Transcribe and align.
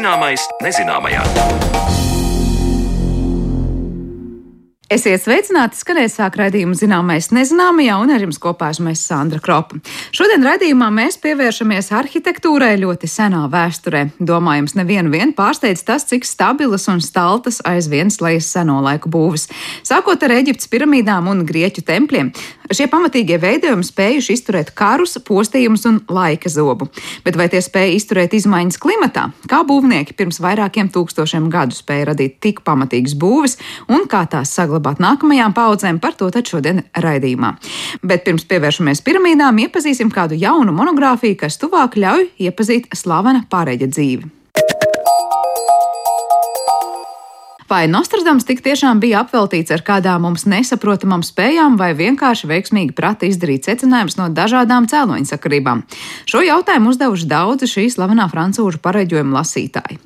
Zināmais 0.00 0.40
nezināmajā. 0.64 1.20
Esiet 4.90 5.20
sveicināti, 5.20 5.76
skanēt 5.76 6.10
sāk 6.14 6.38
raidījumu 6.40 6.72
zināmais 6.74 7.28
nezināmajā, 7.36 7.98
un 8.00 8.10
ar 8.14 8.24
jums 8.24 8.40
kopā 8.40 8.70
esmu 8.72 8.94
es 8.94 9.02
Sandra 9.04 9.42
Kropa. 9.44 9.76
Šodien 10.16 10.40
raidījumā 10.42 10.88
mēs 10.96 11.20
pievēršamies 11.20 11.92
arhitektūrai 11.98 12.72
ļoti 12.80 13.10
senā 13.12 13.44
vēsturē. 13.52 14.06
Domājams, 14.18 14.74
nevienu 14.80 15.12
vien 15.12 15.34
pārsteidz 15.36 15.84
tas, 15.84 16.08
cik 16.08 16.24
stabilas 16.24 16.88
un 16.88 17.04
staltas 17.04 17.60
aizvien 17.68 18.08
slējas 18.08 18.48
seno 18.56 18.80
laiku 18.82 19.12
būvis. 19.12 19.50
Sākot 19.84 20.24
ar 20.24 20.34
Eģiptes 20.40 20.72
piramīdām 20.72 21.28
un 21.28 21.44
Grieķu 21.46 21.84
tempļiem, 21.86 22.32
šie 22.70 22.86
pamatīgie 22.90 23.40
veidojumi 23.42 23.86
spējuši 23.86 24.36
izturēt 24.38 24.72
karus, 24.78 25.18
postījumus 25.26 25.86
un 25.90 26.00
laika 26.08 26.48
zobu. 26.52 26.88
Bet 27.26 27.38
vai 27.38 27.50
tie 27.52 27.60
spēja 27.64 27.96
izturēt 27.98 28.38
izmaiņas 28.38 28.80
klimatā? 28.80 29.28
Kā 29.50 29.62
būvnieki 29.66 30.16
pirms 30.16 30.40
vairākiem 30.42 30.88
tūkstošiem 30.94 31.50
gadu 31.52 31.76
spēja 31.76 32.12
radīt 32.12 32.38
tik 32.40 32.64
pamatīgas 32.66 33.18
būvis 33.18 33.58
un 33.90 34.06
kā 34.10 34.24
tās 34.30 34.54
saglabāt? 34.56 35.00
nākamajām 35.00 35.54
paudzēm, 35.56 36.00
par 36.00 36.16
to 36.18 36.30
tad 36.32 36.48
šodien 36.50 36.84
raidījumā. 36.94 37.54
Bet 38.02 38.26
pirms 38.26 38.46
pievēršamies 38.50 39.04
piramīdām, 39.06 39.62
iepazīsim 39.66 40.12
kādu 40.14 40.38
jaunu 40.40 40.74
monogrāfiju, 40.76 41.38
kas 41.40 41.60
tuvāk 41.60 41.98
ļauj 42.00 42.28
iepazīt 42.48 42.92
slavena 42.96 43.46
pārēģa 43.50 43.90
dzīvi. 43.94 44.39
Vai 47.70 47.86
Nostradams 47.86 48.42
tik 48.42 48.64
tiešām 48.66 48.98
bija 48.98 49.20
apveltīts 49.22 49.70
ar 49.70 49.84
kādām 49.86 50.24
mums 50.26 50.42
nesaprotamām 50.50 51.22
spējām, 51.22 51.76
vai 51.78 51.92
vienkārši 51.94 52.48
veiksmīgi 52.50 52.96
prata 52.98 53.28
izdarīt 53.30 53.68
secinājumus 53.68 54.16
no 54.18 54.26
dažādām 54.34 54.88
cēloņsakarībām? 54.90 55.84
Šo 56.26 56.42
jautājumu 56.42 56.90
uzdevuši 56.90 57.28
daudzi 57.30 57.68
šī 57.70 57.84
slavenā 57.94 58.26
francūžu 58.32 58.82
pareģojuma 58.82 59.38
lasītāji. 59.38 60.00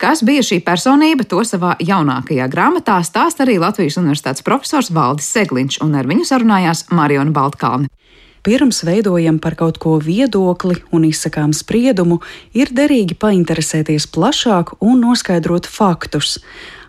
Kas 0.00 0.24
bija 0.24 0.46
šī 0.48 0.62
personība, 0.64 1.28
to 1.28 1.44
savā 1.44 1.74
jaunākajā 1.84 2.48
grāmatā 2.48 2.96
stāsta 3.04 3.44
arī 3.44 3.58
Latvijas 3.60 4.00
Universitātes 4.00 4.46
profesors 4.46 4.88
Valdis 4.88 5.28
Segliņš, 5.28 5.82
un 5.84 6.00
ar 6.00 6.08
viņu 6.08 6.24
sarunājās 6.24 6.86
Mariona 6.88 7.36
Baltkalni. 7.36 7.92
Pirms 8.40 8.80
veidojam 8.88 9.36
par 9.36 9.60
kaut 9.60 9.76
ko 9.76 9.98
viedokli 10.00 10.80
un 10.96 11.04
izsakām 11.04 11.52
spriedumu, 11.52 12.22
ir 12.56 12.72
derīgi 12.72 13.20
painteresēties 13.20 14.08
plašāk 14.08 14.78
un 14.80 15.02
noskaidrot 15.04 15.68
faktus. 15.68 16.38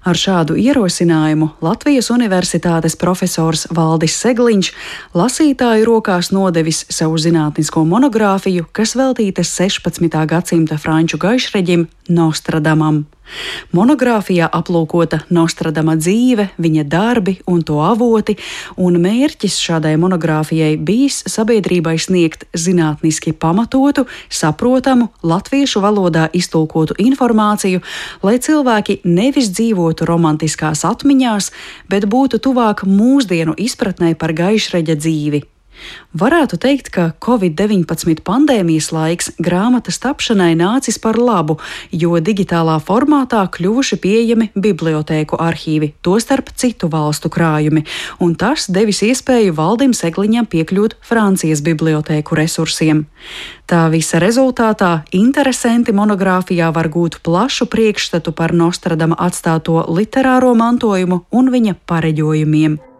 Ar 0.01 0.17
šādu 0.17 0.55
ierosinājumu 0.57 1.51
Latvijas 1.61 2.07
Universitātes 2.09 2.95
profesors 2.97 3.67
Valdis 3.69 4.15
Segliņš 4.17 4.71
lasītāju 5.13 5.85
rokās 5.85 6.31
nodevis 6.33 6.79
savu 6.89 7.19
zinātnisko 7.21 7.83
monogrāfiju, 7.85 8.65
kas 8.73 8.95
veltīta 8.97 9.45
16. 9.45 10.09
gadsimta 10.31 10.79
franču 10.81 11.21
gaišreģim 11.21 11.85
Nostradamam. 12.11 13.05
Monogrāfijā 13.71 14.49
aplūkota 14.51 15.21
Nostradama 15.31 15.95
dzīve, 15.95 16.49
viņa 16.59 16.83
darbi 16.91 17.37
un 17.47 17.61
to 17.63 17.77
avoti, 17.83 18.35
un 18.75 18.97
mērķis 18.99 19.55
šādai 19.61 19.93
monogrāfijai 20.01 20.73
bijis 20.75 21.21
sabiedrībai 21.31 21.95
sniegt 22.01 22.43
zinātniski 22.51 23.31
pamatotu, 23.31 24.07
saprotamu, 24.27 25.11
latviešu 25.23 25.83
valodā 25.83 26.27
iztulkotu 26.35 26.97
informāciju, 26.99 27.79
lai 28.25 28.35
cilvēki 28.43 28.99
nevis 29.07 29.53
dzīvotu 29.55 30.09
romantiskās 30.09 30.83
atmiņās, 30.91 31.51
bet 31.87 32.09
būtu 32.11 32.41
tuvāk 32.43 32.83
mūsdienu 32.87 33.55
izpratnē 33.55 34.13
par 34.19 34.35
gaišreģa 34.35 34.99
dzīvi. 34.99 35.45
Varētu 36.11 36.57
teikt, 36.59 36.89
ka 36.91 37.05
Covid-19 37.23 38.19
pandēmijas 38.27 38.89
laiks 38.91 39.31
grāmatas 39.39 40.01
tapšanai 40.03 40.51
nācis 40.59 40.99
par 40.99 41.15
labu, 41.15 41.55
jo 41.91 42.19
digitālā 42.19 42.75
formātā 42.83 43.45
kļuvuši 43.55 43.99
pieejami 44.03 44.49
bibliotēku 44.55 45.39
arhīvi, 45.39 45.93
tostarp 46.03 46.51
citu 46.59 46.91
valstu 46.91 47.31
krājumi, 47.31 47.85
un 48.19 48.35
tas 48.35 48.67
devis 48.67 49.01
iespēju 49.07 49.55
valdim 49.55 49.95
Segliņam 49.95 50.49
piekļūt 50.51 50.99
Francijas 50.99 51.63
bibliotēku 51.63 52.35
resursiem. 52.35 53.05
Tā 53.71 53.85
visa 53.87 54.19
rezultātā 54.19 54.91
interesanti 55.15 55.95
monogrāfijā 55.95 56.73
var 56.75 56.91
gūt 56.91 57.21
plašu 57.23 57.69
priekšstatu 57.71 58.35
par 58.35 58.51
Nostradama 58.51 59.15
atstāto 59.15 59.79
literāro 59.87 60.51
mantojumu 60.59 61.23
un 61.31 61.53
viņa 61.55 61.79
pareģojumiem. 61.87 62.90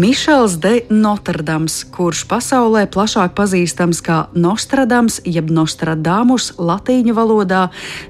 Mišels 0.00 0.54
de 0.56 0.78
Notrdams, 0.88 1.82
kurš 1.92 2.22
pasaulē 2.30 2.86
plašāk 2.88 3.34
pazīstams 3.36 3.98
kā 4.00 4.16
Nostradams, 4.32 5.18
jeb 5.28 5.50
Nostradamus 5.52 6.54
latīņu 6.56 7.12
valodā, 7.18 7.66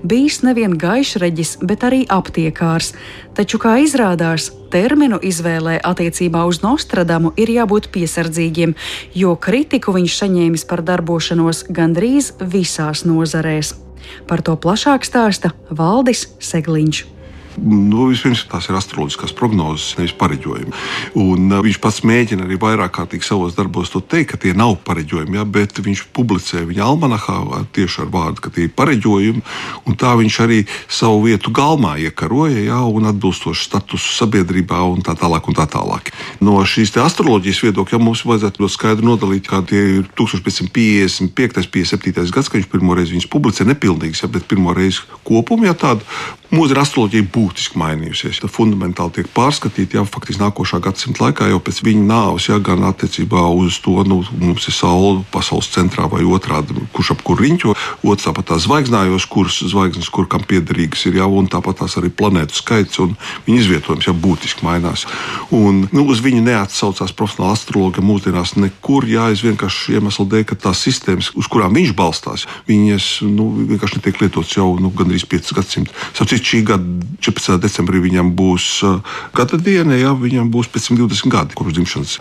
bijis 0.06 0.38
nevien 0.46 0.76
gaišreģis, 0.78 1.56
bet 1.66 1.82
arī 1.88 2.04
aptiekārs. 2.06 2.92
Taču, 3.34 3.58
kā 3.58 3.74
izrādās, 3.82 4.52
terminu 4.70 5.18
izvēlē 5.18 5.80
attiecībā 5.90 6.46
uz 6.46 6.62
Nostradamu 6.62 7.34
ir 7.34 7.50
jābūt 7.58 7.90
piesardzīgiem, 7.90 8.76
jo 9.18 9.34
kritiku 9.34 9.96
viņš 9.98 10.18
saņēmis 10.22 10.68
par 10.70 10.86
darbošanos 10.86 11.66
gandrīz 11.74 12.36
visās 12.38 13.02
nozarēs. 13.02 13.74
Par 14.30 14.46
to 14.46 14.54
plašāk 14.54 15.02
stāsta 15.02 15.56
Valdis 15.74 16.28
Segliņš. 16.38 17.08
Nu, 17.58 18.06
vispirms 18.10 18.44
tās 18.46 18.68
ir 18.70 18.76
astroloģiskās 18.78 19.32
prognozes, 19.36 19.96
nevis 19.98 20.14
pareģojumi. 20.18 20.70
Un, 21.18 21.48
uh, 21.50 21.62
viņš 21.64 21.80
pats 21.82 22.00
mēģina 22.06 22.46
arī 22.46 22.58
vairāk 22.62 22.94
kārtīgi 22.94 23.26
savos 23.26 23.56
darbos 23.58 23.90
to 23.90 24.00
teikt, 24.00 24.30
ka 24.32 24.40
tie 24.44 24.54
nav 24.56 24.76
pareģojumi, 24.86 25.40
ja, 25.40 25.44
bet 25.44 25.80
viņš 25.82 26.04
publicē 26.14 26.62
viņa 26.68 26.86
almanahā 26.86 27.64
tieši 27.74 28.04
ar 28.04 28.12
vārdu, 28.14 28.44
ka 28.44 28.54
tie 28.54 28.68
ir 28.68 28.74
pareģojumi. 28.78 29.42
Tā 30.00 30.14
viņš 30.16 30.36
arī 30.46 30.62
savu 30.88 31.26
vietu 31.26 31.50
galmā 31.52 31.96
iekaroja, 32.00 32.62
ja, 32.70 32.78
un 32.86 33.10
atbilstoši 33.10 33.66
statusu 33.66 34.14
sabiedrībā 34.16 34.80
un 34.86 35.02
tā 35.04 35.16
tālāk. 35.18 35.50
Un 35.50 35.56
tā 35.58 35.66
tālāk. 35.68 36.12
No 36.44 36.60
šīs 36.64 36.94
astroloģijas 37.00 37.62
viedokļa 37.66 37.98
ja, 37.98 38.02
mums 38.02 38.22
vajadzētu 38.28 38.62
ļoti 38.62 38.76
skaidri 38.76 39.08
nodalīt, 39.08 39.48
ka 39.50 39.64
tie 39.66 39.82
ir 39.98 40.10
1555. 40.18 41.66
57. 41.70 42.30
gads, 42.30 42.48
kad 42.48 42.60
viņš 42.60 42.70
pirmo 42.70 42.94
reizi 42.96 43.16
viņus 43.16 43.30
publicē 43.32 43.66
nepilnīgs, 43.68 44.22
ja, 44.22 44.30
bet 44.32 44.46
pirmo 44.48 44.74
reizi 44.76 45.04
kopumā 45.26 45.70
ja, 45.70 45.76
tādu 45.76 46.06
mūža 46.54 46.80
astroloģija 46.82 47.26
būtiski 47.30 47.78
mainījusies. 47.78 48.40
Tad 48.42 48.52
fundamentāli 48.52 49.20
tiek 49.20 49.28
pārskatīta 49.34 50.00
jau 50.00 50.04
faktiski 50.08 50.42
nākošā 50.42 50.80
gadsimta 50.82 51.24
laikā, 51.24 51.48
jau 51.50 51.60
pēc 51.62 51.80
viņa 51.86 52.06
nāves, 52.08 52.48
ja 52.50 52.58
gan 52.62 52.82
attiecībā 52.88 53.44
uz 53.54 53.78
to, 53.84 54.00
nu, 54.08 54.20
mums 54.40 54.66
ir 54.66 54.74
saule 54.74 55.22
pasaules 55.30 55.70
centrā 55.70 56.08
vai 56.10 56.24
otrādi, 56.26 56.74
kurš 56.94 57.12
ap 57.14 57.22
kur 57.26 57.40
riņķo, 57.42 57.74
otrs 58.02 58.26
tāpat 58.26 58.50
tās 58.50 58.66
zvaigznājos, 58.66 59.28
kuras 59.30 59.60
zvaigznes, 59.70 60.10
kur 60.10 60.26
kam 60.30 60.42
piederīgas 60.46 61.06
ir 61.06 61.20
jau, 61.20 61.30
un 61.38 61.50
tāpat 61.50 61.84
tās 61.84 61.96
arī 62.00 62.10
planētu 62.10 62.58
skaits 62.58 63.02
un 63.04 63.14
viņa 63.46 63.62
izvietojums 63.62 64.10
jau 64.10 64.16
būtiski 64.18 64.66
mainās. 64.66 65.06
Un, 65.54 65.84
nu, 65.94 66.06
uz 66.10 66.22
viņu 66.24 66.42
neatsaucās 66.48 67.14
profesionāla 67.14 67.54
astrologa 67.54 68.02
mūsdienās 68.02 68.56
nekur, 68.58 69.06
jā, 69.10 69.28
es 69.34 69.44
vienkārši 69.46 70.00
iemeslu 70.00 70.26
dēļ, 70.30 70.46
ka 70.50 70.58
tās 70.66 70.82
sistēmas, 70.82 71.30
uz 71.38 71.46
kurām 71.50 71.78
viņš 71.78 71.94
balstās, 71.98 72.46
viņas 72.66 73.10
nu, 73.30 73.50
vienkārši 73.70 74.00
netiek 74.00 74.22
lietotas 74.24 74.56
jau 74.56 74.72
nu, 74.82 74.90
gandrīz 74.94 75.26
5 75.30 75.54
gadsimtus 75.60 76.10
šī 76.46 76.62
gada 76.66 77.06
14. 77.20 77.58
decembrī 77.60 78.00
viņam 78.02 78.32
būs 78.36 78.66
uh, 78.86 79.16
gada 79.36 79.58
diena, 79.60 79.96
ja 79.98 80.14
viņam 80.16 80.50
būs 80.52 80.70
pēc 80.72 80.90
120 80.90 81.32
gadi 81.32 81.58
kopš 81.58 81.76
dzimšanas. 81.76 82.14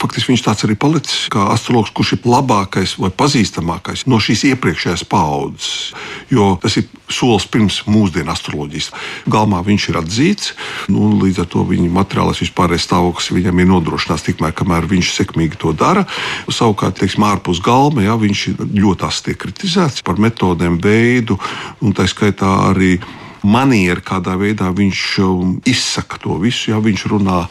Faktiski 0.00 0.32
viņš 0.32 0.44
tāds 0.44 0.66
arī 0.66 0.76
palicis 0.78 1.26
kā 1.32 1.48
astrologs, 1.54 1.92
kurš 1.96 2.16
ir 2.18 2.28
labākais 2.28 2.96
vai 3.00 3.10
pazīstamākais 3.10 4.06
no 4.10 4.20
šīs 4.22 4.44
iepriekšējās 4.52 5.06
paudzes. 5.08 5.92
Jo 6.32 6.54
tas 6.62 6.76
ir 6.80 6.88
solis 7.12 7.46
pirms 7.48 7.82
mūsdienu 7.88 8.32
astroloģijas. 8.32 8.90
Galmā 9.32 9.60
viņš 9.64 9.88
ir 9.90 10.00
atzīts, 10.00 10.52
nu, 10.92 11.12
līdz 11.22 11.42
ar 11.44 11.50
to 11.52 11.64
viņa 11.68 11.90
materiālais 11.92 12.40
vispārējais 12.44 12.86
stāvoklis 12.88 13.32
viņam 13.34 13.62
ir 13.62 13.70
nodrošināts 13.72 14.26
tikmēr, 14.28 14.54
kamēr 14.56 14.88
viņš 14.90 15.12
sekmīgi 15.16 15.60
to 15.60 15.74
dara. 15.76 16.06
Savukārt, 16.52 16.98
teiksim, 17.00 17.24
ārpus 17.28 17.62
galma, 17.64 18.04
ja, 18.06 18.16
viņš 18.20 18.46
ļoti 18.60 19.08
asti 19.08 19.32
tiek 19.32 19.40
kritizēts 19.46 20.04
par 20.04 20.20
metodēm, 20.20 20.78
veidu, 20.82 21.38
un 21.80 21.96
tā 21.96 22.08
skaitā 22.10 22.50
arī 22.70 22.96
maniera, 23.42 24.00
kādā 24.02 24.34
veidā 24.38 24.70
viņš 24.74 25.02
um, 25.24 25.54
izsaka 25.68 26.18
to 26.22 26.36
visu. 26.42 26.70
Jā, 26.72 26.80
viņš 26.82 27.04
runā 27.10 27.42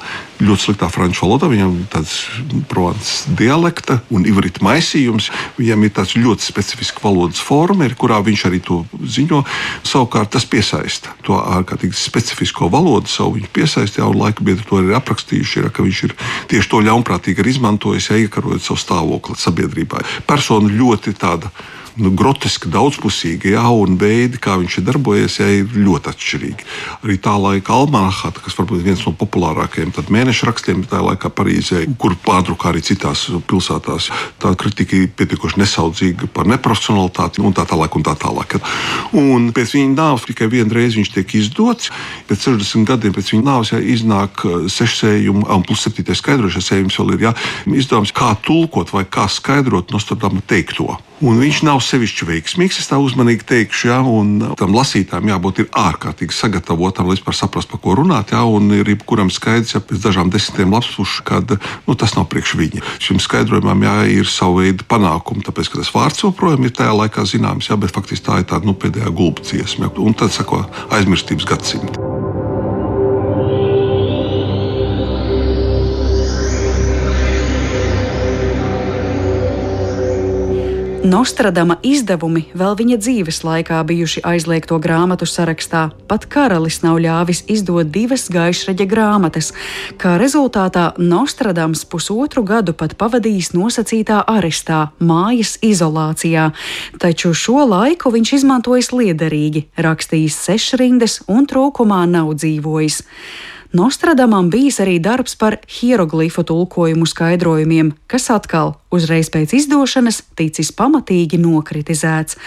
ļoti 0.41 0.65
sliktā 0.65 0.89
franču 0.91 1.25
valodā, 1.25 1.49
viņam 1.51 1.75
ir 1.81 1.87
tāds 1.91 2.15
provāns 2.71 3.25
dialekta 3.37 3.99
un 4.13 4.25
ivrita 4.29 4.63
maisījums. 4.65 5.29
Viņam 5.59 5.85
ir 5.85 5.93
tāds 5.95 6.15
ļoti 6.17 6.47
specifisks 6.47 7.03
valodas 7.03 7.41
forma, 7.43 7.89
kurā 7.97 8.21
viņš 8.23 8.45
arī 8.49 8.61
to 8.63 8.81
ziņo. 9.01 9.43
Savukārt 9.87 10.31
tas 10.35 10.47
piesaista 10.47 11.15
to 11.25 11.37
ārkārtīgi 11.39 11.97
specifisko 11.97 12.69
valodu, 12.71 13.11
savu 13.11 13.35
viņa 13.37 13.51
piesaista, 13.53 14.01
jau 14.01 14.13
laika 14.15 14.45
biedri 14.45 14.65
to 14.67 14.81
ir 14.81 14.95
aprakstījuši, 14.97 15.59
ir, 15.61 15.69
ka 15.75 15.85
viņš 15.85 16.03
ir 16.07 16.15
tieši 16.51 16.71
to 16.71 16.81
ļaunprātīgi 16.87 17.47
izmantojis, 17.51 18.11
ja 18.11 18.21
iekarojot 18.21 18.63
savu 18.63 18.79
stāvokli 18.79 19.37
sabiedrībā. 19.39 20.01
Persona 20.29 20.71
ļoti 20.71 21.15
tāda 21.19 21.51
nu, 21.99 22.11
groteski 22.15 22.71
daudzpusīga, 22.71 23.55
jā, 23.55 23.65
un 23.75 23.97
veidi, 23.99 24.39
kā 24.41 24.57
viņš 24.61 24.77
ir 24.79 24.87
darbojies, 24.87 25.39
jā, 25.41 25.49
ir 25.61 25.75
ļoti 25.75 26.11
atšķirīgi. 26.11 26.67
Arī 27.03 27.17
tā 27.23 27.35
laika 27.39 27.75
almanahā, 27.75 28.31
kas 28.37 28.57
varbūt 28.59 28.83
viens 28.85 29.03
no 29.07 29.15
populārākajiem 29.17 29.93
mēneša 30.11 30.49
rakstiem 30.49 30.83
tajā 30.89 31.03
laikā 31.11 31.31
Parīzē, 31.35 31.83
kur 31.99 32.15
pārdrukā 32.25 32.71
arī 32.71 32.81
citās 32.85 33.27
pilsētās, 33.47 34.09
tā 34.41 34.53
kritika 34.59 34.97
ir 34.97 35.11
pietiekoši 35.17 35.61
nesaudzīga 35.61 36.29
par 36.35 36.49
neprofesionalitāti 36.51 37.43
un 37.43 37.55
tā 37.55 37.65
tālāk. 37.67 37.95
Un 37.97 38.05
tā 38.05 38.13
tālāk. 38.15 38.55
Un 39.17 39.49
pēc 39.55 39.75
viņa 39.75 39.95
nāves 39.97 40.25
tikai 40.29 40.47
vienu 40.51 40.75
reizi 40.77 41.01
viņš 41.01 41.11
tiek 41.15 41.35
izdots. 41.41 41.91
Pēc 42.29 42.47
60 42.47 42.87
gadiem 42.87 43.15
pēc 43.15 43.33
viņa 43.33 43.47
nāves 43.47 43.73
jā, 43.73 43.81
iznāk 43.93 44.45
uh, 44.47 44.65
sešsējumi, 44.71 45.45
un 45.51 45.67
plus 45.67 45.85
septītais 45.85 46.21
skaidrošais 46.23 46.71
sējums 46.71 46.99
vēl 47.01 47.15
ir 47.17 47.27
jā, 47.29 47.35
izdevums, 47.67 48.15
kā 48.15 48.33
tulkot 48.45 48.93
vai 48.95 49.05
kā 49.09 49.27
skaidrot 49.31 49.91
Nostradama 49.95 50.43
teikto. 50.47 50.95
Un 51.21 51.37
viņš 51.37 51.59
nav 51.67 51.77
sevišķi 51.85 52.25
veiksmīgs, 52.25 52.79
es 52.81 52.89
tā 52.89 52.97
uzmanīgi 52.97 53.45
teikšu, 53.45 53.89
ja, 53.91 53.99
un 54.01 54.39
tam 54.57 54.73
lasītājam 54.73 55.29
jābūt 55.29 55.59
ārkārtīgi 55.77 56.33
sagatavotam, 56.33 57.05
lai 57.05 57.17
vispār 57.19 57.37
saprastu, 57.37 57.75
par 57.75 57.83
ko 57.83 57.93
runāt. 57.99 58.33
Ja, 58.33 58.41
un 58.49 58.71
ir 58.73 58.89
jebkuram 58.89 59.29
skaidrs, 59.33 59.75
ja 59.75 59.83
pēc 59.85 60.01
dažām 60.01 60.31
desmitiem 60.33 60.73
lapspušu, 60.73 61.21
ka 61.27 61.43
nu, 61.45 61.93
tas 61.93 62.15
nav 62.17 62.25
priekš 62.31 62.55
viņa. 62.57 62.81
Šim 63.05 63.21
skaidrojumam 63.21 63.85
jā, 63.85 63.95
ir 64.17 64.31
sava 64.33 64.63
veida 64.63 64.87
panākumi, 64.89 65.45
tāpēc, 65.45 65.69
ka 65.69 65.83
tas 65.83 65.93
vārds 65.93 66.25
joprojām 66.25 66.65
ir 66.65 66.73
tajā 66.73 66.97
laikā 67.03 67.27
zināms, 67.29 67.69
ja, 67.69 67.77
bet 67.77 67.93
faktiski 67.93 68.25
tā 68.25 68.41
ir 68.41 68.49
tāda 68.49 68.65
nu, 68.65 68.73
pēdējā 68.73 69.13
gulba 69.13 69.45
dziesma. 69.45 69.93
Un 70.01 70.17
tad 70.17 70.33
sako 70.33 70.65
aizmirstības 70.89 71.49
gadsimta. 71.53 72.20
Nostradama 81.01 81.79
izdevumi 81.81 82.43
vēl 82.53 82.75
viņa 82.77 82.95
dzīves 83.01 83.39
laikā 83.41 83.79
bijuši 83.89 84.21
aizliegto 84.27 84.77
grāmatu 84.77 85.25
sarakstā. 85.25 85.87
Pat 86.05 86.27
karalis 86.29 86.83
nav 86.83 86.99
ļāvis 87.01 87.39
izdot 87.49 87.89
divas 87.89 88.27
gaišraģa 88.29 88.85
grāmatas. 88.85 89.49
Kā 89.97 90.19
rezultātā 90.21 90.91
Nostradams 91.01 91.81
pusotru 91.89 92.43
gadu 92.45 92.75
pat 92.77 92.93
pavadījis 93.01 93.49
nosacītā 93.57 94.19
arestā, 94.29 94.91
mājas 95.01 95.55
izolācijā. 95.65 96.51
Taču 97.01 97.33
šo 97.33 97.65
laiku 97.65 98.13
viņš 98.13 98.35
izmantojis 98.37 98.91
liederīgi, 98.93 99.63
rakstījis 99.81 100.37
sešrindes 100.45 101.17
un 101.25 101.49
trūkumā 101.49 102.03
nav 102.13 102.29
dzīvojis. 102.37 103.01
Nostradamam 103.73 104.53
bijis 104.53 104.77
arī 104.83 104.99
darbs 105.01 105.33
par 105.33 105.57
hieroglifu 105.65 106.45
tulkojumu 106.45 107.09
skaidrojumiem, 107.09 107.95
kas 108.05 108.29
atkal 108.29 108.75
uzreiz 108.91 109.31
pēc 109.31 109.55
izdošanas 109.57 110.21
ticis 110.37 110.71
pamatīgi 110.75 111.39
nokritizēts. 111.41 112.37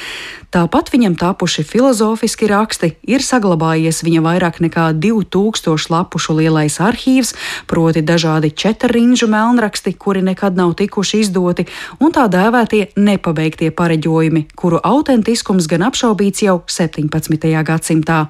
Tāpat 0.54 0.92
viņam 0.92 1.16
tapuši 1.18 1.64
filozofiski 1.66 2.46
raksti, 2.46 2.92
ir 3.10 3.24
saglabājies 3.26 4.04
viņa 4.06 4.20
vairāk 4.22 4.60
nekā 4.62 4.84
2000 5.02 5.90
lapušu 5.90 6.36
lielais 6.38 6.76
arhīvs, 6.78 7.32
proti 7.66 8.04
dažādi 8.06 8.52
četrriņģu 8.54 9.28
melnraksti, 9.32 9.96
kuri 9.98 10.22
nekad 10.22 10.54
nav 10.54 10.76
tikuši 10.78 11.24
izdoti, 11.24 11.66
un 11.98 12.14
tā 12.14 12.28
dēvētie 12.30 12.92
nepabeigtie 12.94 13.72
pareģojumi, 13.74 14.44
kuru 14.54 14.78
autentiskums 14.78 15.66
gan 15.66 15.88
apšaubīts 15.88 16.44
jau 16.46 16.60
17. 16.70 17.50
gadsimtā. 17.66 18.20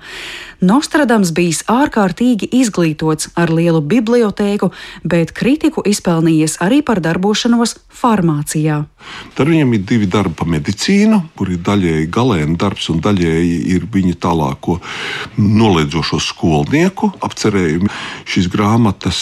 Nostradams 0.64 1.34
bijis 1.37 1.60
ārkārtīgi 1.69 2.49
izglītots 2.56 3.34
ar 3.37 3.52
lielu 3.52 3.82
bibliotēku, 3.84 4.70
bet 5.05 5.34
kritiku 5.37 5.84
izpelnījies 5.84 6.56
arī 6.64 6.81
par 6.81 7.05
darbošanos 7.05 7.76
farmācijā. 8.05 8.85
Tad 9.35 9.51
viņam 9.51 9.75
ir 9.75 9.85
divi 9.89 10.09
darbi 10.11 10.35
par 10.39 10.49
medicīnu, 10.51 11.21
kur 11.39 11.51
ir 11.51 11.62
daļēji 11.65 12.11
galēna 12.15 12.59
darbs 12.61 12.89
un 12.93 13.01
daļēji 13.05 13.56
ir 13.75 13.87
viņa 13.91 14.19
tālāko 14.23 14.79
noliedzošo 15.39 16.21
skolnieku 16.23 17.11
apcerējumi. 17.25 17.91
Šīs 18.31 18.49
grāmatas 18.53 19.19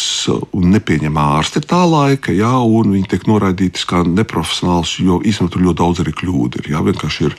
nepieņem 0.52 1.16
ārsti 1.22 1.62
tā 1.64 1.82
laika, 1.88 2.34
jā, 2.36 2.52
un 2.60 2.92
viņi 2.96 3.08
tiek 3.14 3.26
noraidītas 3.30 3.86
kā 3.88 4.02
neprofesionāls, 4.06 4.98
jo 5.02 5.20
īstenībā 5.24 5.54
tur 5.54 5.66
ļoti 5.68 5.80
daudz 5.80 6.02
arī 6.04 6.14
kļūdu 6.20 6.62
ir. 6.62 6.70
Jā, 6.74 6.82
vienkārši 6.84 7.28
ir 7.28 7.36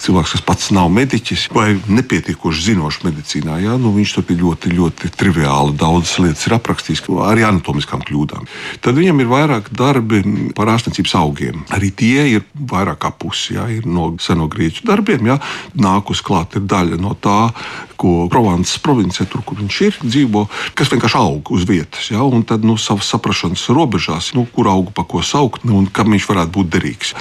cilvēks, 0.00 0.36
kas 0.36 0.46
pats 0.46 0.70
nav 0.74 0.90
mediķis 0.94 1.48
vai 1.54 1.74
nepietiekoši 1.76 2.68
zinošs 2.70 3.02
medicīnā. 3.04 3.60
Jā, 3.64 3.76
nu, 3.80 3.92
viņš 3.96 4.16
tur 4.16 4.32
ir 4.32 4.40
ļoti, 4.40 4.72
ļoti 4.78 5.12
triviāli 5.18 5.76
daudzas 5.80 6.18
lietas 6.22 6.48
aprakstījis, 6.54 7.04
arī 7.26 7.44
anatomiskām 7.46 8.02
kļūdām. 8.06 8.48
Tad 8.84 8.98
viņam 8.98 9.20
ir 9.22 9.30
vairāk 9.30 9.70
darbi 9.74 10.22
par 10.56 10.70
ārstniecības 10.74 11.14
augiem. 11.20 11.64
Arī 11.74 11.83
tie 11.90 12.24
ir 12.32 12.46
vairāk 12.54 13.02
kā 13.04 13.10
pusi 13.18 13.58
jā, 13.58 13.66
no 13.84 14.12
seno 14.22 14.48
grieķu 14.50 14.86
darbiem. 14.88 15.26
Jā. 15.32 15.38
Nākus 15.76 16.22
klāt 16.24 16.56
ir 16.58 16.64
daļa 16.70 17.00
no 17.02 17.16
tā, 17.20 17.50
ko 17.96 18.28
Provances 18.30 18.78
provincijā, 18.82 19.26
tur, 19.30 19.44
kur 19.46 19.58
viņš 19.60 19.80
ir, 19.86 19.98
dzīvo, 20.02 20.44
kas 20.78 20.90
vienkārši 20.92 21.18
aug 21.20 21.50
uz 21.54 21.66
vietas. 21.68 22.10
Ja? 22.12 22.24
Un 22.24 22.44
tad 22.48 22.64
nu, 22.66 22.76
savas 22.80 23.08
saprāšanas 23.12 23.66
robežās, 23.74 24.32
nu, 24.36 24.46
kur 24.50 24.68
augu 24.72 24.94
pa 24.94 25.06
ko 25.08 25.22
saukt 25.24 25.66
nu, 25.68 25.78
un 25.80 25.88
kam 25.90 26.12
viņš 26.14 26.28
varētu 26.30 26.54
būt 26.54 26.72
derīgs. 26.74 27.14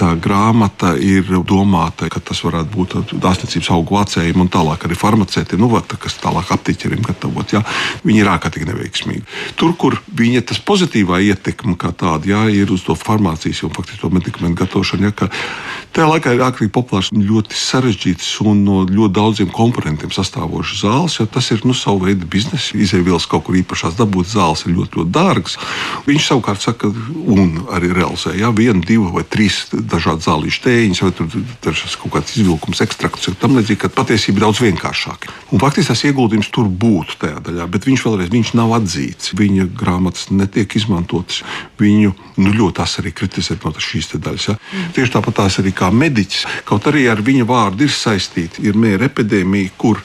Tā 0.00 0.12
grāmata 0.20 0.94
ir 0.96 1.28
domāta, 1.46 2.08
ka 2.12 2.22
tas 2.24 2.42
varētu 2.44 2.70
būt 2.74 3.14
dāsniecības 3.20 3.72
augu 3.74 3.98
vācējiem 3.98 4.44
un 4.44 4.52
tālāk 4.52 4.86
arī 4.86 4.98
farmaceitiem, 4.98 5.60
nu, 5.60 5.70
tā, 5.86 5.98
kas 6.00 6.18
tālāk 6.22 6.52
aptiķeriem 6.56 7.04
gatavot. 7.06 7.56
Ja? 7.56 7.64
Viņi 8.06 8.24
ir 8.24 8.32
ārkārtīgi 8.32 8.70
neveiksmīgi. 8.70 9.26
Tur, 9.60 9.74
kur 9.80 9.98
viņa 10.16 10.44
tas 10.50 10.62
pozitīvā 10.64 11.20
ietekme 11.30 11.76
kā 11.80 11.92
tāda 11.96 12.30
ja, 12.30 12.44
ir 12.52 12.72
uz 12.72 12.84
to 12.86 12.96
farmācijas 12.98 13.64
un 13.66 13.74
faktiski 13.76 14.02
to 14.02 14.12
medikamentu 14.14 14.64
gatavošanu, 14.64 15.10
ja, 15.10 15.30
tajā 15.94 16.08
laikā 16.10 16.34
ir 16.34 16.44
ārkārtīgi 16.46 16.74
populārs, 16.74 17.10
ļoti 17.14 17.58
sarežģīts 17.58 18.30
un 18.46 18.64
no 18.66 18.82
ļoti 18.88 19.14
daudziem 19.16 19.52
komponentiem 19.54 20.09
sastāvošas 20.14 20.82
zāles, 20.84 21.16
jo 21.20 21.26
tas 21.30 21.50
ir 21.54 21.64
nu, 21.68 21.74
savu 21.76 22.06
veidu 22.06 22.28
biznesa. 22.30 22.78
Izēvielas 22.80 23.28
kaut 23.30 23.46
kur 23.46 23.58
īpašās 23.60 23.98
dabūtas 23.98 24.34
zāles 24.36 24.64
ir 24.66 24.74
ļoti, 24.76 25.00
ļoti 25.00 25.14
dārgas. 25.14 25.56
Viņš 26.06 26.28
savukārt 26.30 26.64
saka, 26.64 26.90
un 26.90 27.60
arī 27.74 27.92
realizē 27.94 28.34
ja, 28.38 28.52
vienu, 28.54 28.84
divu 28.86 29.10
vai 29.14 29.24
trīs 29.28 29.62
dažādu 29.72 30.26
zālīšu 30.26 30.64
tēņus, 30.66 31.02
vai 31.06 31.44
dažas 31.64 31.96
kaut 32.00 32.14
kādas 32.16 32.36
izvilkums, 32.36 32.82
ekstrakts 32.84 33.30
un 33.30 33.38
tam 33.40 33.58
līdzīgi, 33.58 33.80
ka 33.84 33.92
patiesība 34.00 34.40
ir 34.40 34.46
daudz 34.46 34.62
vienkāršāka. 34.64 35.34
Un 35.50 35.62
faktiski 35.62 35.92
tas 35.92 36.04
ieguldījums 36.08 36.50
tur 36.54 36.68
būtu 36.70 37.18
tajā 37.24 37.40
daļā, 37.46 37.66
bet 37.70 37.88
viņš 37.88 38.06
vēlreiz 38.06 38.32
viņš 38.32 38.54
nav 38.58 38.74
atzīts. 38.78 39.34
Viņa 39.40 39.68
grāmatas 39.76 40.28
netiek 40.34 40.76
izmantotas. 40.78 41.42
Viņu 41.80 42.14
nu, 42.40 42.52
ļoti 42.54 42.86
arī 43.00 43.12
kritizēt 43.14 43.64
no 43.64 43.72
šīs 43.74 44.12
daļas. 44.16 44.48
Ja. 44.48 44.56
Mm. 44.56 44.92
Tieši 44.96 45.14
tāpat 45.14 45.38
tās 45.40 45.58
arī 45.62 45.72
kā 45.76 45.90
mediķis, 45.94 46.46
kaut 46.68 46.88
arī 46.90 47.06
ar 47.10 47.22
viņa 47.24 47.46
vārdu 47.48 47.86
ir 47.86 47.94
saistīta 47.94 48.62
ir 48.64 48.78
mēra 48.78 49.08
epidēmija, 49.10 49.74
kur 49.80 49.99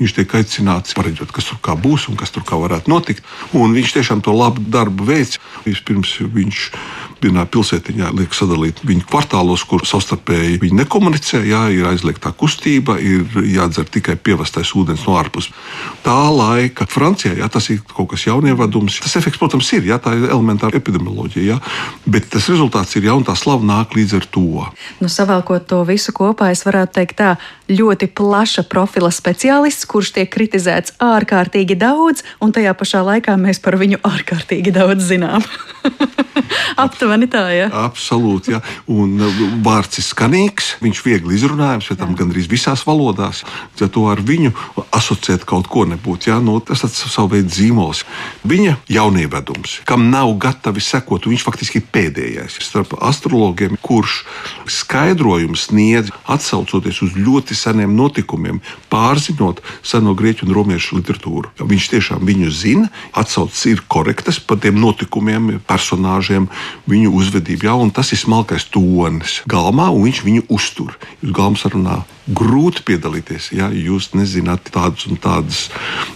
viņš 0.00 0.16
tiek 0.18 0.36
aicināts 0.38 0.96
pareģot, 0.96 1.32
kas 1.32 1.48
tur 1.50 1.80
būs 1.80 2.08
un 2.10 2.18
kas 2.20 2.32
tur 2.34 2.44
varētu 2.46 2.90
notikt. 2.92 3.24
Un 3.56 3.74
viņš 3.76 3.96
tiešām 3.96 4.22
to 4.24 4.34
labu 4.36 4.62
darbu 4.62 5.06
veids. 5.08 5.40
Vispirms 5.66 6.18
viņš 6.20 6.70
vienā 7.22 7.46
pilsētiņā 7.48 8.12
liek 8.16 8.34
sadalīt 8.36 8.82
viņu 8.86 9.06
kvartālos, 9.08 9.64
kur 9.68 9.84
savstarpēji 9.88 10.60
viņi 10.62 10.80
nekomunicē. 10.82 11.40
Jā, 11.48 11.66
ir 11.72 11.88
aizliegta 11.88 12.32
kustība, 12.36 12.98
ir 13.00 13.24
jādzer 13.50 13.88
tikai 13.88 14.16
pievestais 14.20 14.72
ūdens 14.76 15.06
no 15.08 15.16
ārpuses. 15.18 15.54
Tā 16.04 16.16
laika 16.32 16.86
Francijā 16.90 17.36
jā, 17.40 17.48
tas 17.52 17.70
ir 17.72 17.80
kaut 17.88 18.12
kas 18.12 18.26
jaunievedums. 18.28 19.00
Tas 19.04 19.16
efekts, 19.18 19.40
protams, 19.40 19.70
ir, 19.76 19.88
jā, 19.88 19.98
tā 20.02 20.14
ir 20.18 20.28
elementāra 20.28 20.78
epidemioloģija, 20.80 21.56
jā, 21.56 21.58
bet 22.04 22.28
tas 22.32 22.50
rezultāts 22.52 22.96
ir 22.98 23.08
jau 23.08 23.18
un 23.20 23.26
tā 23.26 23.36
slava 23.38 23.64
nāk 23.66 23.96
līdz 23.96 24.18
ar 24.20 24.28
to. 24.36 24.66
Nu, 25.00 25.10
savēlkot 25.12 25.68
to 25.70 25.82
visu 25.88 26.14
kopā, 26.16 26.52
es 26.54 26.64
varētu 26.68 26.98
teikt 27.00 27.18
tā, 27.20 27.34
ļoti 27.72 28.10
plaša 28.16 28.66
profila 28.70 29.10
speciālists, 29.26 29.88
kurš 29.90 30.12
tiek 30.14 30.30
kritizēts 30.30 30.94
ārkārtīgi 31.02 31.74
daudz, 31.74 32.22
un 32.38 32.54
tajā 32.54 32.76
pašā 32.78 33.02
laikā 33.02 33.34
mēs 33.40 33.58
par 33.58 33.74
viņu 33.80 33.98
ārkārtīgi 34.06 34.70
daudz 34.70 35.08
zinām. 35.10 35.42
Aptuveni 36.84 37.26
tā, 37.30 37.42
ja. 37.54 37.66
Absolūti, 37.86 38.52
jā. 38.54 38.60
Un 38.92 39.16
uh, 39.18 39.40
vārds 39.66 39.98
ir 39.98 40.06
skanīgs, 40.06 40.76
viņš 40.84 41.00
ir 41.00 41.08
viegli 41.08 41.34
izrunājams, 41.38 41.88
vai 41.90 41.96
tam 41.98 42.14
gandrīz 42.18 42.46
visās 42.50 42.84
valodās. 42.86 43.42
Ja 43.80 43.88
to 43.90 44.06
ar 44.12 44.22
viņu 44.22 44.52
asociēt 44.94 45.46
kaut 45.48 45.70
ko 45.72 45.86
nebūtu, 45.88 46.30
jā, 46.30 46.38
nu, 46.44 46.58
tas 46.62 46.84
ir 46.86 46.92
savu 46.94 47.34
veidu 47.34 47.50
zīmols. 47.56 48.04
Viņa 48.46 48.76
jaunievedums, 48.92 49.80
kam 49.88 50.06
nav 50.12 50.34
gatavi 50.42 50.84
sekot, 50.84 51.26
viņš 51.26 51.46
faktiski 51.46 51.82
ir 51.82 51.88
pēdējais 51.94 52.60
starp 52.62 52.94
astrologiem, 53.00 53.78
kurš 53.82 54.20
skaidrojumu 54.70 55.58
sniedz 55.58 56.12
atsaucoties 56.30 57.02
uz 57.06 57.16
ļoti 57.18 57.56
seniem 57.58 57.96
notikumiem, 57.96 58.60
pārzinot 59.16 59.62
seno 59.82 60.14
grieķu 60.14 60.46
un 60.46 60.54
romiešu 60.56 60.98
literatūru. 61.00 61.52
Viņš 61.56 61.88
tiešām 61.94 62.26
viņu 62.28 62.50
zina, 62.52 62.90
atsaucas 63.16 63.64
ir 63.70 63.82
korektas 63.88 64.38
par 64.38 64.60
tiem 64.60 64.78
notikumiem, 64.80 65.60
personāžiem, 65.66 66.50
viņu 66.90 67.14
uzvedību. 67.16 67.66
Jā, 67.70 67.76
tas 67.96 68.12
ir 68.12 68.20
smalkais 68.20 68.68
tonis 68.68 69.40
galmā, 69.48 69.88
un 69.90 70.06
viņš 70.06 70.22
viņu 70.26 70.46
uztur. 70.52 70.98
Jūs 71.22 71.32
galmas 71.36 71.64
runā 71.72 72.02
grūti 72.26 72.82
piedalīties. 72.86 73.50
Ja 73.54 73.68
jūs 73.70 74.10
nezināt 74.16 74.66
tādus 74.74 75.06
un 75.06 75.18
tādus 75.20 75.66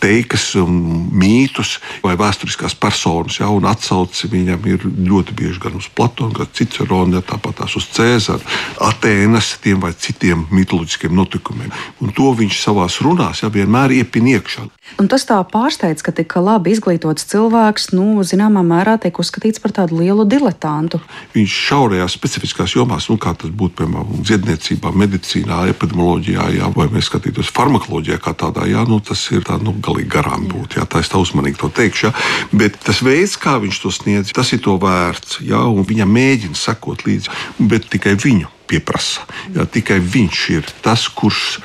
teikas, 0.03 0.49
mītus 0.59 1.77
vai 2.03 2.17
vēsturiskās 2.19 2.75
personas, 2.81 3.39
ja, 3.41 3.51
un 3.53 3.69
atsauci 3.71 4.31
viņam 4.31 4.67
ir 4.71 4.87
ļoti 4.87 5.37
bieži 5.39 5.63
gan 5.63 5.79
uz 5.79 5.87
Platonu, 5.95 6.35
gan 6.35 6.51
Ciceronu, 6.57 7.19
ja, 7.19 7.25
tāpat 7.27 7.61
tās 7.63 7.77
uz 7.79 7.87
Cēzaru, 7.95 8.43
Atēnas, 8.91 9.55
tiem 9.63 9.83
vai 9.83 9.93
citiem 9.95 10.47
mitoloģiskiem 10.51 11.15
notikumiem. 11.15 11.71
Un 12.03 12.15
to 12.17 12.35
viņš 12.39 12.59
savā 12.65 12.89
runās 13.05 13.45
ja, 13.45 13.51
vienmēr 13.53 13.95
iepin 14.01 14.27
iekšā. 14.35 14.67
Un 14.99 15.07
tas 15.11 15.23
tā 15.29 15.37
pārsteidz, 15.47 16.03
ka 16.03 16.13
tik 16.15 16.35
labi 16.43 16.73
izglītots 16.75 17.29
cilvēks, 17.31 17.91
nu, 17.95 18.25
zināmā 18.27 18.65
mērā 18.67 18.97
tiek 19.01 19.17
uzskatīts 19.23 19.63
par 19.63 19.75
tādu 19.77 20.01
lielu 20.01 20.27
diletantu. 20.27 20.99
Viņš 21.37 21.57
šaurajās 21.69 22.17
specifiskās 22.19 22.75
jomās, 22.75 23.07
nu, 23.13 23.17
kā 23.23 23.37
tas 23.39 23.53
būtu 23.55 23.83
piemēram 23.83 24.25
dziedniecībā, 24.27 24.93
medicīnā, 25.05 25.63
epidemioloģijā, 25.71 26.49
jā, 26.59 26.71
vai 26.75 26.89
mēs 26.91 27.11
skatītos 27.13 27.53
farmakoloģijā 27.55 28.19
kā 28.25 28.35
tādā, 28.35 28.67
jā, 28.71 28.83
nu, 28.91 28.99
tas 29.05 29.23
ir 29.31 29.47
tā, 29.47 29.61
nu, 29.63 29.77
galīgi 29.79 30.11
garām 30.11 30.49
būt. 30.51 30.81
Jā, 30.81 30.89
tā 30.91 31.05
es 31.05 31.13
tā 31.13 31.23
uzmanīgi 31.23 31.61
to 31.63 31.71
teikšu. 31.81 32.09
Jā. 32.09 32.15
Bet 32.51 32.81
tas 32.83 33.05
veids, 33.07 33.39
kā 33.41 33.61
viņš 33.63 33.83
to 33.85 33.95
sniedz, 33.95 34.35
tas 34.37 34.51
ir 34.57 34.65
to 34.67 34.75
vērts. 34.83 35.41
Jā, 35.47 35.63
un 35.71 35.87
viņam 35.87 36.17
mēģina 36.19 36.59
sekot 36.59 37.07
līdzi, 37.07 37.31
bet 37.71 37.87
tikai 37.93 38.17
viņu 38.19 38.51
pieprasa. 38.71 39.27
Jā, 39.55 39.67
tikai 39.67 39.99
viņš 40.03 40.43
ir 40.55 40.75
tas, 40.85 41.09
kurš 41.11 41.59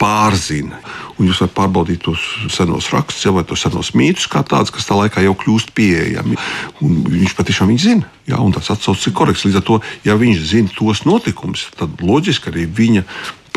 pārzina. 0.00 0.80
Un 1.18 1.26
jūs 1.26 1.40
varat 1.42 1.54
pārbaudīt 1.56 2.04
tos 2.06 2.22
senos 2.54 2.90
rakstus, 2.94 3.26
vai 3.34 3.42
tos 3.46 3.64
senos 3.64 3.90
mītus, 3.98 4.28
kā 4.30 4.44
tādus, 4.46 4.72
kas 4.74 4.86
tā 4.86 4.98
laikā 4.98 5.24
jau 5.24 5.34
kļūst 5.38 5.72
pieejami. 5.74 6.38
Un 6.84 7.00
viņš 7.08 7.34
patiešām 7.38 7.72
viņu 7.72 7.84
zina. 7.84 8.10
Jā, 8.28 8.38
un 8.44 8.54
tas 8.54 8.70
atsaucis 8.74 9.08
ir 9.10 9.16
korekts. 9.18 9.46
Līdz 9.48 9.60
ar 9.60 9.66
to, 9.66 9.80
ja 10.06 10.18
viņš 10.18 10.44
zina 10.52 10.74
tos 10.76 11.02
notikumus, 11.08 11.68
tad 11.78 12.02
loģiski 12.04 12.52
arī 12.52 12.68
viņa 12.78 13.04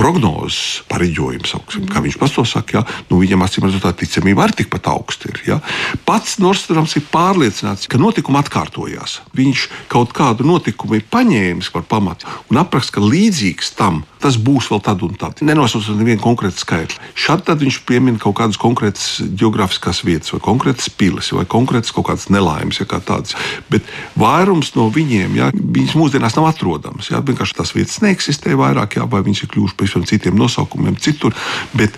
prognozes 0.02 0.82
pareģojums, 0.90 1.54
augsim, 1.60 1.86
kā 1.90 2.02
viņš 2.02 2.18
pats 2.22 2.34
to 2.34 2.46
saka, 2.48 2.80
ja? 2.80 3.02
nu, 3.12 3.20
viņam 3.22 3.46
acīm 3.46 3.68
redzot, 3.68 3.84
tā 3.86 3.94
ticamība 4.02 4.48
arī 4.48 4.62
tikpat 4.62 4.90
augsta 4.90 5.30
ir. 5.30 5.42
Ja? 5.46 5.60
Pats 6.08 6.40
Norstrāms 6.42 6.96
ir 6.98 7.06
pārliecināts, 7.12 7.90
ka 7.92 8.02
notikumi 8.02 8.42
atkārtojās. 8.42 9.20
Viņš 9.38 9.68
kaut 9.92 10.16
kādu 10.18 10.48
notikumu 10.48 10.98
ir 10.98 11.06
paņēmis 11.14 11.70
par 11.76 11.86
pamatu 11.86 12.30
un 12.50 12.62
apraksta, 12.64 12.98
ka 12.98 13.06
līdzīgs 13.06 13.76
tam 13.78 14.02
tas 14.22 14.38
būs 14.38 14.70
vēl 14.72 14.82
tad 14.86 15.02
un 15.06 15.16
tad. 15.18 15.42
Nenosaucot 15.46 15.98
nevienu 15.98 16.22
konkrētu 16.22 16.62
skaitli. 16.62 17.00
Šad 17.18 17.46
tad 17.48 17.62
viņš 17.64 17.82
piemin 17.90 18.20
kaut 18.22 18.38
kādas 18.38 18.60
konkrētas 18.62 19.22
geogrāfiskās 19.26 20.04
vietas, 20.06 20.32
vai 20.36 20.42
konkrētas 20.46 20.92
pilis, 20.94 21.32
vai 21.34 21.48
konkrētas 21.50 21.94
kaut 21.96 22.08
kādas 22.12 22.28
nelaimes, 22.34 22.80
ja 22.82 22.88
kā 22.90 23.02
tādas. 23.04 23.34
Bet 23.72 23.88
vairums 24.20 24.74
no 24.78 24.88
viņiem, 24.94 25.38
ja, 25.40 25.50
viņas 25.54 25.98
mūsdienās 25.98 26.38
nav 26.38 26.52
atrodams. 26.52 27.10
Ja, 27.12 27.24
vienkārši 27.26 27.58
tās 27.58 27.74
vietas 27.78 27.98
neeksistē 28.06 28.54
vairāk, 28.60 29.00
ja, 29.00 29.08
vai 29.10 29.24
viņas 29.26 29.46
ir 29.46 29.54
kļuvušas 29.56 29.80
pavisam 29.92 30.06
citiem 30.06 30.36
nosaukumiem 30.36 30.96
citur. 30.96 31.34
Bet 31.74 31.98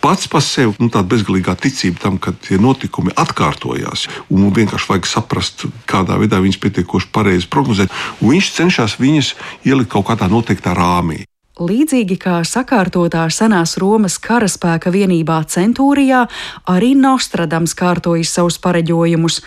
pats 0.00 0.28
par 0.28 0.42
sevi 0.42 0.74
nu, 0.78 0.88
tāda 0.90 1.08
bezgalīgā 1.08 1.56
ticība 1.58 1.98
tam, 2.02 2.18
ka 2.18 2.32
tie 2.32 2.58
notikumi 2.58 3.14
atkārtojās. 3.16 4.08
Un 4.30 4.50
vienkārši 4.52 4.90
vajag 4.90 5.06
saprast, 5.06 5.66
kādā 5.86 6.18
veidā 6.18 6.40
viņas 6.40 6.60
pietiekoši 6.62 7.10
pareizi 7.12 7.48
prognozēt. 7.50 7.90
Un 8.20 8.34
viņš 8.34 8.52
cenšas 8.58 8.98
viņas 8.98 9.34
ielikt 9.64 9.92
kaut 9.92 10.08
kādā 10.10 10.28
noteiktā 10.30 10.74
rāmī. 10.74 11.24
Līdzīgi 11.58 12.14
kā 12.22 12.36
sakārtotā 12.46 13.24
senās 13.34 13.74
Romas 13.82 14.20
karaspēka 14.22 14.92
vienībā 14.94 15.40
Centūrijā, 15.50 16.28
arī 16.70 16.92
Nostradams 16.94 17.74
kārtojas 17.74 18.30
savus 18.30 18.60
pareģojumus. 18.62 19.40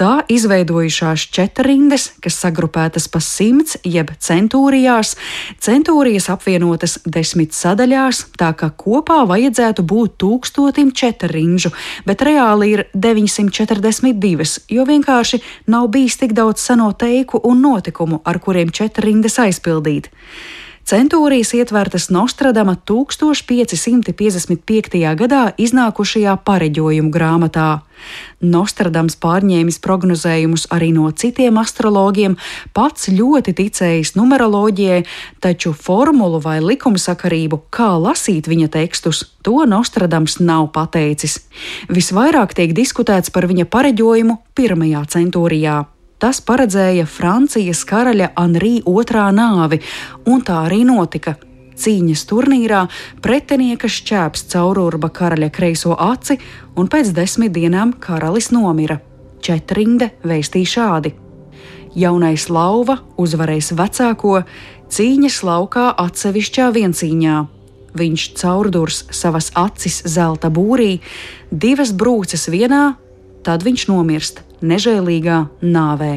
Tā 0.00 0.22
izveidojušās 0.32 1.26
četrindes, 1.28 2.06
kas 2.24 2.38
sagrupētas 2.40 3.04
pa 3.12 3.20
simts 3.20 3.76
jeb 3.84 4.08
centūrijās, 4.16 5.10
centūrijas 5.60 6.30
apvienotas 6.32 6.94
desmit 7.04 7.52
sadaļās, 7.52 8.22
tā 8.40 8.54
ka 8.56 8.70
kopā 8.80 9.18
vajadzētu 9.28 9.84
būt 9.84 10.14
tūkstotim 10.24 10.94
četrinžu, 10.96 11.74
bet 12.08 12.24
reāli 12.24 12.70
ir 12.78 12.84
942, 12.96 14.48
jo 14.72 14.88
vienkārši 14.88 15.42
nav 15.68 15.90
bijis 15.92 16.16
tik 16.22 16.32
daudz 16.32 16.64
seno 16.64 16.88
teiku 16.96 17.42
un 17.44 17.60
notikumu, 17.60 18.22
ar 18.24 18.40
kuriem 18.40 18.72
četrindes 18.72 19.36
aizpildīt. 19.44 20.08
Centūrijas 20.88 21.52
ietvertas 21.54 22.08
Nostradama 22.10 22.74
1555. 22.88 25.14
gadā 25.14 25.52
iznākušajā 25.60 26.36
pareģojumu 26.46 27.10
grāmatā. 27.14 27.80
Nostradams 28.40 29.16
pārņēmis 29.20 29.78
prognozējumus 29.84 30.66
arī 30.72 30.88
no 30.96 31.10
citiem 31.12 31.60
astrologiem, 31.60 32.40
pats 32.72 33.12
ļoti 33.12 33.52
ticējis 33.60 34.16
numeroloģijai, 34.16 35.04
taču 35.44 35.76
formulu 35.76 36.40
vai 36.40 36.64
likumsakarību, 36.64 37.60
kā 37.70 38.00
lasīt 38.00 38.48
viņa 38.50 38.68
tekstus, 38.80 39.36
to 39.44 39.68
Nostradams 39.68 40.40
nav 40.40 40.72
pateicis. 40.74 41.44
Visvairāk 41.92 42.56
tiek 42.56 42.72
diskutēts 42.74 43.30
par 43.30 43.46
viņa 43.52 43.68
pareģojumu 43.68 44.40
pirmajā 44.56 45.04
centūrijā. 45.12 45.99
Tas 46.20 46.42
paredzēja 46.44 47.06
Francijas 47.08 47.80
karaļa 47.88 48.34
Anrī 48.36 48.74
otrā 48.84 49.30
nāvi, 49.32 49.78
un 50.28 50.42
tā 50.44 50.58
arī 50.66 50.82
notika. 50.84 51.38
Cīņas 51.80 52.26
turnīrā 52.28 52.82
pretinieka 53.24 53.88
šķēps 53.88 54.44
caururba 54.52 55.08
karaļa 55.16 55.48
kreiso 55.48 55.94
aci, 55.96 56.36
un 56.76 56.90
pēc 56.92 57.14
desmit 57.16 57.54
dienām 57.56 57.94
karalis 58.04 58.50
nomira. 58.52 58.98
Četrinde 59.40 60.10
vēstīja 60.20 60.72
šādi: 60.74 61.14
Jaunais 61.96 62.50
lauva 62.52 62.98
uzvarēs 63.16 63.72
vecāko 63.80 64.42
cīņas 64.92 65.40
laukā 65.48 65.86
atsevišķā 66.04 66.68
viencīņā. 66.76 67.38
Viņš 67.96 68.28
caurdurs 68.36 69.06
savas 69.08 69.48
acis 69.56 70.02
zelta 70.04 70.52
būrī, 70.52 71.00
divas 71.50 71.96
brūces 71.96 72.46
vienā, 72.52 72.84
tad 73.42 73.64
viņš 73.64 73.88
nomirst 73.88 74.44
nežēlīgā 74.62 75.38
nāvē. 75.62 76.12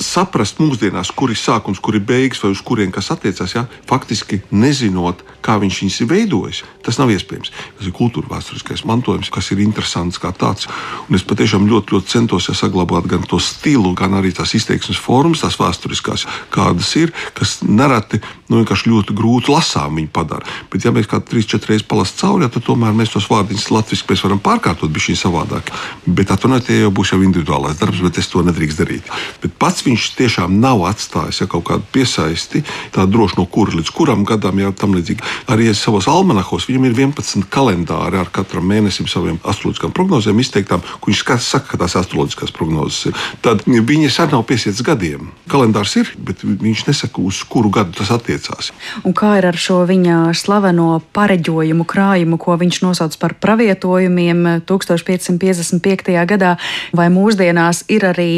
Saprast 0.00 0.58
mūsdienās, 0.58 1.12
kur 1.14 1.30
ir 1.30 1.38
sākums, 1.38 1.78
kur 1.78 1.94
ir 1.94 2.02
beigas, 2.02 2.42
vai 2.42 2.50
uz 2.50 2.62
kurien 2.66 2.90
kas 2.94 3.12
attiecās, 3.14 3.54
ja, 3.54 3.66
faktiski 3.86 4.40
nezinot, 4.50 5.22
kā 5.44 5.58
viņš 5.60 5.80
viņus 5.82 6.00
ir 6.00 6.10
veidojis, 6.10 6.62
tas 6.84 6.98
nav 7.00 7.12
iespējams. 7.12 7.52
Tas 7.78 7.88
ir 7.88 7.94
kultūra 7.96 8.30
vēsturiskais 8.32 8.84
mantojums, 8.88 9.30
kas 9.32 9.50
ir 9.52 9.60
interesants 9.64 10.20
kā 10.22 10.32
tāds. 10.32 10.68
Un 11.08 11.18
es 11.18 11.26
patiešām 11.26 11.68
ļoti, 11.68 11.94
ļoti 11.94 12.14
centos 12.14 12.48
ja, 12.48 12.56
saglabāt 12.56 13.08
gan 13.10 13.26
to 13.28 13.40
stilu, 13.42 13.92
gan 13.98 14.16
arī 14.18 14.32
tās 14.34 14.54
izteiksmes 14.56 15.00
formas, 15.00 15.44
tās 15.44 15.58
vēsturiskās, 15.60 16.26
kādas 16.54 16.94
ir, 17.00 17.12
kas 17.36 17.58
nereti 17.66 18.22
nu, 18.48 18.62
ļoti 18.64 19.16
grūti 19.16 19.52
lasām 19.52 20.00
viņi 20.00 20.10
padara. 20.12 20.46
Bet, 20.72 20.84
ja 20.84 20.92
mēs 20.94 21.08
kā 21.10 21.20
trīs, 21.24 21.48
četras 21.48 21.72
reizes 21.72 21.88
palasām 21.88 22.20
cauri, 22.20 22.46
ja, 22.46 22.52
tad 22.52 22.64
tomēr 22.66 22.96
mēs 22.96 23.12
tos 23.14 23.28
vārdus 23.30 23.70
latviešu 23.72 24.26
varam 24.26 24.40
pārkārtot, 24.44 24.92
bija 24.92 25.08
šī 25.10 25.16
savādāk. 25.24 25.72
Bet 26.06 26.32
atvainojiet, 26.34 26.66
tie 26.68 26.80
jau 26.82 26.92
būs 26.94 27.14
jau 27.14 27.20
individuālais 27.24 27.78
darbs, 27.80 28.02
bet 28.04 28.20
es 28.20 28.30
to 28.32 28.42
nedrīkst 28.44 28.80
darīt. 28.80 29.08
Bet 29.42 29.56
pats 29.60 29.84
viņš 29.86 30.10
tiešām 30.18 30.58
nav 30.60 30.84
atstājis 30.88 31.42
ja, 31.42 31.48
kaut 31.50 31.66
kādu 31.68 31.88
piesaisti, 31.94 32.64
tā 32.94 33.06
droši 33.08 33.40
no 33.40 33.46
kura 33.50 33.78
līdz 33.78 33.92
kuram 33.94 34.24
gadam, 34.28 34.60
ja 34.60 34.72
tam 34.76 34.94
līdzīgi. 34.96 35.33
Arī 35.50 35.68
savos 35.76 36.08
almanahos 36.10 36.68
viņam 36.68 36.88
ir 36.88 36.96
11 36.98 37.48
kalendāri 37.52 38.18
ar 38.20 38.30
katram 38.34 38.66
mēnesim 38.70 39.08
saviem 39.10 39.38
astroloģiskām 39.44 39.92
prognozēm 39.96 40.40
izteiktām, 40.40 40.82
kur 41.00 41.12
viņš 41.12 41.24
saka, 41.44 41.74
ka 41.74 41.80
tās 41.84 41.96
astroloģiskās 42.00 42.54
prognozes 42.54 43.10
ir. 43.10 43.18
Tad 43.44 43.64
viņas 43.66 44.20
arī 44.24 44.36
nav 44.36 44.44
piesiets 44.48 44.82
gadiem. 44.84 45.30
Kalendārs 45.50 45.96
ir, 46.00 46.10
bet 46.18 46.42
viņš 46.44 46.86
nesaka, 46.88 47.22
uz 47.22 47.42
kuru 47.48 47.70
gadu 47.74 47.94
tas 47.98 48.12
attiecās. 48.14 48.70
Un 49.04 49.16
kā 49.16 49.36
ir 49.40 49.48
ar 49.48 49.58
šo 49.58 49.82
viņa 49.88 50.32
slaveno 50.36 51.00
pareģojumu 51.16 51.86
krājumu, 51.88 52.38
ko 52.40 52.56
viņš 52.60 52.80
nosauc 52.84 53.16
par 53.20 53.36
pravietojumiem 53.42 54.64
1555. 54.68 56.14
gadā, 56.30 56.56
vai 56.96 57.10
mūsdienās 57.12 57.84
ir 57.92 58.08
arī 58.10 58.30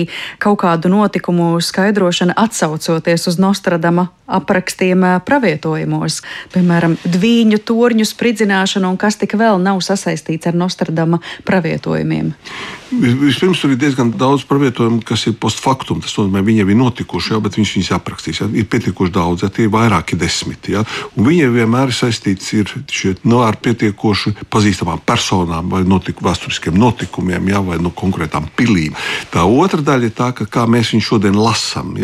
kaut 0.42 0.60
kādu 0.64 0.90
notikumu 0.92 1.54
skaidrošana 1.62 2.36
atsaucoties 2.46 3.28
uz 3.30 3.40
Nostradama 3.42 4.08
aprakstiem 4.26 5.04
pravietojumos, 5.26 6.20
piemēram, 6.54 6.96
dviņu 7.04 7.60
torņu 7.66 8.06
spridzināšanu 8.08 8.90
un 8.90 8.98
kas 9.00 9.18
tik 9.20 9.36
vēl 9.38 9.60
nav 9.62 9.82
sasaistīts 9.86 10.50
ar 10.50 10.58
Nostradama 10.58 11.20
pravietojumiem. 11.46 12.32
Vispirms 12.90 13.58
tur 13.58 13.72
ir 13.74 13.78
diezgan 13.82 14.12
daudz 14.14 14.44
pravietojumu, 14.46 15.00
kas 15.06 15.24
ir 15.26 15.34
postfaktum. 15.42 15.98
Tas 16.04 16.14
nozīmē, 16.14 16.42
viņiem 16.46 16.70
ir 16.70 16.78
notikuši, 16.78 17.32
jā, 17.34 17.40
bet 17.42 17.58
viņš 17.58 17.72
viņus 17.76 17.90
aprakstīs. 17.96 18.40
Jā. 18.44 18.46
Ir 18.54 18.68
pietiekuši 18.70 19.14
daudz, 19.16 19.42
jā, 19.42 19.50
tie 19.50 19.66
ir 19.66 19.72
vairāki 19.74 20.18
desmiti. 20.18 20.76
Jā. 20.76 20.84
Un 21.18 21.26
viņiem 21.26 21.56
vienmēr 21.56 21.90
ir 21.90 21.96
saistīts 21.98 22.52
ir 22.54 22.70
šie, 22.86 23.16
nu, 23.26 23.40
ar 23.42 23.58
pietiekoši 23.58 24.36
pazīstamām 24.52 25.02
personām 25.06 25.72
vai 25.72 25.82
notiku, 25.88 26.28
vēsturiskiem 26.28 26.78
notikumiem, 26.78 27.50
jā, 27.50 27.64
vai 27.66 27.80
no 27.82 27.90
konkrētām 27.90 28.46
pilīm. 28.54 28.94
Tā 29.34 29.42
otra 29.50 29.82
daļa 29.82 30.06
ir 30.06 30.14
tā, 30.14 30.30
ka 30.36 30.46
kā 30.46 30.68
mēs 30.70 30.94
viņu 30.94 31.08
šodien 31.08 31.40
lasām. 31.40 31.96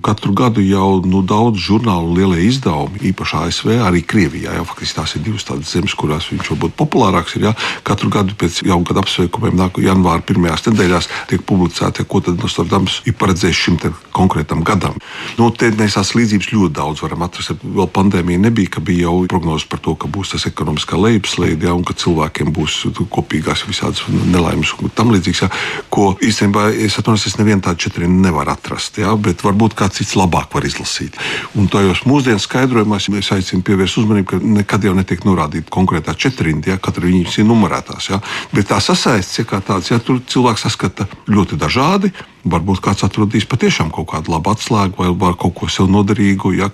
Katru 0.00 0.32
gadu 0.32 0.64
jau 0.64 1.02
nu, 1.04 1.20
daudz 1.20 1.60
žurnālu 1.60 2.16
lielie 2.16 2.46
izdevumi, 2.48 3.04
īpaši 3.12 3.38
ASV, 3.42 3.76
arī 3.84 4.00
Krievijā. 4.00 4.56
Jā, 4.56 4.64
faktiski 4.64 4.96
tās 4.96 5.14
ir 5.18 5.26
divas 5.28 5.44
tādas 5.44 5.76
zemes, 5.76 5.92
kurās 5.98 6.30
viņš 6.32 6.54
varbūt 6.54 6.76
populārāks 6.80 7.36
ir. 7.36 7.50
Jā. 7.50 7.54
Katru 7.84 8.08
gadu 8.12 8.36
pēc 8.40 8.62
jaunu 8.64 8.88
gadu 8.88 9.04
apsveikumiem, 9.04 9.60
nāk 9.60 9.80
janvāra 9.90 10.24
pirmajās 10.26 10.66
nedēļās, 10.68 11.10
tiek 11.30 11.44
publicēti, 11.46 12.06
ko 12.08 12.22
tad 12.24 12.40
Nostradams 12.40 13.00
ir 13.08 13.16
paredzējis 13.20 13.64
šim 13.64 13.78
konkrētam 14.14 14.64
gadam. 14.66 14.96
Nu, 15.38 15.50
te 15.54 15.70
mēs 15.76 15.96
tās 15.96 16.12
līdzības 16.16 16.50
ļoti 16.52 16.74
daudz 16.76 17.02
varam 17.04 17.24
atrast. 17.26 17.62
Vēl 17.64 17.88
pandēmija 17.94 18.42
nebija, 18.46 18.74
ka 18.76 18.82
bija 18.84 19.08
jau 19.08 19.26
prognozes 19.30 19.66
par 19.70 19.82
to, 19.84 19.94
ka 19.98 20.10
būs 20.10 20.34
tas 20.34 20.46
ekonomiskā 20.50 20.98
lejupslīde, 21.00 21.68
ja, 21.68 21.74
un 21.76 21.84
ka 21.86 21.96
cilvēkiem 21.96 22.52
būs 22.56 22.80
kopīgās 23.10 23.64
visādas 23.68 24.02
nelaimes 24.08 24.72
un 24.80 24.92
tam 24.94 25.12
līdzīgas. 25.14 25.44
Ja, 25.46 25.50
ko 25.92 26.10
īstenībā 26.20 26.68
es 26.74 26.98
atvainojos, 27.00 27.28
es 27.30 27.38
nevienu 27.40 27.64
tādu 27.66 27.86
četru 27.86 28.08
nevaru 28.10 28.54
atrast, 28.54 29.00
ja, 29.00 29.14
bet 29.16 29.44
varbūt 29.46 29.76
kāds 29.78 30.00
cits 30.00 30.16
labāk 30.18 30.52
var 30.54 30.66
izlasīt. 30.66 31.16
Un 31.58 31.70
tajos 31.72 32.04
mūsdienu 32.08 32.42
skaidrojumos 32.42 33.08
es 33.20 33.32
aicinu 33.34 33.64
pievērst 33.66 34.00
uzmanību, 34.02 34.28
ka 34.30 34.40
nekad 34.60 34.84
jau 34.86 34.94
netiek 34.96 35.24
norādīta 35.26 35.72
konkrētā 35.72 36.14
četrinda, 36.18 36.74
ja 36.74 36.80
katra 36.82 37.06
viņas 37.06 37.40
ir 37.40 37.48
numurētās. 37.48 38.10
Ja, 38.12 38.20
bet 38.54 38.70
tā 38.70 38.80
sasaistes, 38.84 39.40
ja 39.40 39.46
kā 39.48 39.60
tāds, 39.80 39.90
ja 39.90 39.98
tur 39.98 40.20
cilvēks 40.20 40.66
saskata 40.68 41.08
ļoti 41.30 41.58
dažādi. 41.58 42.12
Varbūt 42.40 42.80
kāds 42.80 43.04
atradīs 43.04 43.44
patiešām 43.44 43.90
kaut 43.92 44.08
kādu 44.14 44.32
labu 44.32 44.54
atslēgu 44.54 44.96
vai, 44.96 45.10
vai 45.12 45.34
kaut 45.36 45.52
ko 45.58 45.66
sev 45.68 45.90
noderīgu. 45.92 46.54
Ja. 46.56 46.70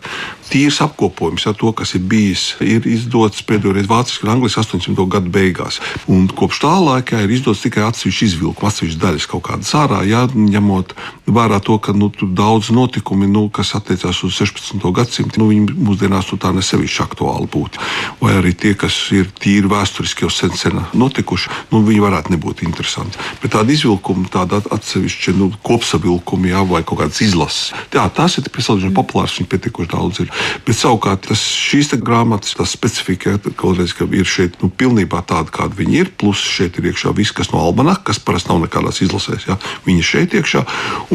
Tīrs 0.46 0.78
apkopojums, 0.84 1.42
ja 1.42 1.52
to, 1.58 1.72
kas 1.74 1.96
ir 1.98 2.04
bijis, 2.06 2.54
ir 2.62 2.86
izdots 2.86 3.42
pēdējo 3.42 3.74
reizi 3.74 3.90
vāciski 3.90 4.28
un 4.28 4.36
angliski 4.36 4.62
80. 4.62 5.00
gadu 5.10 5.32
beigās. 5.34 5.80
Un 6.06 6.28
kopš 6.30 6.60
tā 6.62 6.70
laika 6.78 7.18
ir 7.24 7.34
izdots 7.34 7.64
tikai 7.64 7.82
atsevišķi 7.82 8.28
izvilkumi, 8.30 8.70
atsevišķi 8.70 9.02
daļas 9.02 9.26
kaut 9.32 9.42
kādas 9.48 9.74
ārā, 9.74 10.04
ja, 10.06 10.22
ņemot 10.30 10.94
vērā 11.26 11.58
to, 11.66 11.80
ka 11.82 11.96
nu, 11.98 12.12
tur 12.14 12.30
daudz 12.30 12.70
notikumi, 12.70 13.26
nu, 13.26 13.48
kas 13.50 13.74
attiecās 13.74 14.22
uz 14.22 14.38
16. 14.38 14.86
gadsimtu, 14.94 15.42
nu, 15.42 15.50
viņi 15.50 15.74
mūsdienās 15.74 16.30
nu, 16.30 16.38
tā 16.38 16.54
nesevišķi 16.54 17.02
aktuāli 17.08 17.50
būtu. 17.50 17.82
Vai 18.22 18.38
arī 18.38 18.54
tie, 18.54 18.76
kas 18.78 18.94
ir 19.18 19.34
tīri 19.34 19.66
vēsturiski 19.72 20.28
jau 20.28 20.30
sen, 20.30 20.54
sen 20.54 20.78
notikuši, 20.94 21.50
nu, 21.74 21.82
viņi 21.82 22.06
varētu 22.06 22.36
nebūt 22.36 22.62
interesanti. 22.70 22.95
Bet 23.42 23.52
tāda 23.54 23.74
izvilkuma, 23.74 24.28
tāda 24.32 24.62
atsevišķa 24.74 25.34
nu, 25.36 25.50
kopsavilkumi 25.66 26.52
jā, 26.52 26.62
vai 26.68 26.82
kaut 26.86 27.02
kādas 27.02 27.20
izlases. 27.24 27.72
Jā, 27.94 28.06
tās 28.16 28.38
ir 28.40 28.48
salīdzinoši 28.48 28.96
populāras, 28.96 29.36
viņi 29.38 29.50
pietiekuši 29.52 29.92
daudz 29.92 30.22
ir. 30.24 30.32
Bet 30.66 30.78
savukārt 30.78 31.26
tas, 31.28 31.42
šīs 31.42 31.92
grāmatas, 32.00 32.56
tas 32.58 32.72
specifika, 32.72 33.36
vēlreiz, 33.76 33.94
ka 33.96 34.08
ir 34.10 34.28
šeit 34.28 34.58
nu, 34.62 34.70
pilnībā 34.70 35.22
tāda, 35.28 35.52
kāda 35.52 35.76
viņi 35.78 36.00
ir. 36.00 36.12
Plus 36.18 36.40
šeit 36.40 36.78
ir 36.80 36.90
iekšā 36.90 37.12
viss, 37.16 37.34
kas 37.36 37.52
no 37.52 37.62
almanaka, 37.64 38.08
kas 38.10 38.22
parasti 38.22 38.52
nav 38.52 38.64
nekādās 38.64 39.02
izlasēs. 39.04 39.48
Jā. 39.50 39.58
Viņi 39.86 40.02
ir 40.02 40.10
šeit 40.10 40.36
iekšā 40.40 40.64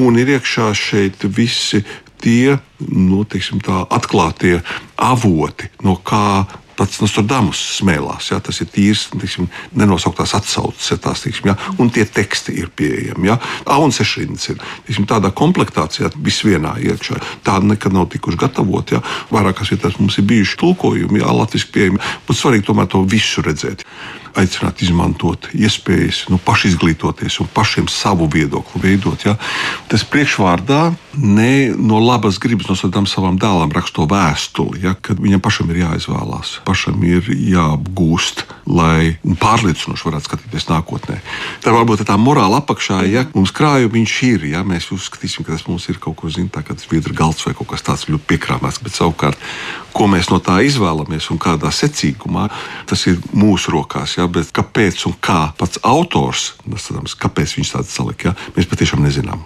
un 0.02 0.20
ir 0.22 0.36
iekšā 0.38 0.72
šeit 0.78 1.26
visi 1.26 1.84
tie 2.22 2.60
nu, 2.90 3.24
teiksim, 3.26 3.62
tā, 3.66 3.82
atklātie 3.90 4.60
avoti, 5.02 5.70
no 5.86 5.98
kā 6.06 6.46
Nostradamus 7.02 7.60
smēlās. 7.80 8.32
Ja, 8.32 8.40
tas 8.44 8.62
ir 8.64 8.70
tīrs, 8.72 9.08
tiksim, 9.14 9.50
nenosauktās 9.78 10.36
atsauces, 10.38 10.92
ja, 10.94 10.98
tās, 11.02 11.24
tiksim, 11.26 11.52
ja, 11.52 11.58
un 11.82 11.92
tie 11.94 12.06
teksti 12.06 12.56
ir 12.62 12.72
pieejami. 12.76 13.32
Ja. 13.32 13.38
A 13.66 13.80
un 13.84 13.94
sešrindas 13.96 14.52
ir 14.54 14.62
tiksim, 14.88 15.08
tādā 15.10 15.34
komplektācijā, 15.36 16.12
visvienā 16.22 16.78
iekšā. 16.82 17.20
Tāda 17.48 17.74
nekad 17.74 17.96
nav 17.96 18.10
tikuši 18.14 18.42
gatavot. 18.46 18.96
Ja. 18.96 19.04
Vairākās 19.34 19.74
vietās 19.74 20.00
mums 20.02 20.18
ir 20.20 20.28
bijuši 20.32 20.58
tulkojumi, 20.62 21.22
ja, 21.24 21.32
latviešu 21.42 21.72
pieejami. 21.76 22.04
Būtu 22.28 22.42
svarīgi 22.42 22.68
tomēr 22.72 22.92
to 22.92 23.06
visu 23.10 23.46
redzēt 23.46 23.86
aicināt 24.40 24.82
izmantot 24.86 25.50
iespējas 25.56 26.26
nu, 26.32 26.40
pašizglītoties 26.42 27.40
un 27.44 27.50
pašiem 27.54 27.90
savu 27.92 28.28
viedokli 28.32 28.82
veidot. 28.84 29.26
Ja? 29.26 29.36
Tas 29.92 30.06
priekšvārdā 30.08 30.94
ne 31.20 31.72
no 31.76 32.00
labas 32.02 32.40
gribas 32.42 32.70
nosodām 32.72 33.08
savam 33.10 33.40
dēlam 33.42 33.74
raksto 33.76 34.08
vēstuli, 34.10 34.84
ja? 34.86 34.96
kad 34.96 35.20
viņam 35.22 35.44
pašam 35.44 35.72
ir 35.74 35.82
jāizvēlās, 35.84 36.60
pašam 36.68 37.04
ir 37.08 37.28
jāapgūst, 37.28 38.46
lai 38.72 39.18
pārliecinoši 39.42 40.08
varētu 40.08 40.30
skatīties 40.30 40.70
nākotnē. 40.72 41.20
Tā 41.64 41.76
varbūt 41.76 42.06
tā 42.08 42.18
morāla 42.22 42.62
apakšā, 42.62 43.02
ja 43.12 43.26
mums 43.36 43.54
krājumiņš 43.56 44.18
ir, 44.30 44.48
ja 44.54 44.64
mēs 44.68 44.92
uzskatīsim, 44.96 45.46
ka 45.46 45.56
tas 45.56 45.68
mums 45.68 45.88
ir 45.92 46.00
kaut 46.02 46.20
ko 46.22 46.32
zināms, 46.32 46.54
kā 46.62 46.76
tas 46.76 46.88
viedra 46.92 47.16
galds 47.18 47.46
vai 47.46 47.56
kaut 47.58 47.72
kas 47.74 47.86
tāds 47.86 48.08
ļoti 48.10 48.28
piekrāmēts, 48.32 48.82
bet 48.84 48.96
savukārt, 48.96 49.40
ko 49.92 50.08
mēs 50.12 50.30
no 50.32 50.40
tā 50.44 50.60
izvēlamies 50.66 51.30
un 51.34 51.40
kādā 51.42 51.72
secīgumā, 51.76 52.48
tas 52.90 53.04
ir 53.12 53.20
mūsu 53.36 53.74
rokās. 53.76 54.16
Ja? 54.18 54.21
Ja, 54.22 54.30
bet 54.30 54.52
kāpēc 54.56 55.06
un 55.10 55.18
kā 55.24 55.52
pats 55.58 55.82
autors, 55.88 56.54
nesatams, 56.70 57.18
kāpēc 57.20 57.58
viņš 57.58 57.74
tāds 57.78 57.96
salika, 57.96 58.32
ja, 58.32 58.52
mēs 58.58 58.70
patiešām 58.70 59.04
nezinām. 59.06 59.44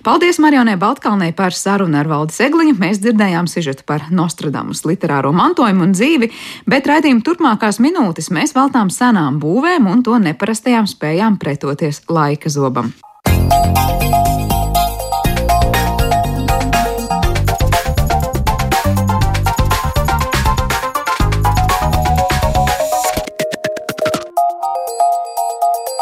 Paldies 0.00 0.38
Marionai 0.40 0.78
Baltkalnei 0.80 1.34
par 1.36 1.52
sarunu 1.52 1.98
ar 2.00 2.08
Valdes 2.08 2.38
Egliņu. 2.40 2.72
Mēs 2.80 3.02
dzirdējām 3.04 3.44
sižetu 3.50 3.84
par 3.84 4.06
Nostradamus 4.08 4.80
literāro 4.88 5.28
mantojumu 5.36 5.84
un 5.84 5.92
dzīvi, 5.92 6.30
bet 6.64 6.88
raidījuma 6.88 7.20
turpmākās 7.26 7.82
minūtes 7.84 8.32
mēs 8.32 8.56
veltām 8.56 8.88
senām 8.88 9.36
būvēm 9.42 9.92
un 9.92 10.00
to 10.02 10.16
neparastajām 10.24 10.88
spējām 10.88 11.36
pretoties 11.36 12.00
laika 12.08 12.48
zobam. 12.48 12.94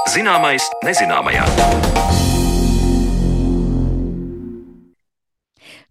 Zināmais 0.09 0.64
nezināmajā. 0.87 2.27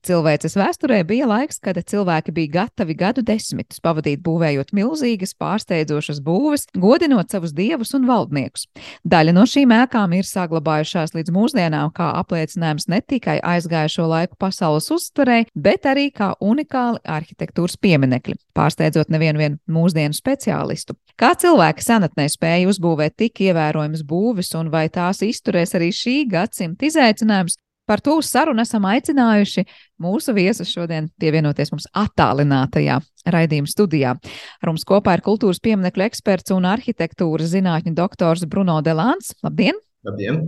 Cilvēces 0.07 0.53
vēsturē 0.55 1.01
bija 1.03 1.25
laiks, 1.27 1.57
kad 1.59 1.75
cilvēki 1.83 2.31
bija 2.31 2.51
gatavi 2.53 2.93
gadu 2.95 3.19
desmitus 3.27 3.81
pavadīt 3.83 4.21
būvējot 4.23 4.69
milzīgas, 4.77 5.33
pārsteidzošas 5.35 6.21
būves, 6.23 6.63
godinot 6.79 7.33
savus 7.33 7.51
dievus 7.57 7.91
un 7.97 8.05
valdniekus. 8.07 8.69
Daļa 9.03 9.33
no 9.35 9.43
šīm 9.43 9.73
ēkām 9.75 10.15
ir 10.15 10.29
saglabājušās 10.29 11.11
līdz 11.17 11.33
mūsdienām 11.35 11.91
kā 11.97 12.13
apliecinājums 12.21 12.87
ne 12.87 13.01
tikai 13.03 13.35
aizgājušo 13.43 14.07
laiku 14.07 14.39
pasaules 14.39 14.87
uztverei, 14.95 15.41
bet 15.51 15.89
arī 15.91 16.07
kā 16.15 16.31
unikāli 16.39 17.03
arhitektūras 17.03 17.75
pieminekļi, 17.83 18.39
pārsteidzot 18.55 19.11
nevienu 19.11 19.57
mūsdienu 19.67 20.15
speciālistu. 20.15 20.95
Kā 21.19 21.33
cilvēki 21.35 21.83
senatnē 21.83 22.29
spēja 22.31 22.71
uzbūvēt 22.71 23.19
tik 23.19 23.43
ievērojamas 23.49 24.07
būves, 24.07 24.55
un 24.55 24.71
vai 24.71 24.87
tās 24.87 25.19
izturēs 25.25 25.75
arī 25.75 25.91
šī 25.91 26.21
gadsimta 26.31 26.87
izaicinājums, 26.87 27.59
Par 27.87 28.01
to 28.03 28.17
uz 28.19 28.27
sarunu 28.27 28.61
esam 28.65 28.83
aicinājuši 28.89 29.63
mūsu 30.03 30.35
viesus 30.35 30.71
šodien 30.73 31.07
pievienoties 31.21 31.71
mums 31.71 31.87
attālinātajā 31.95 32.99
raidījuma 33.31 33.71
studijā. 33.71 34.13
Ar 34.61 34.71
mums 34.71 34.83
kopā 34.87 35.15
ir 35.15 35.23
kultūras 35.25 35.61
pieminekļu 35.63 36.07
eksperts 36.09 36.51
un 36.55 36.67
arhitektūras 36.67 37.53
zinātņu 37.55 37.95
doktors 37.95 38.43
Bruno 38.49 38.81
Delāns. 38.83 39.31
Labdien! 39.45 39.79
Labdien! 40.07 40.43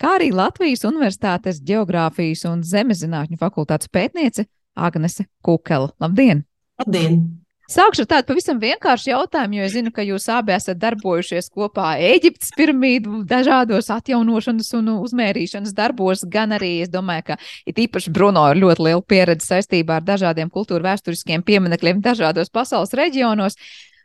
Kā 0.00 0.16
arī 0.18 0.32
Latvijas 0.34 0.82
Universitātes 0.88 1.60
Geogrāfijas 1.64 2.42
un 2.50 2.64
Zemezinātņu 2.66 3.38
fakultātes 3.40 3.92
pētniece 3.92 4.48
Agnese 4.74 5.28
Kukela. 5.44 5.92
Labdien! 6.00 6.46
Labdien! 6.80 7.43
Sākšu 7.64 8.02
ar 8.04 8.08
tādu 8.10 8.28
pavisam 8.28 8.58
vienkāršu 8.60 9.08
jautājumu, 9.08 9.56
jo 9.56 9.64
es 9.64 9.72
zinu, 9.72 9.92
ka 9.94 10.04
jūs 10.04 10.26
abi 10.28 10.52
esat 10.52 10.76
darbojušies 10.82 11.46
kopā 11.48 11.94
Eģiptes 12.10 12.52
piramīdu 12.58 13.22
dažādos 13.30 13.88
atjaunošanas 13.94 14.68
un 14.76 14.90
uzmērīšanas 14.98 15.72
darbos, 15.72 16.26
gan 16.28 16.52
arī, 16.58 16.74
es 16.84 16.92
domāju, 16.92 17.30
ka 17.30 17.38
it 17.64 17.80
īpaši 17.86 18.12
Bruno 18.12 18.44
ir 18.52 18.60
ļoti 18.60 18.84
liela 18.84 19.00
pieredze 19.00 19.48
saistībā 19.48 19.96
ar 19.96 20.04
dažādiem 20.04 20.52
kultūra 20.52 20.90
vēsturiskiem 20.90 21.46
pieminekļiem 21.46 22.04
dažādos 22.04 22.52
pasaules 22.52 22.92
reģionos. 23.00 23.56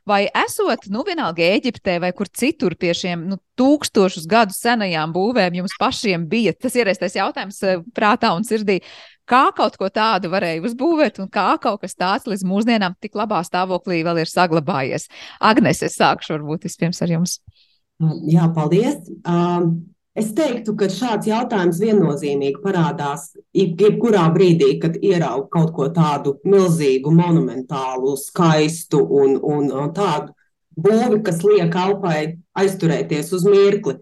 Vai 0.07 0.23
esot, 0.45 0.87
nu, 0.93 1.03
vienalga 1.07 1.43
Eģiptē 1.57 1.99
vai 2.03 2.11
kur 2.15 2.29
citur 2.31 2.75
pie 2.79 2.93
šiem 2.97 3.27
nu, 3.29 3.37
tūkstošus 3.59 4.27
gadu 4.29 4.55
senajām 4.55 5.13
būvēm, 5.15 5.59
jums 5.59 5.75
pašiem 5.79 6.25
bija 6.29 6.53
tas 6.55 6.77
ierastais 6.79 7.17
jautājums 7.19 7.61
eh, 7.63 7.83
prātā 7.95 8.31
un 8.35 8.47
sirdī, 8.47 8.79
kā 9.29 9.43
kaut 9.55 9.77
ko 9.77 9.89
tādu 9.93 10.31
varēja 10.33 10.63
uzbūvēt, 10.65 11.21
un 11.23 11.29
kā 11.31 11.51
kaut 11.61 11.83
kas 11.83 11.97
tāds 11.99 12.29
līdz 12.29 12.45
mūsdienām 12.49 12.97
tik 13.01 13.17
labā 13.19 13.43
stāvoklī 13.45 14.01
vēl 14.07 14.23
ir 14.23 14.31
saglabājies. 14.31 15.09
Agnēs, 15.51 15.83
es 15.85 15.99
sākšu 15.99 16.37
varbūt 16.37 16.69
vispirms 16.69 17.03
ar 17.05 17.15
jums. 17.17 17.39
Jā, 18.31 18.47
paldies. 18.55 19.01
Um, 19.27 19.91
es 20.17 20.31
teiktu, 20.35 20.75
ka 20.79 20.89
šāds 20.91 21.29
jautājums 21.29 21.79
viennozīmīgi 21.81 22.61
parādās 22.63 23.29
jebkurā 23.55 24.25
brīdī, 24.33 24.75
kad 24.81 24.97
ierauga 25.01 25.47
kaut 25.53 25.71
ko 25.75 25.87
tādu 25.93 26.37
milzīgu, 26.47 27.13
monumentālu, 27.13 28.15
skaistu 28.19 29.01
un, 29.03 29.37
un, 29.37 29.71
un 29.71 29.95
tādu 29.95 30.33
būvi, 30.79 31.23
kas 31.25 31.41
liek 31.45 31.75
alpai 31.75 32.19
aizturēties 32.57 33.33
uz 33.35 33.47
mirkli. 33.47 33.99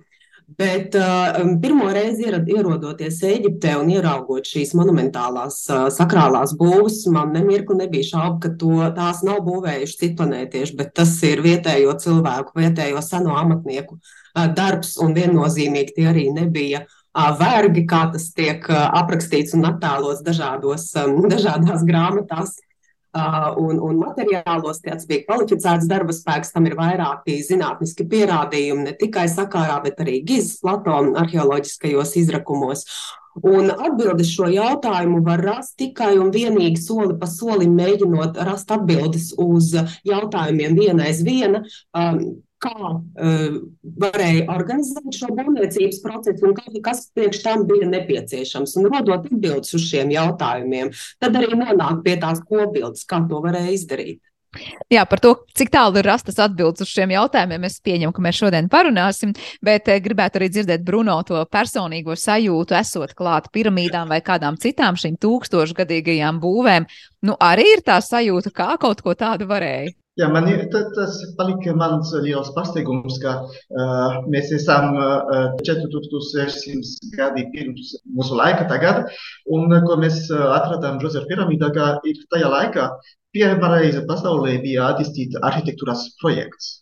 Bet 0.58 0.94
uh, 0.96 1.42
pirmo 1.60 1.90
reizi 1.92 2.30
ierodoties 2.32 3.18
Eģiptē 3.28 3.74
un 3.82 3.90
ieraugot 3.92 4.48
šīs 4.48 4.72
monumentālās 4.80 5.58
uh, 5.68 5.90
sakrālās 5.92 6.54
būves, 6.56 7.02
man 7.12 7.34
nemirkli 7.36 7.76
nebija 7.82 8.08
šaubu, 8.14 8.40
ka 8.46 8.54
to, 8.62 8.78
tās 8.96 9.26
nav 9.28 9.42
būvējuši 9.44 10.00
citplanētieši, 10.06 10.78
bet 10.80 10.94
tas 10.96 11.12
ir 11.28 11.44
vietējo 11.44 11.98
cilvēku, 12.00 12.56
vietējo 12.62 13.04
seno 13.04 13.36
amatnieku 13.42 14.00
uh, 14.00 14.16
darbs, 14.58 14.96
un 15.02 15.16
viennozīmīgi 15.18 15.98
tie 15.98 16.08
arī 16.12 16.28
nebija 16.36 16.86
vergi, 17.40 17.86
kā 17.90 18.08
tas 18.14 18.30
tiek 18.38 18.66
aprakstīts 18.70 19.56
un 19.58 19.66
attēlots 19.72 20.24
dažādos, 20.26 20.92
dažādās 21.34 21.86
grāmatās. 21.88 22.58
Un, 23.58 23.80
un 23.82 23.98
materiālos 23.98 24.82
tāds 24.84 25.08
bija 25.10 25.24
kvalificēts 25.26 25.88
darba 25.90 26.14
spēks, 26.14 26.52
tam 26.54 26.68
ir 26.70 26.76
vairāki 26.78 27.40
zinātniski 27.42 28.06
pierādījumi, 28.12 28.84
ne 28.86 28.94
tikai 29.00 29.26
sakārā, 29.32 29.80
bet 29.82 30.04
arī 30.04 30.20
Gizas 30.28 30.60
Platona 30.62 31.24
arheoloģiskajos 31.24 32.14
izrakumos. 32.22 32.86
Un 33.48 33.70
atbildes 33.72 34.30
šo 34.34 34.50
jautājumu 34.50 35.22
var 35.26 35.42
rast 35.46 35.76
tikai 35.82 36.16
un 36.18 36.32
vienīgi 36.34 36.82
soli 36.82 37.18
pa 37.18 37.30
solim, 37.30 37.76
mēģinot 37.78 38.38
rast 38.46 38.74
atbildes 38.74 39.32
uz 39.42 39.74
jautājumiem 40.06 40.78
viena 40.78 41.10
aiz 41.10 41.22
viena. 41.26 41.64
Um, 41.94 42.44
kā 42.64 42.74
uh, 42.76 43.58
varēja 44.04 44.46
organizēt 44.54 45.20
šo 45.20 45.32
būvniecības 45.38 46.00
procesu 46.04 46.50
un 46.50 46.56
kas 46.86 47.08
priekš 47.16 47.44
tam 47.46 47.68
bija 47.70 47.90
nepieciešams. 47.90 48.78
Un 48.80 48.90
rodot 48.92 49.28
atbildes 49.28 49.76
uz 49.78 49.86
šiem 49.90 50.14
jautājumiem, 50.16 50.94
tad 51.22 51.38
arī 51.38 51.54
nonāk 51.58 52.02
pie 52.06 52.18
tās 52.22 52.42
kopbildes, 52.48 53.06
kā 53.10 53.22
to 53.30 53.44
varēja 53.46 53.76
izdarīt. 53.78 54.22
Jā, 54.90 55.04
par 55.10 55.20
to, 55.22 55.34
cik 55.58 55.70
tālu 55.74 56.00
ir 56.00 56.08
rastas 56.08 56.40
atbildes 56.42 56.86
uz 56.86 56.90
šiem 56.90 57.12
jautājumiem, 57.14 57.68
es 57.68 57.78
pieņemu, 57.84 58.14
ka 58.16 58.24
mēs 58.24 58.40
šodien 58.40 58.70
parunāsim, 58.72 59.34
bet 59.66 59.92
eh, 59.92 60.00
gribētu 60.04 60.40
arī 60.40 60.50
dzirdēt 60.54 60.86
Bruno 60.88 61.18
to 61.28 61.44
personīgo 61.52 62.16
sajūtu, 62.18 62.78
esot 62.80 63.14
klāt 63.18 63.52
piramīdām 63.54 64.10
vai 64.14 64.22
kādām 64.26 64.58
citām 64.62 64.98
šīm 65.00 65.20
tūkstošgadīgajām 65.24 66.42
būvēm. 66.44 66.88
Nu, 67.28 67.38
arī 67.44 67.68
ir 67.76 67.86
tā 67.86 68.00
sajūta, 68.02 68.54
kā 68.56 68.74
kaut 68.82 69.04
ko 69.06 69.18
tādu 69.20 69.50
varēja. 69.52 69.94
Jā, 70.18 70.28
man 70.34 70.48
ir 70.50 70.64
tas 70.74 71.18
palika 71.38 71.76
mans 71.78 72.10
liels 72.26 72.48
pārsteigums, 72.56 73.20
ka 73.22 73.34
uh, 73.46 74.16
mēs 74.34 74.50
esam 74.56 74.96
uh, 74.98 75.52
4600 75.68 77.12
gadi 77.14 77.44
pirms 77.52 77.92
mūsu 78.18 78.40
laika 78.40 78.66
tagad, 78.72 79.04
un 79.54 79.76
ko 79.86 80.00
mēs 80.02 80.24
atradām 80.32 80.98
Džozefa 81.04 81.30
piramīdā, 81.30 81.70
ka 81.76 81.92
ir 82.10 82.24
tajā 82.34 82.50
laikā 82.50 82.88
pirmā 83.38 83.70
reize 83.76 84.02
pasaulē 84.10 84.58
bija 84.66 84.90
attīstīts 84.96 85.38
arhitektūras 85.52 86.08
projekts. 86.24 86.74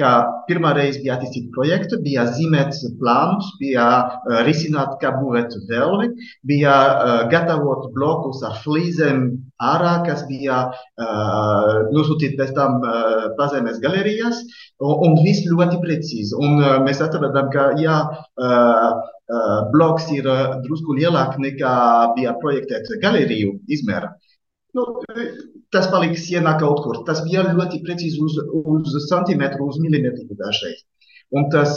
Ka 0.00 0.14
pirmā 0.48 0.72
reize 0.72 1.02
bija 1.02 1.18
attīstīta 1.18 1.52
projekta, 1.52 2.00
bija 2.00 2.24
zīmēts 2.32 2.80
plāns, 3.02 3.52
bija 3.60 3.90
uh, 4.06 4.40
risināt, 4.48 4.96
kā 5.04 5.12
būvēt 5.20 5.52
vēlvi, 5.68 6.14
bija 6.48 6.80
uh, 6.80 7.14
gatavot 7.28 7.90
blokus 7.92 8.40
ar 8.48 8.56
flīzēm 8.64 9.26
ārā, 9.60 10.00
kas 10.06 10.24
bija 10.28 10.58
uh, 10.70 11.74
nosūtīti 11.94 12.38
pēc 12.40 12.50
tam 12.56 12.80
uh, 12.80 13.28
pazemes 13.38 13.80
galerijās, 13.84 14.36
un, 14.80 14.92
un 15.06 15.10
viss 15.24 15.46
ļoti 15.48 15.76
precīzi. 15.84 16.32
Un 16.40 16.50
uh, 16.60 16.78
mēs 16.86 16.98
atradām, 17.04 17.46
ka 17.54 17.62
jā, 17.80 17.98
uh, 18.08 18.90
uh, 18.90 19.60
bloks 19.74 20.04
ir 20.16 20.24
uh, 20.30 20.40
drusku 20.64 20.90
lielāk 20.98 21.32
nekā 21.42 21.74
bija 22.16 22.32
projektēts 22.42 22.90
galeriju 23.04 23.50
izmēra. 23.68 24.08
Nu, 24.76 24.82
tas 25.74 25.86
paliks 25.90 26.22
sienā 26.28 26.52
kaut 26.60 26.78
kur. 26.84 26.96
Tas 27.06 27.18
bija 27.26 27.42
ļoti 27.50 27.76
precīzi 27.86 28.18
uz, 28.22 28.34
uz 28.70 29.06
centimetru, 29.10 29.62
uz 29.66 29.76
milimetru 29.82 30.34
dažreiz. 30.38 30.80
Un 31.34 31.42
tas, 31.50 31.72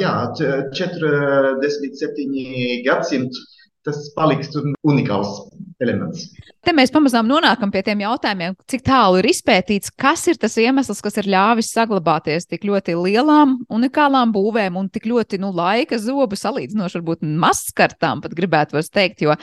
jā, 0.00 0.14
47 0.36 2.82
gadsimti, 2.84 3.38
tas 3.86 4.08
paliks 4.16 4.50
unikāls 4.86 5.48
elements. 5.82 6.26
Te 6.66 6.74
mēs 6.74 6.90
pamazām 6.92 7.28
nonākam 7.30 7.70
pie 7.72 7.84
tiem 7.86 8.02
jautājumiem, 8.02 8.56
cik 8.68 8.82
tālu 8.86 9.20
ir 9.20 9.28
izpētīts, 9.30 9.92
kas 9.94 10.24
ir 10.30 10.38
tas 10.40 10.56
iemesls, 10.60 11.00
kas 11.04 11.18
ir 11.20 11.30
ļāvis 11.30 11.70
saglabāties 11.74 12.48
tik 12.50 12.66
ļoti 12.68 12.96
lielām, 12.98 13.58
unikālām 13.72 14.34
būvēm 14.34 14.76
un 14.80 14.90
tik 14.92 15.06
ļoti 15.08 15.40
nu, 15.42 15.52
laika 15.54 16.00
zobu 16.02 16.36
salīdzinoši, 16.38 16.98
varbūt 16.98 17.26
mazskartām, 17.44 18.22
pat 18.24 18.34
gribētu 18.36 18.82
teikt, 18.92 19.22
jo 19.24 19.36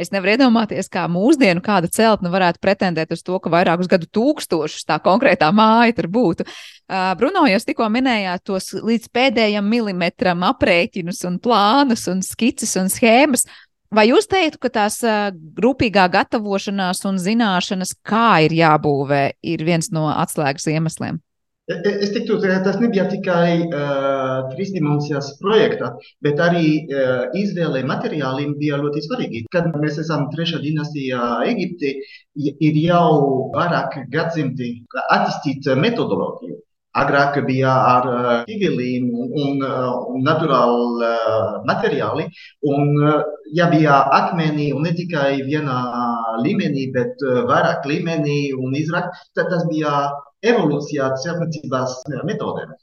es 0.00 0.12
nevaru 0.14 0.36
iedomāties, 0.36 0.88
kā 0.92 1.04
mūsdienu 1.10 1.60
kāda 1.64 1.90
celtne 1.92 2.30
varētu 2.32 2.62
pretendēt 2.62 3.10
uz 3.12 3.24
to, 3.26 3.36
ka 3.42 3.52
vairākus 3.52 3.90
gadu 3.90 4.08
tūkstošus 4.14 4.86
tā 4.88 5.00
konkrētā 5.04 5.50
māja 5.52 5.98
tur 5.98 6.08
būtu. 6.12 6.46
Bruno, 7.20 7.44
jūs 7.50 7.66
tikko 7.68 7.90
minējāt 7.92 8.46
tos 8.48 8.70
līdz 8.78 9.10
pēdējam 9.12 9.66
milimetram 9.68 10.46
aprēķinus 10.48 11.26
un 11.28 11.36
plānus 11.42 12.06
un 12.10 12.24
skices 12.24 12.78
un 12.80 12.88
schēmas. 12.92 13.44
Vai 13.90 14.04
jūs 14.06 14.28
teiktu, 14.30 14.60
ka 14.62 14.70
tās 14.70 15.00
rūpīgā 15.02 16.04
gatavošanās 16.14 17.02
un 17.10 17.18
zināšanas, 17.18 17.96
kā 18.06 18.44
ir 18.46 18.54
jābūvē, 18.54 19.24
ir 19.42 19.64
viens 19.66 19.90
no 19.90 20.06
atslēgas 20.12 20.68
iemesliem? 20.70 21.18
Es 21.70 22.10
teiktu, 22.10 22.36
ka 22.42 22.56
tas 22.64 22.78
nebija 22.82 23.04
tikai 23.10 23.66
uh, 23.66 24.48
trīs 24.50 24.72
dimensijas 24.74 25.28
projekta, 25.42 25.92
bet 26.24 26.40
arī 26.42 26.64
uh, 26.82 27.28
izvēle 27.38 27.84
materiāliem 27.86 28.56
bija 28.58 28.78
ļoti 28.80 29.04
svarīga. 29.04 29.44
Kad 29.54 29.68
mēs 29.78 30.00
esam 30.02 30.26
trešā 30.32 30.58
dinastijā 30.64 31.28
Eģipte, 31.50 31.92
ir 32.70 32.80
jau 32.82 33.50
vairāk 33.54 34.00
gadsimti 34.10 34.72
attīstīt 35.10 35.70
metodoloģiju. 35.78 36.58
Agrāk 36.98 37.36
bija 37.46 37.70
ar 37.70 38.06
ķīgeliem 38.48 39.04
un, 39.14 39.28
un, 39.42 39.60
un 40.14 40.24
naturāli 40.26 41.06
uh, 41.06 41.60
materiāli. 41.68 42.26
Un, 42.66 42.98
ja 43.54 43.68
bija 43.70 44.00
akmeni 44.16 44.72
un 44.74 44.82
ne 44.88 44.94
tikai 44.98 45.42
vienā 45.46 45.78
līmenī, 46.42 46.88
bet 46.96 47.22
vairāk 47.22 47.86
līmenī 47.86 48.40
un 48.58 48.74
izrakt, 48.74 49.22
tad 49.38 49.52
tas 49.54 49.62
bija 49.70 50.10
evolūcijā 50.42 51.12
celtniecības 51.22 51.98
metodēm. 52.26 52.74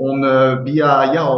Un 0.00 0.24
bija 0.64 0.92
jau 1.12 1.32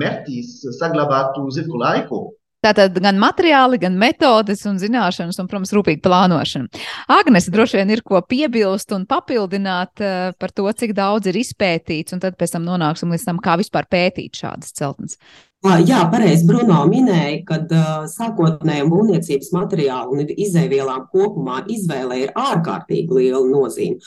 mērķis 0.00 0.78
saglabāt 0.78 1.36
uz 1.42 1.58
ilgu 1.60 1.80
laiku 1.82 2.22
Tātad 2.62 2.94
gan 3.02 3.16
materiāli, 3.18 3.80
gan 3.82 3.96
metodes 3.98 4.60
un 4.70 4.76
zināšanas, 4.78 5.40
un, 5.42 5.48
protams, 5.50 5.72
rūpīga 5.74 5.98
plānošana. 6.04 6.82
Agnēs 7.10 7.48
droši 7.50 7.80
vien 7.80 7.90
ir 7.90 8.04
ko 8.06 8.20
piebilst 8.22 8.92
un 8.94 9.02
papildināt 9.10 9.98
uh, 9.98 10.28
par 10.38 10.52
to, 10.54 10.68
cik 10.70 10.92
daudz 10.94 11.26
ir 11.26 11.40
izpētīts, 11.40 12.14
un 12.14 12.20
tad 12.22 12.36
pēc 12.38 12.54
tam 12.54 12.68
nonāksim 12.68 13.10
līdz 13.10 13.24
tam, 13.26 13.40
kā 13.42 13.56
vispār 13.58 13.88
pētīt 13.90 14.38
šādas 14.44 14.70
celtnes. 14.78 15.18
Jā, 15.62 16.04
pareizi 16.10 16.46
Bruno 16.46 16.84
minēja, 16.90 17.40
ka 17.48 17.58
uh, 17.66 17.88
sākotnējiem 18.10 18.90
būvniecības 18.94 19.50
materiālu 19.56 20.20
un 20.20 20.30
izēvielām 20.30 21.08
kopumā 21.10 21.64
izvēle 21.70 22.20
ir 22.24 22.36
ārkārtīgi 22.38 23.18
liela 23.18 23.42
nozīme. 23.46 23.98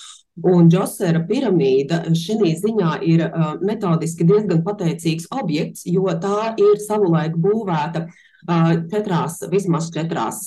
Un 0.48 0.70
Džosera 0.72 1.22
piramīda 1.28 2.06
šī 2.16 2.54
ziņā 2.62 2.94
ir 3.08 3.26
uh, 3.28 3.52
metodiski 3.64 4.28
diezgan 4.28 4.64
pateicīgs 4.64 5.28
objekts, 5.36 5.84
jo 5.92 6.08
tā 6.24 6.54
ir 6.60 6.80
savulaik 6.84 7.36
būvēta 7.40 8.04
uh, 8.06 8.24
četrās, 8.92 9.40
vismaz 9.52 9.90
četrās 9.94 10.44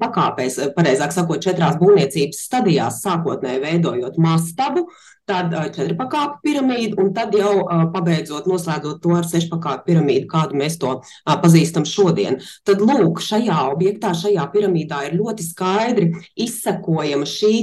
pakāpēs, 0.00 0.60
pareizāk 0.76 1.14
sakot, 1.14 1.42
četrās 1.44 1.78
būvniecības 1.80 2.42
stadijās, 2.48 3.02
sākotnēji 3.04 3.62
veidojot 3.64 4.18
mastabu, 4.22 4.88
tad 5.28 5.54
četrpakāpju 5.76 6.40
piramīdu, 6.44 6.98
un 7.02 7.12
tad 7.16 7.34
jau 7.36 7.66
pabeidzot, 7.92 8.48
noslēdzot 8.50 9.02
to 9.04 9.14
ar 9.18 9.26
sešpakāpju 9.28 9.86
piramīdu, 9.88 10.28
kādu 10.30 10.58
mēs 10.58 10.78
to 10.80 10.94
pazīstam 11.28 11.86
šodien. 11.88 12.40
Tad, 12.66 12.82
lūk, 12.84 13.20
šajā 13.24 13.58
objektā, 13.72 14.14
šajā 14.16 14.46
piramīdā 14.52 15.04
ir 15.08 15.18
ļoti 15.20 15.46
skaidri 15.46 16.10
izsekojama 16.38 17.28
šī 17.28 17.54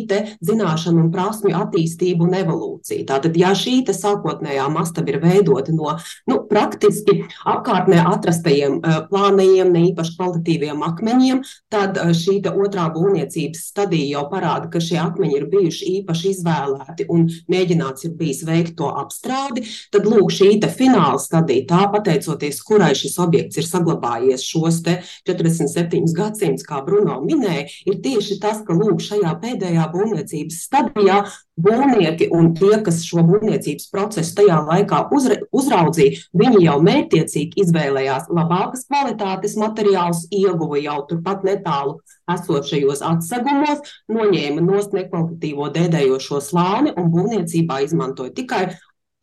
zināšanu 0.45 1.05
un 1.05 1.11
prasmju 1.13 1.55
attīstība 1.55 2.25
un 2.27 2.35
evolūcija. 2.37 3.05
Tātad, 3.09 3.37
ja 3.39 3.53
šī 3.57 3.77
sākotnējā 3.85 4.65
mastaba 4.73 5.13
ir 5.13 5.19
veidota 5.23 5.73
no 5.75 5.93
nu, 6.29 6.39
praktiski 6.49 7.21
apkārtnē 7.47 8.01
atrastajiem 8.11 8.79
plānajiem, 9.09 9.71
ne 9.73 9.85
īpaši 9.91 10.15
kvalitatīviem 10.17 10.83
akmeņiem, 10.85 11.41
tad 11.73 11.99
šī 12.17 12.37
otrā 12.51 12.87
būvniecības 12.93 13.63
stadija 13.71 14.17
jau 14.17 14.25
parāda, 14.31 14.69
ka 14.71 14.81
šie 14.83 14.99
akmeņi 15.01 15.39
ir 15.39 15.47
bijuši 15.51 15.91
īpaši 15.99 16.33
izvēlēti 16.35 17.07
un 17.13 17.25
mēģināts 17.55 18.07
ir 18.09 18.15
bijis 18.19 18.43
veikt 18.47 18.75
to 18.79 18.91
apstrādi, 19.01 19.65
tad 19.95 20.07
lūk, 20.09 20.29
šī 20.35 20.53
fināla 20.75 21.19
stadija, 21.21 21.65
tā 21.71 21.87
pateicoties, 21.93 22.61
kurai 22.65 22.93
šis 22.97 23.17
objekts 23.23 23.61
ir 23.61 23.67
saglabājies 23.69 24.45
šos 24.45 24.81
47 24.83 26.13
gadsimtus, 26.15 26.65
kā 26.67 26.81
Bruno 26.85 27.21
minēja, 27.23 27.67
ir 27.87 27.99
tieši 28.03 28.39
tas, 28.43 28.61
ka 28.67 28.75
lūk, 28.75 29.01
šajā 29.03 29.33
pēdējā 29.41 29.87
būvniecības 29.93 30.63
stadijā 30.67 31.21
būvnieki 31.61 32.27
un 32.35 32.51
tie, 32.57 32.73
kas 32.83 33.03
šo 33.07 33.23
būvniecības 33.27 33.87
procesu 33.93 34.33
tajā 34.39 34.57
laikā 34.67 35.05
uzra, 35.15 35.37
uzraudzīja, 35.55 36.25
viņi 36.35 36.63
jau 36.65 36.75
mērķiecīgi 36.83 37.61
izvēlējās 37.63 38.27
labākas 38.35 38.85
kvalitātes 38.89 39.55
materiālus, 39.59 40.25
ieguva 40.35 40.81
jau 40.81 40.97
turpat 41.09 41.45
netālu 41.47 41.99
esošajos 42.31 43.03
atsegumos, 43.05 43.95
noņēma 44.11 44.65
nost 44.65 44.95
nekvalitatīvo 44.97 45.69
dēdējošo 45.77 46.41
slāni 46.43 46.93
un 46.97 47.09
būvniecībā 47.13 47.83
izmantoja 47.85 48.35
tikai 48.35 48.65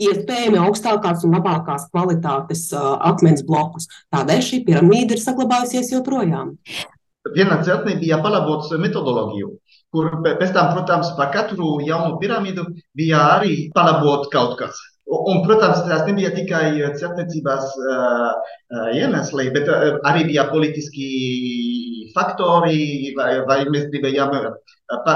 iespējami 0.03 0.59
augstākās 0.63 1.27
un 1.27 1.37
labākās 1.37 1.87
kvalitātes 1.93 2.69
uh, 2.75 2.97
akmens 3.11 3.45
blokus. 3.47 3.89
Tādēļ 4.15 4.43
šī 4.49 4.63
piramīda 4.67 5.17
ir 5.17 5.23
saglabājusies 5.23 5.93
joprojām. 5.95 6.57
Vienā 7.37 7.61
celtnē 7.63 8.01
bija 8.01 8.19
palabots 8.23 8.73
metodoloģiju, 8.83 9.53
kur 9.93 10.09
pēc 10.25 10.55
tam, 10.57 10.73
protams, 10.77 11.13
par 11.19 11.31
katru 11.35 11.77
jaunu 11.87 12.17
piramīdu 12.23 12.65
bija 12.99 13.21
arī 13.37 13.55
palabot 13.77 14.29
kaut 14.33 14.57
kas. 14.61 14.81
Un, 15.13 15.43
protams, 15.45 15.83
tas 15.85 16.07
nebija 16.07 16.31
tikai 16.33 16.79
celtniecības 16.97 17.73
uh, 17.77 18.29
uh, 18.33 18.87
iemesli, 18.97 19.51
bet 19.53 19.69
arī 20.09 20.23
bija 20.31 20.47
politiski 20.49 21.09
faktori, 22.15 23.13
vai, 23.17 23.33
vai 23.49 23.59
mēs 23.73 23.91
gribējām 23.93 24.33
pa, 24.33 25.15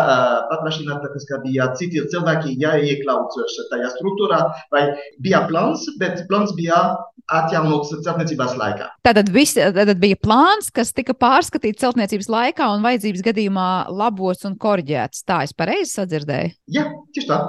paplašināt, 0.51 1.01
tāpēc, 1.05 1.27
ka 1.31 1.41
bija 1.45 1.71
citi 1.79 2.05
cilvēki 2.13 2.57
jāiekļauts 2.61 3.61
tajā 3.73 3.93
struktūrā, 3.95 4.43
vai 4.75 4.85
bija 5.25 5.45
plāns, 5.49 5.87
bet 6.03 6.25
plāns 6.31 6.53
bija 6.59 6.81
atjaunots 7.27 7.91
celtniecības 8.05 8.55
laikā. 8.59 8.89
Tātad, 9.07 9.31
vis, 9.35 9.55
tātad 9.57 9.99
bija 10.03 10.19
plāns, 10.23 10.69
kas 10.75 10.93
tika 10.95 11.15
pārskatīts 11.17 11.83
celtniecības 11.83 12.29
laikā 12.31 12.69
un 12.75 12.85
vajadzības 12.87 13.25
gadījumā 13.27 13.69
labots 13.91 14.47
un 14.47 14.55
korģēts. 14.63 15.25
Tā 15.27 15.41
es 15.47 15.55
pareizi 15.57 15.91
sadzirdēju? 15.99 16.55
Jā, 16.77 16.87
tieši 17.17 17.31
tā. 17.31 17.41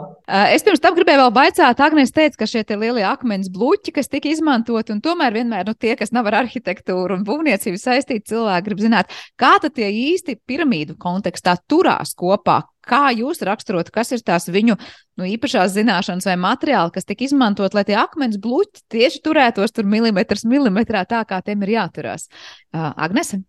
Es 0.56 0.66
pirms 0.66 0.82
tam 0.84 0.98
gribēju 0.98 1.22
vēl 1.22 1.34
baicāt, 1.36 1.84
Agnēs 1.88 2.14
teica, 2.16 2.42
ka 2.42 2.50
šie 2.50 2.66
lielie 2.74 3.06
akmens 3.08 3.52
bluķi, 3.54 3.94
kas 3.96 4.10
tika 4.12 4.32
izmantoti, 4.32 4.96
un 4.96 5.04
tomēr 5.04 5.36
vienmēr 5.38 5.70
nu, 5.70 5.76
tie, 5.78 5.94
kas 6.00 6.14
nav 6.16 6.30
ar 6.32 6.42
arhitektūru 6.44 7.20
un 7.20 7.28
būvniecību 7.28 7.82
saistīti, 7.82 8.34
cilvēki 8.34 8.68
grib 8.70 8.82
zināt, 8.84 9.14
kā 9.40 9.56
tad 9.62 9.78
tie 9.78 9.92
īsti 9.94 10.40
piramīdu 10.48 10.98
kontekstā 11.00 11.58
turās 11.70 12.18
kopā. 12.18 12.64
Kā 12.88 13.10
jūs 13.16 13.44
raksturotu, 13.46 13.92
kas 13.96 14.14
ir 14.16 14.24
tās 14.26 14.48
viņu 14.52 14.78
nu, 14.78 15.28
īpašās 15.28 15.76
zināšanas 15.76 16.30
vai 16.30 16.38
materiāli, 16.40 16.94
kas 16.96 17.08
tika 17.08 17.28
izmantot, 17.28 17.76
lai 17.78 17.84
tie 17.88 17.98
akmens 18.00 18.40
bluķi 18.42 18.86
tieši 18.96 19.22
turētos 19.26 19.76
tur 19.76 19.90
milimetrs 19.90 20.48
milimetrā 20.48 21.04
tā, 21.10 21.22
kā 21.28 21.42
tiem 21.46 21.68
ir 21.68 21.76
jāturās? 21.78 22.30
Agnese? 22.72 23.44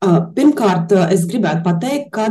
Pirmkārt, 0.00 0.94
es 1.12 1.26
gribētu 1.28 1.60
pateikt, 1.66 2.06
ka 2.14 2.30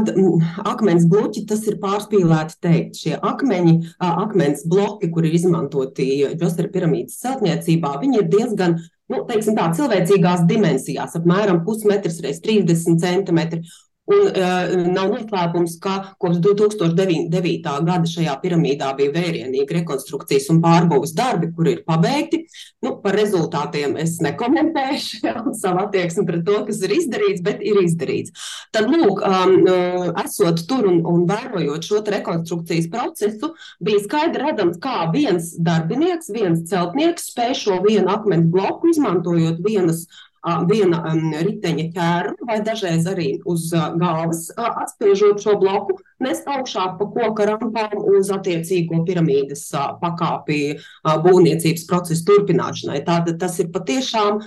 akmens 0.72 1.04
bloķi 1.06 1.44
tas 1.52 1.60
ir 1.70 1.76
pārspīlēti 1.84 2.56
teikt. 2.66 2.98
Šie 2.98 3.20
akmeņi, 3.22 3.76
akmens 4.02 4.64
bloki, 4.66 5.12
kur 5.14 5.28
ir 5.30 5.36
izmantoti 5.38 6.08
Džosera 6.34 6.72
piramīdas 6.74 7.20
celtniecībā, 7.22 7.92
viņi 8.02 8.24
ir 8.24 8.32
diezgan 8.32 8.80
nu, 9.14 9.22
teiksim, 9.30 9.54
tā, 9.58 9.68
cilvēcīgās 9.78 10.48
dimensijās, 10.50 11.14
apmēram 11.20 11.62
pusmetrs 11.68 12.18
reiz 12.26 12.42
30 12.42 12.98
centimetri. 13.06 13.62
Un 14.10 14.26
uh, 14.26 14.72
nav 14.90 15.12
noslēpums, 15.14 15.76
ka 15.84 15.96
kopš 16.22 16.40
2009. 16.42 17.74
gada 17.86 18.10
šajā 18.10 18.34
piramīdā 18.42 18.90
bija 18.98 19.14
vērienīgi 19.14 19.76
rekonstrukcijas 19.80 20.50
un 20.54 20.62
pārbūves 20.64 21.14
darbi, 21.18 21.52
kur 21.54 21.70
ir 21.70 21.84
pabeigti. 21.86 22.42
Nu, 22.82 22.96
par 23.04 23.18
rezultātiem 23.20 23.94
es 24.02 24.18
nekomentēšu 24.26 25.22
jā, 25.28 25.36
savu 25.60 25.84
attieksmi 25.84 26.26
pret 26.26 26.42
to, 26.48 26.58
kas 26.66 26.82
ir 26.88 26.96
izdarīts, 26.98 27.44
bet 27.46 27.62
ir 27.62 27.82
izdarīts. 27.84 28.34
Tad, 28.74 28.90
lūk, 28.90 29.22
um, 29.22 29.70
esot 30.24 30.64
tur 30.70 30.90
un, 30.90 31.04
un 31.06 31.28
vērojot 31.30 31.86
šo 31.86 32.02
rekonstrukcijas 32.10 32.90
procesu, 32.90 33.52
bija 33.84 34.02
skaidri 34.08 34.48
redzams, 34.48 34.80
kā 34.82 35.04
viens 35.14 35.52
darbinieks, 35.62 36.32
viens 36.34 36.66
celtnieks 36.72 37.30
spēj 37.30 37.54
šo 37.62 37.78
vienu 37.86 38.10
akmens 38.16 38.50
bloku, 38.50 38.90
izmantojot 38.90 39.62
vienas 39.66 40.08
viena 40.70 41.02
riteņa 41.44 41.86
ķēra 41.96 42.36
vai 42.48 42.60
dažreiz 42.64 43.08
arī 43.10 43.40
uz 43.50 43.70
galvas 43.74 44.48
atspiežot 44.56 45.42
šo 45.44 45.58
bloku, 45.60 45.98
nest 46.24 46.48
augšā 46.48 46.86
pa 47.00 47.08
koka 47.12 47.48
rampām 47.50 47.98
uz 48.16 48.32
attiecīgo 48.32 49.04
piramīdas 49.08 49.68
pakāpi 50.02 50.80
būvniecības 51.04 51.86
procesu 51.90 52.26
turpināšanai. 52.30 53.04
Tātad 53.08 53.40
tas 53.42 53.60
ir 53.60 53.72
patiešām 53.74 54.40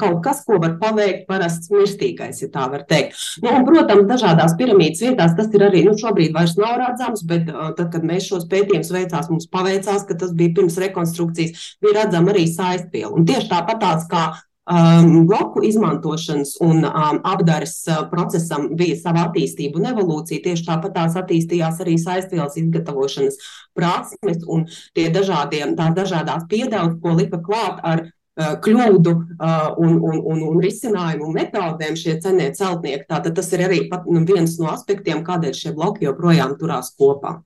kaut 0.00 0.20
kas, 0.24 0.44
ko 0.46 0.60
var 0.62 0.76
paveikt 0.80 1.26
parasts 1.28 1.72
mirstīgais, 1.72 2.40
ja 2.44 2.48
tā 2.52 2.68
var 2.70 2.84
teikt. 2.88 3.18
Nu, 3.42 3.50
un, 3.50 3.64
protams, 3.66 4.06
dažādās 4.06 4.54
piramīdas 4.60 5.02
vietās 5.02 5.34
tas 5.36 5.50
ir 5.52 5.66
arī, 5.66 5.82
nu, 5.84 5.96
šobrīd 5.98 6.32
vairs 6.36 6.54
nav 6.60 6.78
redzams, 6.78 7.24
bet 7.26 7.50
tad, 7.50 7.88
kad 7.92 8.06
mēs 8.06 8.30
šos 8.30 8.46
pētījumus 8.52 8.92
veicās, 8.94 9.30
mums 9.32 9.50
paveicās, 9.50 10.06
ka 10.08 10.16
tas 10.20 10.32
bija 10.36 10.54
pirms 10.56 10.78
rekonstrukcijas, 10.86 11.68
bija 11.82 12.04
redzama 12.04 12.32
arī 12.32 12.46
saistviela. 12.52 13.12
Un 13.18 13.26
tieši 13.28 13.50
tāpat 13.50 13.82
tāds 13.82 14.06
kā 14.10 14.28
um, 14.70 15.26
bloku 15.26 15.62
izmantošanas 15.64 16.56
un 16.60 16.84
um, 16.84 17.20
apdares 17.24 17.76
uh, 17.88 18.04
procesam 18.10 18.68
bija 18.76 18.96
sava 19.00 19.28
attīstība 19.28 19.80
un 19.80 19.90
evolūcija. 19.92 20.42
Tieši 20.44 20.66
tāpat 20.68 20.96
tās 20.96 21.16
attīstījās 21.20 21.80
arī 21.84 21.96
saistvielas 22.00 22.58
izgatavošanas 22.60 23.38
prasmes 23.76 24.44
un 24.48 24.66
tie 24.96 25.08
dažādie, 25.14 25.64
tās 25.78 25.96
dažādās 25.96 26.48
piedevas, 26.50 26.98
ko 27.02 27.14
lika 27.18 27.40
klāt 27.44 27.80
ar 27.84 28.04
uh, 28.06 28.54
kļūdu 28.64 29.14
uh, 29.14 29.72
un, 29.78 29.98
un, 30.00 30.20
un, 30.20 30.44
un 30.50 30.62
risinājumu 30.64 31.32
metodēm 31.34 31.98
šie 32.00 32.18
cenie 32.24 32.50
celtnieki. 32.56 33.08
Tātad 33.10 33.36
tas 33.36 33.52
ir 33.52 33.66
arī 33.68 33.84
pat, 33.92 34.08
nu, 34.08 34.24
viens 34.28 34.58
no 34.60 34.72
aspektiem, 34.72 35.24
kādēļ 35.26 35.58
šie 35.60 35.74
bloki 35.76 36.08
joprojām 36.08 36.56
turās 36.60 36.94
kopā. 36.96 37.42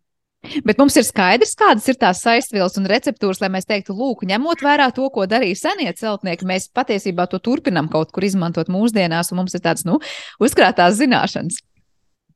Bet 0.64 0.78
mums 0.78 0.94
ir 0.96 1.04
skaidrs, 1.04 1.56
kādas 1.58 1.88
ir 1.90 1.96
tās 1.98 2.20
saistvielas 2.22 2.78
un 2.78 2.86
receptūras, 2.88 3.40
lai 3.42 3.50
mēs 3.52 3.66
teiktu, 3.68 3.96
lūk, 3.98 4.22
ņemot 4.28 4.62
vērā 4.62 4.86
to, 4.94 5.08
ko 5.12 5.26
darīja 5.28 5.58
senie 5.58 5.90
celtnieki, 5.98 6.46
mēs 6.46 6.70
patiesībā 6.74 7.26
to 7.28 7.40
turpinām 7.42 7.90
kaut 7.90 8.14
kur 8.14 8.24
izmantot 8.24 8.70
mūsdienās, 8.70 9.32
un 9.32 9.42
mums 9.42 9.58
ir 9.58 9.64
tādas, 9.64 9.84
nu, 9.88 9.98
uzkrātās 10.38 11.00
zināšanas. 11.00 11.58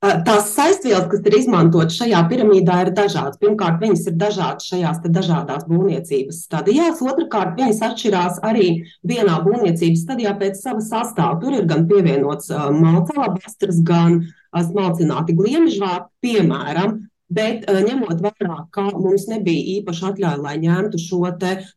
Tās 0.02 0.48
saistvielas, 0.56 1.04
kas 1.12 1.20
ir 1.30 1.34
izmantotas 1.38 1.94
šajā 2.00 2.24
piramīdā, 2.26 2.80
ir 2.82 2.88
dažādas. 2.96 3.38
Pirmkārt, 3.38 3.76
viņas 3.84 4.08
ir 4.10 4.16
dažādas 4.18 4.66
šajās 4.66 4.98
dažādās 5.04 5.68
būvniecības 5.68 6.40
stadijās. 6.48 7.04
Otrakārt, 7.06 7.54
viņas 7.60 7.84
atšķirās 7.86 8.40
arī 8.48 8.66
vienā 9.06 9.38
būvniecības 9.46 10.02
stadijā 10.02 10.34
pēc 10.42 10.58
sava 10.58 10.82
sastāvā. 10.82 11.38
Tur 11.38 11.54
ir 11.54 11.70
gan 11.70 11.86
pievienots 11.86 12.50
malca 12.74 13.14
alabastras, 13.14 13.78
gan 13.86 14.24
smalcināti 14.50 15.38
gliemežvāki, 15.38 16.10
piemēram, 16.26 16.98
Bet 17.32 17.64
uh, 17.70 17.80
ņemot 17.84 18.20
vērā, 18.24 18.58
ka 18.74 18.88
mums 18.92 19.28
nebija 19.30 19.78
īpaši 19.78 20.10
atļauja, 20.10 20.42
lai 20.42 20.58
ņemtu 20.62 21.00
šo 21.00 21.22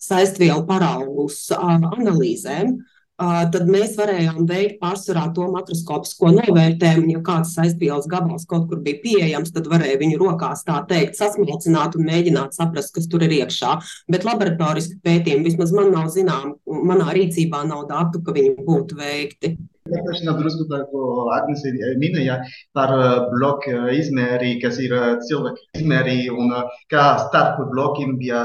saistvielu 0.02 0.66
paraugus 0.68 1.46
uh, 1.54 1.76
analīzēm, 1.96 2.74
uh, 2.76 3.44
tad 3.54 3.70
mēs 3.72 3.94
varējām 4.00 4.48
veikt 4.50 4.80
pārsvarā 4.82 5.28
to 5.36 5.48
makroskopisko 5.54 6.34
novērtējumu. 6.36 7.14
Ja 7.14 7.22
kāds 7.30 7.54
saistvielas 7.56 8.10
gabals 8.12 8.48
kaut 8.50 8.68
kur 8.72 8.82
bija 8.86 9.00
pieejams, 9.04 9.54
tad 9.56 9.70
varēja 9.72 10.02
viņu 10.02 10.20
rokās 10.24 10.66
tā 10.68 10.82
teikt, 10.90 11.16
sasmalcināt 11.20 11.96
un 12.00 12.10
mēģināt 12.10 12.58
saprast, 12.58 12.94
kas 12.98 13.08
tur 13.12 13.24
ir 13.28 13.38
iekšā. 13.42 13.78
Bet 14.12 14.28
laboratoriski 14.28 15.00
pētījumi 15.06 15.52
vismaz 15.52 15.72
man 15.76 15.94
nav 15.96 16.12
zinām, 16.16 16.58
manā 16.66 17.14
rīcībā 17.16 17.64
nav 17.70 17.88
datu, 17.92 18.24
ka 18.26 18.36
viņi 18.36 18.58
būtu 18.68 19.00
veikti. 19.00 19.56
Paplašināt 19.86 20.40
drusku 20.42 20.64
par 20.70 20.88
ko 20.90 21.02
Agnes 21.36 21.62
minēja 22.02 22.40
par 22.74 22.94
bloku 23.34 23.74
izmēri, 23.94 24.56
kas 24.64 24.80
ir 24.82 24.96
cilvēku 25.28 25.62
izmēri 25.78 26.16
un 26.34 26.56
kā 26.94 27.04
starp 27.28 27.60
blokiem 27.74 28.16
bija 28.22 28.40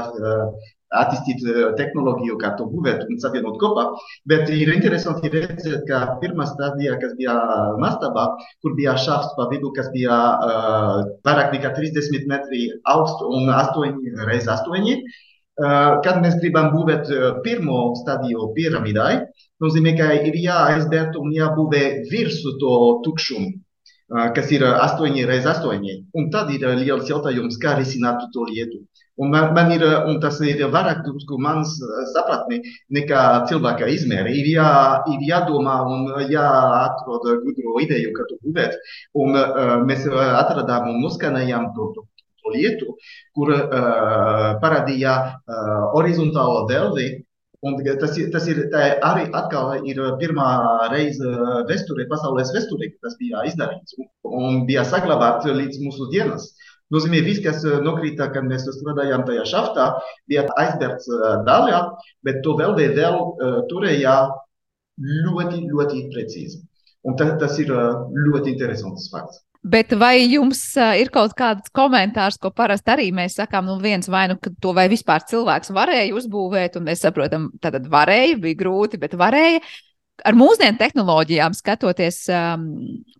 attīstīt 0.99 1.41
tehnoloģiju, 1.79 2.35
kā 2.43 2.51
to 2.59 2.67
būvēt 2.69 3.07
un 3.07 3.17
savienot 3.23 3.57
kopā. 3.63 3.87
Bet 4.29 4.51
ir 4.53 4.69
interesanti 4.75 5.31
redzēt, 5.33 5.87
ka 5.89 6.03
pirmā 6.21 6.45
stadija, 6.51 6.99
kas 7.01 7.17
bija 7.17 7.39
mastabā, 7.81 8.27
kur 8.61 8.77
bija 8.77 8.93
šāfs 8.99 9.33
pa 9.39 9.49
vidu, 9.49 9.73
kas 9.77 9.89
bija 9.95 10.21
uh, 10.45 10.95
vairāk 11.25 11.55
nekā 11.55 11.73
30 11.79 12.29
metri 12.29 12.67
augsts 12.93 13.25
un 13.25 13.49
8 13.55 14.25
reiz 14.29 14.51
8, 14.59 14.99
kad 15.57 16.21
mēs 16.23 16.37
gribam 16.41 16.71
būvēt 16.75 17.09
pirmo 17.43 17.91
stadiju 17.99 18.51
piramīdai, 18.55 19.13
nozīmē, 19.61 19.95
ka 19.97 20.13
ir 20.29 20.37
jāaizdērt 20.45 21.17
un 21.19 21.33
jābūvē 21.35 21.83
virsū 22.11 22.55
to 22.61 22.77
tukšumu, 23.05 23.51
kas 24.35 24.51
ir 24.51 24.65
8 24.69 25.19
reiz 25.27 25.45
8. 25.45 25.91
Un 26.17 26.31
tad 26.31 26.49
ir 26.55 26.65
liels 26.79 27.09
jautājums, 27.09 27.59
kā 27.61 27.77
risināt 27.79 28.23
to 28.33 28.47
lietu. 28.49 28.85
Un 29.21 29.29
man, 29.29 29.53
man 29.53 29.71
ir, 29.75 29.83
un 30.09 30.19
tas 30.23 30.39
ir 30.41 30.61
vairāk 30.73 31.03
drusku 31.05 31.37
mans 31.45 31.75
sapratni 32.13 32.61
nekā 32.95 33.23
cilvēka 33.49 33.89
izmēri. 33.93 34.33
Ir, 34.39 34.47
jā, 34.55 34.69
ir 35.13 35.25
jādomā 35.27 35.75
un 35.93 36.07
jāatrod 36.31 37.27
gudro 37.43 37.75
ideju, 37.83 38.13
kā 38.15 38.25
to 38.29 38.39
būvēt. 38.45 38.79
Un 39.21 39.37
uh, 39.37 39.75
mēs 39.85 40.07
atradām 40.15 40.89
un 40.93 41.03
noskanējām 41.03 41.69
to, 41.75 41.91
to 41.97 42.07
lietu, 42.53 42.95
kur 43.35 43.51
uh, 43.55 44.47
parādīja 44.63 45.17
uh, 45.25 45.91
horizontālo 45.95 46.65
delvi. 46.71 47.11
Un 47.61 47.75
tas, 47.85 48.15
tas 48.33 48.45
ir 48.49 48.63
arī 49.05 49.27
atkal 49.37 49.83
ir 49.85 49.99
pirmā 50.17 50.47
reize 50.89 51.33
vēsturē, 51.69 52.07
pasaules 52.09 52.49
vēsturē, 52.55 52.87
kad 52.89 53.05
tas 53.05 53.17
bija 53.19 53.43
izdarīts 53.45 53.99
un 54.25 54.63
bija 54.65 54.81
saglabāts 54.89 55.45
līdz 55.45 55.77
mūsu 55.83 56.07
dienas. 56.09 56.47
Nozīmē, 56.91 57.21
viss, 57.23 57.43
kas 57.45 57.61
nokrita, 57.85 58.31
kad 58.33 58.49
mēs 58.49 58.65
strādājām 58.65 59.27
tajā 59.27 59.45
šaftā, 59.51 59.85
bija 60.27 60.47
aizbērts 60.63 61.05
daļā, 61.45 61.83
bet 62.25 62.41
to 62.47 62.57
vēl 62.57 62.73
vēl 62.97 63.19
uh, 63.21 63.61
turēja 63.69 64.17
ļoti, 64.97 65.61
ļoti 65.69 66.03
precīzi. 66.15 66.65
Un 67.05 67.15
tas, 67.17 67.37
tas 67.41 67.61
ir 67.61 67.71
ļoti 67.71 68.55
interesants 68.55 69.07
fakts. 69.13 69.45
Bet 69.61 69.93
vai 69.93 70.23
jums 70.25 70.57
ir 70.97 71.11
kaut 71.13 71.35
kāds 71.37 71.69
komentārs, 71.75 72.39
ko 72.41 72.49
parasti 72.49 72.89
arī 72.95 73.11
mēs 73.13 73.35
sakām, 73.37 73.67
nu 73.69 73.75
viens 73.81 74.09
vai 74.09 74.23
nu, 74.31 74.39
to 74.41 74.73
vai 74.73 74.87
vispār 74.89 75.21
cilvēks 75.29 75.69
varēja 75.77 76.15
uzbūvēt, 76.17 76.79
un 76.79 76.87
mēs 76.89 77.03
saprotam, 77.05 77.51
tad 77.61 77.77
varēja, 77.91 78.39
bija 78.41 78.57
grūti, 78.57 78.97
bet 79.01 79.13
varēja. 79.21 79.61
Ar 80.25 80.35
mūsdienu 80.37 80.77
tehnoloģijām 80.77 81.53
skatoties, 81.57 82.17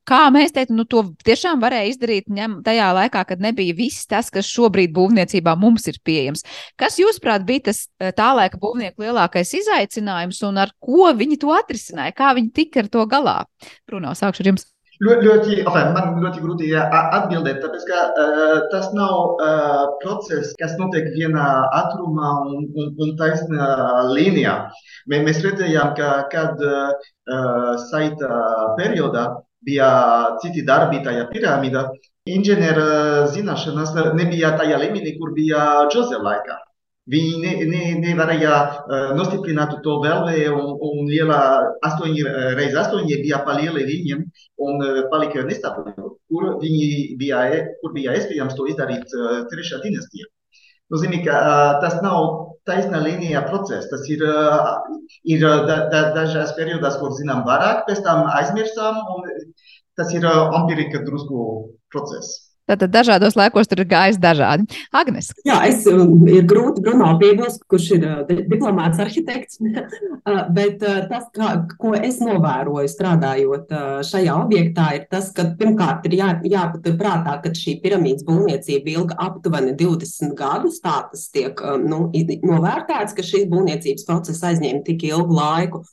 kā 0.09 0.19
mēs 0.33 0.53
teiktu, 0.53 0.75
nu, 0.77 0.87
to 0.89 1.03
tiešām 1.25 1.61
varēja 1.61 1.93
izdarīt 1.93 2.33
ņem, 2.33 2.59
tajā 2.65 2.89
laikā, 2.97 3.23
kad 3.29 3.41
nebija 3.41 3.77
viss 3.77 4.09
tas, 4.09 4.33
kas 4.33 4.49
šobrīd 4.49 4.93
būvniecībā 4.97 5.55
mums 5.61 5.87
ir 5.89 6.01
pieejams. 6.05 6.45
Kas, 6.77 6.97
jūsuprāt, 7.01 7.45
bija 7.45 7.69
tas 7.69 7.85
tā 8.17 8.33
laika 8.37 8.57
būvnieku 8.61 9.05
lielākais 9.05 9.53
izaicinājums 9.61 10.41
un 10.49 10.61
ar 10.65 10.73
ko 10.81 11.09
viņi 11.17 11.41
to 11.41 11.53
atrisināja? 11.57 12.17
Kā 12.17 12.35
viņi 12.37 12.53
tika 12.53 12.85
ar 12.85 12.93
to 12.93 13.07
galā? 13.09 13.39
Bruno, 13.89 14.13
sākšu 14.17 14.45
ar 14.45 14.53
jums. 14.53 14.69
Ļoti, 15.01 15.55
enfin, 15.65 15.87
man 15.95 16.19
ļoti 16.21 16.41
grūti 16.43 16.67
atbildēt, 16.77 17.57
tāpēc 17.63 17.85
ka 17.87 18.01
uh, 18.21 18.57
tas 18.69 18.91
nav 18.93 19.31
uh, 19.31 19.95
process, 20.03 20.51
kas 20.59 20.75
notiek 20.77 21.07
vienā 21.15 21.45
ātrumā 21.79 22.33
un, 22.45 22.67
un, 22.77 22.91
un 23.01 23.15
taisnā 23.17 23.69
līnijā. 24.11 24.53
Mē, 25.09 25.23
mēs 25.25 25.41
redzējām, 25.41 25.95
ka 25.97 26.11
kad 26.29 26.61
uh, 26.61 26.93
saita 27.87 28.29
periodā 28.77 29.25
bija 29.65 29.89
citi 30.43 30.61
darbi 30.69 31.01
tajā 31.01 31.25
piramīdā, 31.33 31.87
inženieru 32.29 32.85
zināšanas 33.33 33.97
nebija 34.13 34.53
tajā 34.61 34.77
līmenī, 34.85 35.17
kur 35.17 35.33
bija 35.33 35.87
Džozef 35.89 36.21
laikā. 36.21 36.61
Viņi 37.09 37.37
ne, 37.41 37.51
ne, 37.65 37.79
nevarēja 37.97 38.57
uh, 38.61 39.13
nostiprināt 39.17 39.71
to 39.85 39.95
vēlmi, 40.03 40.43
un, 40.53 40.67
un 40.85 41.07
liela 41.09 41.39
astoņi 41.87 42.27
reizes 42.59 42.77
astoņi 42.83 43.17
bija 43.23 43.39
pa 43.47 43.55
lieli 43.57 43.87
viņiem, 43.87 44.21
un 44.61 44.85
uh, 44.85 44.99
palika 45.09 45.41
nestabili, 45.47 45.95
kur 45.97 46.51
viņi 46.61 47.17
bija, 47.17 47.41
kur 47.81 47.95
bija 47.97 48.13
iespējams 48.19 48.53
to 48.59 48.69
izdarīt 48.69 49.17
uh, 49.17 49.41
trešā 49.49 49.81
dinastijā. 49.81 50.29
Nozīmē, 50.93 51.23
ka 51.25 51.41
uh, 51.41 51.73
tas 51.81 51.97
nav 52.05 52.29
taisnā 52.69 53.01
līnijā 53.01 53.41
process. 53.49 53.89
Tas 53.89 54.05
ir, 54.11 54.21
uh, 54.21 54.77
ir 55.25 55.41
da, 55.41 55.77
da, 55.89 56.03
dažās 56.17 56.53
periodās, 56.57 56.99
kur 57.01 57.15
zinām 57.17 57.41
vairāk, 57.47 57.85
pēc 57.89 58.03
tam 58.05 58.27
aizmirsām, 58.29 59.01
un 59.15 59.29
tas 59.97 60.13
ir 60.13 60.27
uh, 60.27 60.53
empirika 60.61 61.01
drusku 61.07 61.47
process. 61.93 62.50
Tātad 62.69 62.91
dažādos 62.93 63.35
laikos 63.35 63.67
tur 63.67 63.81
ir 63.81 63.87
gājis 63.89 64.19
dažādi. 64.21 64.67
Agnes. 64.95 65.31
Jā, 65.47 65.57
es 65.67 65.83
um, 65.89 66.21
ir 66.29 66.45
grūti 66.47 66.83
Bruno 66.85 67.09
piebilst, 67.19 67.63
kurš 67.71 67.87
ir 67.97 68.05
uh, 68.07 68.19
diplomāts 68.29 69.01
arhitekts, 69.01 69.57
uh, 69.63 70.43
bet 70.53 70.83
uh, 70.85 71.01
tas, 71.09 71.25
kā, 71.35 71.53
ko 71.81 71.93
es 71.97 72.21
novēroju 72.23 72.91
strādājot 72.91 73.73
šajā 74.07 74.35
objektā, 74.45 74.87
ir 74.97 75.07
tas, 75.11 75.31
ka 75.35 75.49
pirmkārt 75.59 76.05
ir 76.09 76.17
jā, 76.19 76.29
jāpatur 76.53 76.97
prātā, 76.99 77.37
ka 77.43 77.53
šī 77.57 77.79
piramīdas 77.83 78.27
būvniecība 78.27 78.93
ilga 78.93 79.17
aptuveni 79.25 79.73
20 79.79 80.37
gadus. 80.37 80.79
Tā 80.83 80.99
tas 81.11 81.25
tiek 81.33 81.57
um, 81.65 81.87
nu, 81.89 82.03
novērtēts, 82.45 83.17
ka 83.17 83.25
šīs 83.25 83.49
būvniecības 83.51 84.07
process 84.07 84.45
aizņēma 84.51 84.85
tik 84.87 85.09
ilgu 85.09 85.35
laiku. 85.39 85.83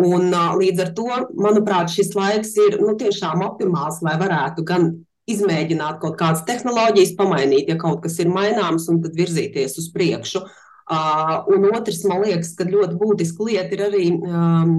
Un, 0.00 0.30
līdz 0.32 0.80
ar 0.80 0.92
to, 0.96 1.08
manuprāt, 1.36 1.90
šis 1.92 2.14
laiks 2.16 2.54
ir 2.60 2.78
nu, 2.80 2.94
tiešām 2.96 3.42
optimāls, 3.44 3.98
lai 4.04 4.14
varētu 4.20 4.64
gan 4.64 4.86
izmēģināt 5.30 6.00
kaut 6.02 6.18
kādas 6.20 6.44
tehnoloģijas, 6.48 7.14
pamainīt, 7.18 7.70
ja 7.72 7.78
kaut 7.80 8.02
kas 8.04 8.18
ir 8.20 8.30
maināms, 8.32 8.88
un 8.92 9.00
tad 9.04 9.16
virzīties 9.16 9.78
uz 9.80 9.88
priekšu. 9.94 10.44
Uh, 10.84 11.40
un 11.48 11.64
otrs, 11.72 12.02
man 12.08 12.20
liekas, 12.26 12.52
ka 12.58 12.68
ļoti 12.68 12.98
būtiska 13.00 13.46
lieta 13.48 13.72
ir 13.72 13.84
arī 13.86 14.08
um, 14.12 14.74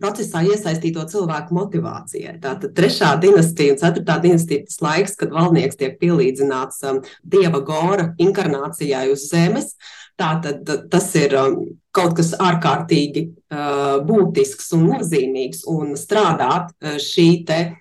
procesā 0.00 0.40
iesaistīto 0.46 1.02
cilvēku 1.04 1.52
motivācijai. 1.52 2.38
Tātad 2.40 2.72
trešā 2.72 3.10
dinastija 3.20 3.74
un 3.74 3.80
ceturtā 3.82 4.16
dinastija 4.22 4.62
ir 4.62 4.70
tas 4.70 4.80
laiks, 4.80 5.18
kad 5.20 5.34
valdnieks 5.34 5.76
tiek 5.76 5.98
pielīdzināts 6.00 6.80
um, 6.88 7.02
dieva 7.20 7.60
gora 7.60 8.14
inkarnācijai 8.16 9.10
uz 9.12 9.26
zemes. 9.28 9.74
Tātad 10.16 10.64
tas 10.88 11.10
ir 11.18 11.34
um, 11.36 11.58
kaut 11.92 12.14
kas 12.16 12.32
ārkārtīgi 12.38 13.26
uh, 13.34 14.00
būtisks 14.06 14.72
un 14.78 14.86
nozīmīgs, 14.94 15.66
un 15.68 15.92
strādāt 15.98 16.70
uh, 16.70 16.96
šī 17.02 17.28
te 17.44 17.60
uh, 17.66 17.80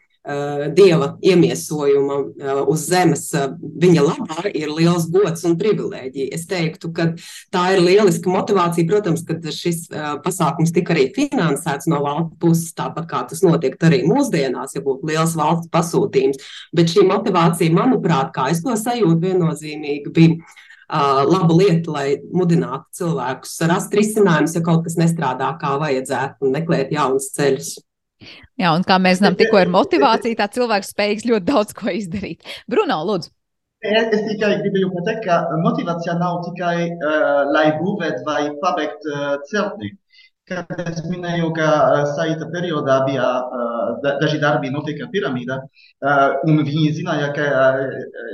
dieva 0.71 1.17
iemiesojuma 1.19 2.17
eh, 2.39 2.61
uz 2.71 2.85
zemes 2.87 3.25
eh, 3.35 3.49
viņa 3.59 4.05
labā 4.05 4.45
ir 4.55 4.71
liels 4.71 5.09
gods 5.11 5.43
un 5.49 5.57
privilēģija. 5.59 6.31
Es 6.31 6.47
teiktu, 6.47 6.93
ka 6.95 7.09
tā 7.51 7.65
ir 7.75 7.83
lieliska 7.83 8.31
motivācija. 8.31 8.87
Protams, 8.87 9.25
ka 9.27 9.35
šis 9.43 9.85
pasākums 10.23 10.71
tika 10.75 10.95
arī 10.95 11.09
finansēts 11.15 11.89
no 11.91 11.99
valsts 12.05 12.39
puses, 12.39 12.71
tāpat 12.77 13.07
kā 13.09 13.23
tas 13.29 13.43
notiek 13.43 13.75
arī 13.83 14.03
mūsdienās, 14.07 14.77
ja 14.77 14.83
būtu 14.85 15.11
liels 15.11 15.35
valsts 15.39 15.71
pasūtījums. 15.73 16.39
Bet 16.75 16.91
šī 16.93 17.07
motivācija, 17.09 17.75
manuprāt, 17.75 18.31
kā 18.35 18.49
es 18.53 18.63
to 18.63 18.75
sajūtu, 18.79 19.19
viennozīmīgi 19.27 20.13
bija. 20.13 20.39
Uh, 20.93 21.23
laba 21.25 21.55
lieta, 21.55 21.89
lai 21.89 22.07
mudinātu 22.35 22.99
cilvēkus 22.99 23.55
rast 23.71 23.95
risinājumus, 23.97 24.53
ja 24.53 24.61
kaut 24.61 24.83
kas 24.85 24.99
nestrādā 24.99 25.47
kā 25.57 25.71
vajadzētu, 25.81 26.43
un 26.43 26.53
meklēt 26.53 26.91
jaunus 26.93 27.31
ceļus. 27.33 27.71
Jā, 28.59 28.73
un 28.73 28.83
kā 28.87 28.99
mēs 29.01 29.21
zinām, 29.21 29.37
tikko 29.39 29.61
ir 29.61 29.71
motivācija, 29.73 30.39
tā 30.39 30.49
cilvēks 30.53 30.91
spējīgs 30.93 31.25
ļoti 31.29 31.49
daudz 31.49 31.73
ko 31.77 31.89
izdarīt. 31.93 32.45
Bruno, 32.69 32.99
lūdzu. 33.07 33.33
Es 33.83 34.21
tikai 34.29 34.53
gribēju 34.61 34.93
pateikt, 34.93 35.25
ka 35.25 35.57
motivācija 35.59 36.13
nav 36.15 36.37
tikai 36.45 36.77
uh, 36.87 37.41
lai 37.51 37.65
būvētu 37.81 38.23
vai 38.27 38.45
pabeigtu 38.61 39.11
uh, 39.11 39.33
celtni. 39.49 39.91
Kad 40.47 40.71
es 40.83 41.01
minēju, 41.07 41.49
ka 41.55 41.67
uh, 41.67 42.05
saita 42.15 42.47
periodā 42.53 43.01
bija 43.07 43.27
uh, 43.43 44.07
daži 44.21 44.39
darbi 44.39 44.71
notika 44.71 45.09
piramīdā, 45.11 45.59
uh, 45.59 46.23
un 46.47 46.63
viņi 46.63 46.93
zināja, 46.95 47.33
ka 47.35 47.49
uh, 47.49 47.83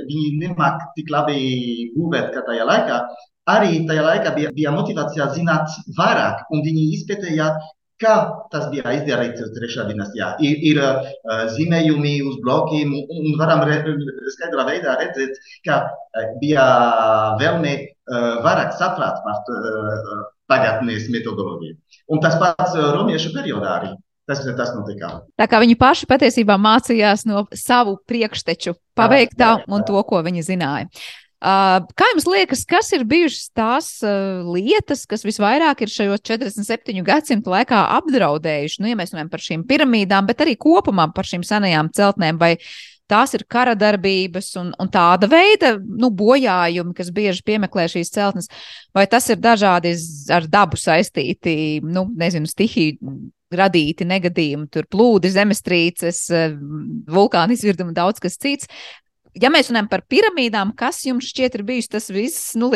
viņi 0.06 0.30
nemāk 0.44 0.86
tik 0.94 1.10
labi 1.10 1.40
būvēt 1.96 2.30
kā 2.36 2.46
tajā 2.46 2.70
laikā, 2.70 3.02
arī 3.50 3.82
tajā 3.90 4.06
laikā 4.06 4.34
bija, 4.38 4.54
bija 4.54 4.74
motivācija 4.74 5.32
zināt 5.34 5.74
vairāk, 5.98 6.46
un 6.54 6.62
viņi 6.66 6.86
izpētēja, 6.98 7.50
Kā 8.00 8.14
tas 8.52 8.68
bija 8.72 8.94
izdarīts 8.96 9.50
trešā 9.52 9.84
dinastijā? 9.90 10.30
Ir, 10.40 10.60
ir 10.70 10.80
uh, 10.80 11.08
zīmējumi 11.52 12.14
uz 12.24 12.38
blokiem, 12.44 12.94
un, 12.96 13.10
un 13.20 13.38
varam 13.40 13.64
re, 13.68 13.80
skaidrā 14.36 14.64
veidā 14.70 14.96
redzēt, 15.02 15.36
ka 15.66 15.82
uh, 15.84 16.30
bija 16.40 16.64
vēlme 17.40 17.74
uh, 17.76 18.40
vairāk 18.46 18.72
saprast 18.80 19.20
par 19.26 19.42
uh, 19.52 20.22
tagadnes 20.50 21.10
metodoloģiju. 21.12 21.76
Un 22.10 22.24
tas 22.24 22.38
pats 22.40 22.72
uh, 22.72 22.92
romiešu 22.96 23.34
periodā 23.36 23.76
arī. 23.82 23.92
Tas, 24.30 24.44
tas 24.56 24.70
notika. 24.76 25.08
Tā 25.40 25.48
kā 25.50 25.58
viņi 25.58 25.74
paši 25.74 26.06
patiesībā 26.06 26.54
mācījās 26.60 27.24
no 27.26 27.48
savu 27.56 27.96
priekšteču 28.06 28.76
paveiktā 28.94 29.56
un 29.66 29.82
to, 29.88 29.98
ko 30.06 30.20
viņi 30.22 30.44
zināja. 30.46 30.86
Uh, 31.40 31.86
kā 31.96 32.04
jums 32.10 32.26
liekas, 32.28 32.66
kas 32.68 32.90
ir 32.92 33.06
bijušas 33.08 33.46
tās 33.56 33.86
uh, 34.04 34.44
lietas, 34.44 35.06
kas 35.08 35.24
visvairāk 35.24 35.86
ir 35.86 35.88
šajos 35.88 36.20
47 36.28 37.00
gadsimtu 37.06 37.54
laikā 37.54 37.78
apdraudējuši? 37.96 38.82
Nu, 38.84 38.90
ja 38.90 38.98
mēs 38.98 39.14
runājam 39.14 39.30
par 39.32 39.44
šīm 39.46 39.64
piramīdām, 39.70 40.28
bet 40.28 40.44
arī 40.44 40.58
kopumā 40.60 41.08
par 41.16 41.30
šīm 41.30 41.46
senajām 41.48 41.88
celtnēm, 41.96 42.36
vai 42.36 42.58
tās 43.08 43.32
ir 43.38 43.46
kara 43.48 43.72
darbības 43.72 44.52
un, 44.60 44.74
un 44.76 44.92
tāda 44.92 45.32
veida 45.32 45.74
nu, 45.80 46.12
bojājumi, 46.12 46.92
kas 47.00 47.08
bieži 47.16 47.44
piemeklē 47.48 47.88
šīs 47.88 48.12
celtnes, 48.12 48.52
vai 48.92 49.08
tas 49.08 49.32
ir 49.32 49.40
dažādi 49.40 49.96
ar 50.36 50.44
dabu 50.44 50.76
saistīti, 50.76 51.80
nu, 51.80 52.04
nezinu, 52.20 52.52
stihiju 52.52 53.16
radīti 53.50 54.04
negadījumi, 54.06 54.68
tur 54.70 54.84
plūdi, 54.92 55.32
zemestrīces, 55.32 56.26
vulkāna 57.10 57.56
izvirdumi 57.56 57.96
daudz 57.96 58.20
kas 58.22 58.36
cits 58.38 58.68
ja 59.38 59.50
mēs 59.52 59.70
runājam 59.70 59.90
par 59.90 60.04
piramīdām, 60.10 60.74
kas 60.78 61.02
jums 61.06 61.28
šķiet 61.30 61.58
ir 61.58 61.66
bijis 61.68 61.90
tas 61.92 62.10
viss 62.12 62.54
nu, 62.58 62.70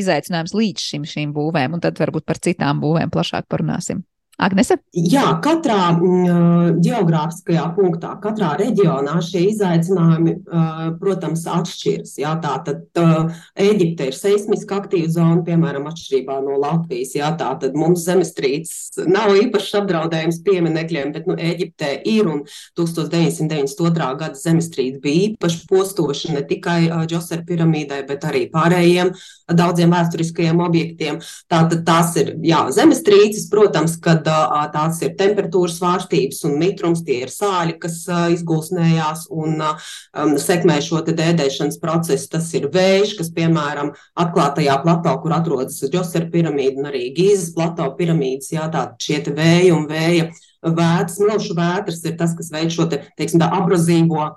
izaicinājums 0.00 0.56
līdz 0.56 0.88
šim, 0.90 1.06
šīm 1.08 1.36
būvēm, 1.36 1.76
un 1.76 1.84
tad 1.84 2.00
varbūt 2.00 2.26
par 2.28 2.40
citām 2.42 2.82
būvēm 2.82 3.12
plašāk 3.14 3.48
parunāsim? 3.48 4.04
Agnese? 4.34 4.80
Jā, 4.98 5.28
katrā 5.44 5.92
mm, 5.94 6.80
geogrāfiskajā 6.82 7.68
punktā, 7.76 8.14
katrā 8.22 8.54
reģionā 8.58 9.20
šie 9.22 9.44
izaicinājumi, 9.52 10.34
uh, 10.42 10.80
protams, 10.98 11.44
atšķiras. 11.50 12.16
Jā, 12.18 12.32
tā 12.42 12.56
tad 12.66 12.98
uh, 12.98 13.30
Eģipte 13.54 14.08
ir 14.10 14.16
seismiski 14.18 14.74
aktīva 14.74 15.12
zona, 15.14 15.44
piemēram, 15.46 15.86
atšķirībā 15.90 16.40
no 16.42 16.58
Latvijas. 16.58 17.14
Jā, 17.14 17.30
tā 17.38 17.52
tad 17.62 17.78
mums 17.78 18.02
zemestrīces 18.08 19.04
nav 19.06 19.36
īpašs 19.38 19.78
apdraudējums 19.82 20.40
pieminekļiem, 20.46 21.14
bet 21.14 21.30
nu, 21.30 21.38
Eģiptē 21.38 21.92
ir 22.10 22.30
un 22.32 22.42
1992. 22.74 24.10
gada 24.18 24.40
zemestrīce 24.40 24.98
bija 25.04 25.28
īpaši 25.30 25.62
postoša 25.70 26.34
ne 26.34 26.42
tikai 26.50 26.80
uh, 26.88 27.04
Džosera 27.06 27.46
piramīdai, 27.46 28.02
bet 28.10 28.26
arī 28.26 28.48
pārējiem 28.50 29.14
daudziem 29.54 29.94
vēsturiskajiem 29.94 30.66
objektiem. 30.66 31.22
Tātad 31.52 31.86
tās 31.86 32.16
ir 32.18 32.34
jā, 32.42 32.64
zemestrīces, 32.74 33.46
protams, 33.52 33.94
kad 34.02 34.23
tad 34.24 34.72
tās 34.74 35.00
ir 35.04 35.14
temperatūras 35.18 35.78
svārstības 35.78 36.42
un 36.48 36.56
mitrums, 36.60 37.04
tie 37.06 37.20
ir 37.24 37.32
sāļi, 37.32 37.76
kas 37.82 38.00
izgulsnējās 38.34 39.26
un 39.34 39.60
um, 39.62 40.34
sekmē 40.40 40.80
šo 40.84 41.02
dēdēšanas 41.06 41.80
procesu. 41.82 42.30
Tas 42.34 42.50
ir 42.56 42.68
vējš, 42.74 43.16
kas, 43.20 43.30
piemēram, 43.36 43.92
atklātajā 44.20 44.78
plato, 44.84 45.14
kur 45.22 45.36
atrodas 45.36 45.82
Džosera 45.84 46.30
piramīda 46.32 46.82
un 46.82 46.90
arī 46.92 47.08
Gīzes 47.16 47.52
plato 47.56 47.88
piramīdas, 47.98 48.52
jā, 48.54 48.68
tā 48.72 48.88
šie 49.00 49.22
vēji 49.34 49.72
un 49.74 49.88
vēja 49.90 50.30
vētras, 50.64 51.20
milšu 51.20 51.56
vētras 51.58 52.00
ir 52.08 52.16
tas, 52.20 52.32
kas 52.36 52.50
veic 52.52 52.72
šo 52.72 52.88
te, 52.90 53.02
teiksim, 53.18 53.42
tā 53.42 53.50
abrazīvo 53.52 54.30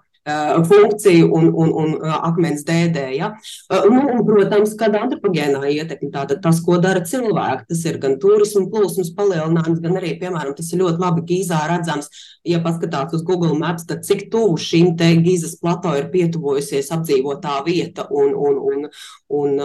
funkciju 0.68 1.30
un, 1.34 1.50
un, 1.56 1.72
un 1.82 1.94
akmens 2.18 2.66
dēdē. 2.68 3.06
Ja? 3.16 3.32
Nu, 3.72 4.02
un, 4.02 4.24
protams, 4.28 4.76
kad 4.80 4.96
antropogēnā 5.00 5.62
ietekme, 5.72 6.12
tātad 6.14 6.42
tas, 6.44 6.60
ko 6.66 6.80
dara 6.84 7.04
cilvēki, 7.08 7.68
tas 7.72 7.84
ir 7.88 8.00
gan 8.04 8.18
turismu 8.22 8.68
plūsmas 8.74 9.14
palielinājums, 9.18 9.82
gan 9.84 10.00
arī, 10.00 10.16
piemēram, 10.22 10.56
tas 10.58 10.72
ir 10.74 10.84
ļoti 10.84 11.04
labi 11.04 11.26
Gīzā 11.32 11.62
redzams, 11.72 12.12
ja 12.48 12.60
paskatās 12.64 13.16
uz 13.16 13.24
Google 13.28 13.56
Maps, 13.60 13.88
tad 13.88 14.04
cik 14.08 14.28
tuvu 14.34 14.58
šim 14.62 14.96
te 15.00 15.10
Gīzas 15.24 15.58
plato 15.62 15.94
ir 15.98 16.10
pietuvojusies 16.14 16.92
apdzīvotā 16.96 17.60
vieta 17.68 18.08
un, 18.12 18.34
un, 18.36 18.60
un, 18.72 18.88
un 19.34 19.58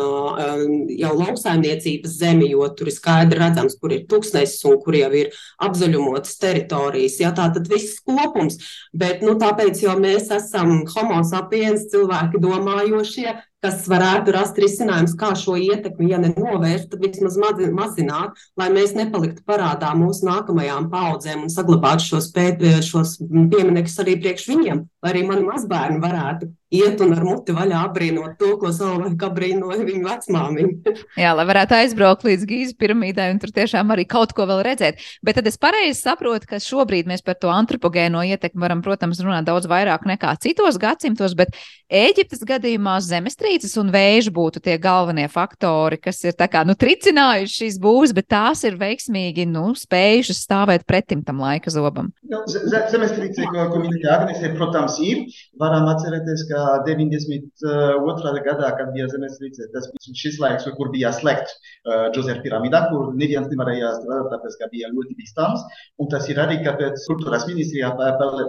jau 0.91 1.13
lauksaimniecības 1.19 2.17
zemi, 2.19 2.51
jo 2.51 2.67
tur 2.77 2.91
ir 2.91 2.97
skaidri 2.97 3.39
redzams, 3.43 3.77
kur 3.79 3.95
ir 3.95 4.07
tūkstnesis 4.11 4.65
un 4.69 4.81
kur 4.83 4.97
jau 4.99 5.11
ir 5.15 5.31
apzaļumotas 5.63 6.39
teritorijas. 6.43 7.21
Ja? 7.23 7.31
Tā 7.37 7.49
tad 7.55 7.71
viss 7.71 8.01
kopums, 8.03 8.59
bet 8.91 9.23
nu, 9.23 9.37
tāpēc 9.39 9.85
jau 9.85 9.95
mēs 10.03 10.33
esam 10.35 10.83
homo 10.91 11.23
sapiens, 11.29 11.87
cilvēki 11.93 12.43
domājošie, 12.43 13.37
kas 13.63 13.85
varētu 13.87 14.33
rast 14.35 14.57
risinājumus, 14.59 15.15
kā 15.19 15.31
šo 15.39 15.55
ietekmi, 15.61 16.09
ja 16.11 16.19
nenovērst, 16.19 16.89
tad 16.91 17.05
vismaz 17.05 17.37
mazināt, 17.39 18.41
lai 18.59 18.67
mēs 18.75 18.97
nepaliktu 18.99 19.45
parādā 19.47 19.93
mūsu 19.95 20.27
nākamajām 20.27 20.89
paudzēm 20.91 21.45
un 21.47 21.53
saglabātu 21.53 22.09
šos, 22.09 22.33
pēt, 22.35 22.65
šos 22.83 23.21
pieminekļus 23.23 24.01
arī 24.03 24.17
priekš 24.25 24.49
viņiem, 24.51 24.83
lai 25.05 25.15
arī 25.15 25.23
mani 25.29 25.47
mazbērni 25.47 26.03
varētu 26.03 26.51
iet 26.73 27.03
un 27.05 27.13
ar 27.15 27.23
muti 27.27 27.55
vaļā 27.57 27.83
apbrīnot 27.89 28.39
to, 28.41 28.55
ko 28.61 28.73
savulaik 28.75 29.23
apbrīnoja 29.29 29.85
viņa 29.87 30.09
vecmāmiņa. 30.09 30.95
Jā, 31.23 31.35
lai 31.37 31.47
varētu 31.49 31.77
aizbraukt 31.79 32.27
līdz 32.27 32.49
Gīzes 32.49 32.79
piramīdai 32.81 33.29
un 33.35 33.43
tur 33.43 33.53
tiešām 33.55 33.93
arī 33.95 34.07
kaut 34.09 34.35
ko 34.37 34.47
vēl 34.49 34.65
redzēt. 34.67 35.03
Bet 35.25 35.39
tad 35.39 35.51
es 35.51 35.61
pareizi 35.61 36.01
saprotu, 36.01 36.49
ka 36.51 36.63
šobrīd 36.63 37.11
mēs 37.11 37.25
par 37.27 37.39
to 37.41 37.53
antropogēno 37.53 38.25
ietekmi 38.33 38.65
varam, 38.65 38.83
protams, 38.85 39.21
runāt 39.25 39.49
daudz 39.49 39.69
vairāk 39.71 40.07
nekā 40.09 40.35
citos 40.43 40.81
gadsimtos, 40.81 41.37
bet 41.39 41.57
Ēģiptes 41.93 42.41
gadījumā 42.49 42.95
zemestrīces 43.05 43.75
un 43.77 43.91
vēži 43.93 44.31
būtu 44.33 44.63
tie 44.65 44.79
galvenie 44.81 45.27
faktori, 45.29 45.99
kas 46.01 46.23
ir 46.25 46.33
kā, 46.41 46.63
nu, 46.65 46.73
tricinājuši 46.73 47.59
šīs 47.59 47.77
būvas, 47.83 48.15
bet 48.17 48.31
tās 48.33 48.63
ir 48.65 48.79
veiksmīgi 48.81 49.45
nu, 49.51 49.67
spējušas 49.77 50.41
stāvēt 50.47 50.87
pretim 50.89 51.21
tam 51.27 51.43
laika 51.45 51.69
zobam. 51.75 52.09
Nu, 52.25 52.41
zemestrīce, 52.49 53.45
ko, 53.45 53.67
ko 53.75 53.83
minēja 53.83 54.15
Agnese, 54.17 54.55
protams, 54.57 54.97
ir. 55.05 55.27
Varam 55.61 55.91
atcerēties, 55.93 56.47
ka 56.49 56.62
92. 56.87 58.33
gadā, 58.47 58.71
kad 58.79 58.93
bija 58.95 59.09
zemestrīce, 59.13 59.69
tas 59.75 59.89
bija 59.93 60.17
šis 60.23 60.39
laiks, 60.43 60.69
kur 60.77 60.93
bija 60.95 61.13
slēgts 61.17 61.55
uh, 61.57 62.09
Džozef 62.15 62.43
piramīdā, 62.45 62.85
kur 62.91 63.13
neviens 63.19 63.51
nevarēja 63.53 63.93
strādāt, 63.99 64.31
tāpēc, 64.37 64.57
ka 64.61 64.71
bija 64.73 64.93
ļoti 64.95 65.19
bīstams. 65.19 65.67
Un 66.03 66.11
tas 66.15 66.29
ir 66.33 66.41
arī, 66.43 66.61
kāpēc 66.67 67.05
kultūras 67.09 67.47
ministrijā 67.51 67.93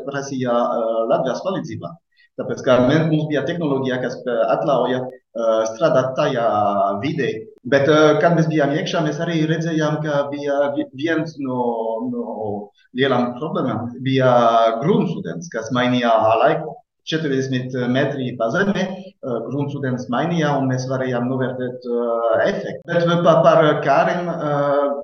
prasīja 0.08 0.56
uh, 0.56 1.04
Latvijas 1.12 1.44
palīdzību. 1.48 1.94
Tāpēc, 2.42 2.62
kā 2.66 2.76
mums 2.90 3.28
bija 3.30 3.44
tehnoloģija, 3.46 3.98
kas 4.02 4.16
atļauja 4.26 5.02
uh, 5.04 5.60
strādāt 5.70 6.16
tajā 6.18 6.46
vidē, 7.04 7.28
bet, 7.70 7.90
uh, 7.94 8.16
kad 8.24 8.34
mēs 8.38 8.48
bijām 8.50 8.74
iekšā, 8.74 9.04
mēs 9.06 9.20
arī 9.22 9.44
redzējām, 9.52 10.00
ka 10.06 10.24
bija 10.32 10.72
viens 10.98 11.36
no, 11.38 11.60
no 12.10 12.24
lielām 12.98 13.36
problēmām- 13.38 13.92
bija 14.08 14.32
gruntsūdens, 14.82 15.52
kas 15.54 15.70
mainīja 15.78 16.14
laiku. 16.42 16.74
40 17.12 17.88
metri 17.92 18.30
pa 18.40 18.50
zemi, 18.54 18.84
gruntsūdens 19.22 20.08
mainīja, 20.14 20.54
un 20.60 20.70
mēs 20.72 20.86
varējām 20.92 21.28
novērtēt 21.32 21.88
uh, 21.90 22.38
efektu. 22.46 22.84
Bet 22.88 23.26
par, 23.26 23.66
kariem 23.86 24.32
uh, 24.32 25.02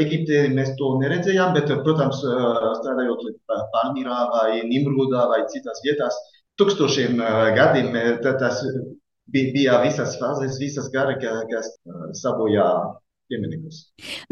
Eģiptē 0.00 0.44
mēs 0.54 0.70
to 0.78 0.92
neredzējām, 1.00 1.52
bet, 1.56 1.72
protams, 1.84 2.20
strādājot 2.22 3.24
Palmīrā 3.74 4.20
vai 4.30 4.60
Nimrūdā 4.68 5.24
vai 5.32 5.40
citās 5.50 5.82
vietās, 5.84 6.16
tūkstošiem 6.60 7.18
gadiem 7.56 7.90
tas 8.22 8.62
bija 9.34 9.80
visas 9.82 10.14
fāzes, 10.22 10.60
visas 10.62 10.86
gari, 10.94 11.18
kas 11.50 11.68
sabojā 12.22 12.68
pieminiektus. 13.30 13.78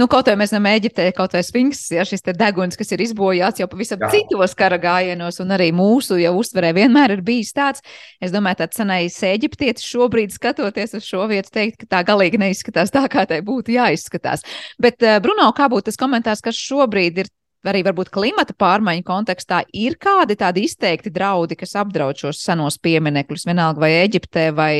Nu, 0.00 0.08
kaut 0.10 0.28
vai 0.28 0.36
mēs 0.40 0.52
zinām, 0.52 0.68
Eģiptē 0.70 1.06
kaut 1.16 1.36
vai 1.36 1.42
Sphinx, 1.46 1.84
ja 1.94 2.04
šis 2.08 2.24
deguns, 2.28 2.78
kas 2.78 2.92
ir 2.94 3.02
izbojāts 3.04 3.62
jau 3.62 3.68
pavisam 3.70 4.02
Jā. 4.04 4.10
citos 4.14 4.56
kara 4.58 4.78
gājienos, 4.82 5.40
un 5.44 5.54
arī 5.56 5.70
mūsu 5.76 6.18
jau 6.20 6.34
uztverē 6.40 6.74
vienmēr 6.76 7.16
ir 7.16 7.24
bijis 7.26 7.54
tāds. 7.56 7.84
Es 8.22 8.34
domāju, 8.34 8.62
tāds 8.64 8.80
senais 8.80 9.16
eģiptietis 9.30 9.86
šobrīd 9.86 10.34
skatoties 10.34 10.98
uz 10.98 11.08
šo 11.08 11.26
vietu, 11.30 11.52
teikt, 11.54 11.82
ka 11.82 11.92
tā 11.96 12.04
galīgi 12.10 12.40
neizskatās 12.42 12.94
tā, 12.94 13.06
kā 13.10 13.26
tai 13.30 13.40
būtu 13.46 13.76
jāizskatās. 13.76 14.44
Bet, 14.82 15.00
uh, 15.06 15.18
Bruno, 15.24 15.50
kā 15.56 15.70
būtu 15.70 15.90
tas 15.90 16.00
komentārs, 16.00 16.44
kas 16.44 16.58
šobrīd 16.58 17.24
ir 17.24 17.32
arī 17.66 17.82
varbūt 17.86 18.10
klimata 18.14 18.54
pārmaiņu 18.58 19.04
kontekstā 19.06 19.62
ir 19.74 19.98
kādi 20.00 20.36
tādi 20.38 20.64
izteikti 20.68 21.12
draudi, 21.14 21.58
kas 21.58 21.74
apdraud 21.80 22.18
šos 22.20 22.42
senos 22.44 22.78
pieminekļus, 22.82 23.46
vienalga 23.48 23.82
vai 23.82 23.92
Eģiptē, 24.04 24.48
vai, 24.54 24.72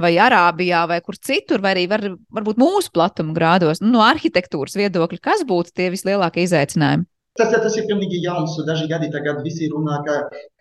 vai 0.00 0.14
Arābijā, 0.22 0.86
vai 0.90 1.00
kur 1.04 1.18
citur, 1.18 1.62
vai 1.64 1.74
arī 1.74 1.86
var, 1.90 2.06
varbūt 2.30 2.60
mūsu 2.60 2.92
platuma 2.94 3.34
grādos, 3.36 3.82
nu, 3.82 3.96
no 3.96 4.04
arhitektūras 4.06 4.78
viedokļa, 4.78 5.22
kas 5.24 5.46
būtu 5.48 5.74
tie 5.74 5.90
vislielākie 5.94 6.46
izaicinājumi? 6.46 7.08
Tas, 7.38 7.52
tas 7.54 7.76
ir 7.78 7.86
pilnīgi 7.86 8.18
jauns. 8.24 8.56
Daži 8.66 8.88
gadi 8.90 9.06
tagad 9.14 9.38
visi 9.44 9.68
runā, 9.70 10.00
ka, 10.04 10.16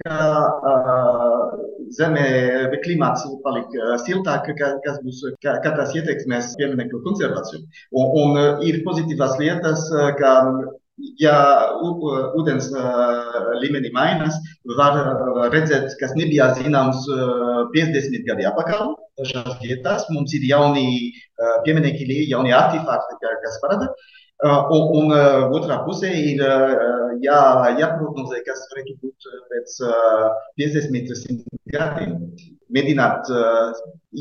ka 0.06 0.18
uh, 0.70 1.56
zeme 1.98 2.26
klimats 2.84 3.26
paliek 3.44 3.74
siltāk, 4.04 4.52
ka, 4.60 4.70
kas 4.86 5.00
būs, 5.04 5.24
ka, 5.44 5.58
ka 5.64 5.74
tas 5.80 5.96
ietekmēs 5.98 6.54
pieminekļu 6.62 7.02
konservāciju. 7.08 7.66
Un, 7.90 8.14
un 8.22 8.62
ir 8.70 8.84
pozitīvas 8.86 9.36
lietas, 9.42 9.88
ka 10.22 10.36
ja 11.22 11.36
ūdens 12.40 12.70
līmenī 13.62 13.92
mainās, 13.96 14.38
var 14.78 15.00
redzēt, 15.54 15.92
kas 16.00 16.16
nebija 16.20 16.52
zināms 16.60 17.06
50 17.76 18.26
gadi 18.28 18.48
atpakaļ. 18.50 18.96
Dažās 19.20 19.60
vietās 19.64 20.08
mums 20.14 20.34
ir 20.38 20.46
jauni 20.48 21.12
pieminekļi, 21.66 22.24
jauni 22.32 22.56
artefakti, 22.56 23.20
kas 23.44 23.60
parāda. 23.64 23.92
Un, 24.40 24.86
un 24.96 25.16
otrā 25.58 25.82
pusē 25.84 26.14
ir 26.16 26.40
jā, 27.26 27.40
jāprognozē, 27.82 28.40
kas 28.46 28.64
varētu 28.72 28.96
būt 29.02 29.28
pēc 29.52 29.76
50 30.62 31.44
gadiem. 31.74 32.16
Mēģināt 32.70 33.32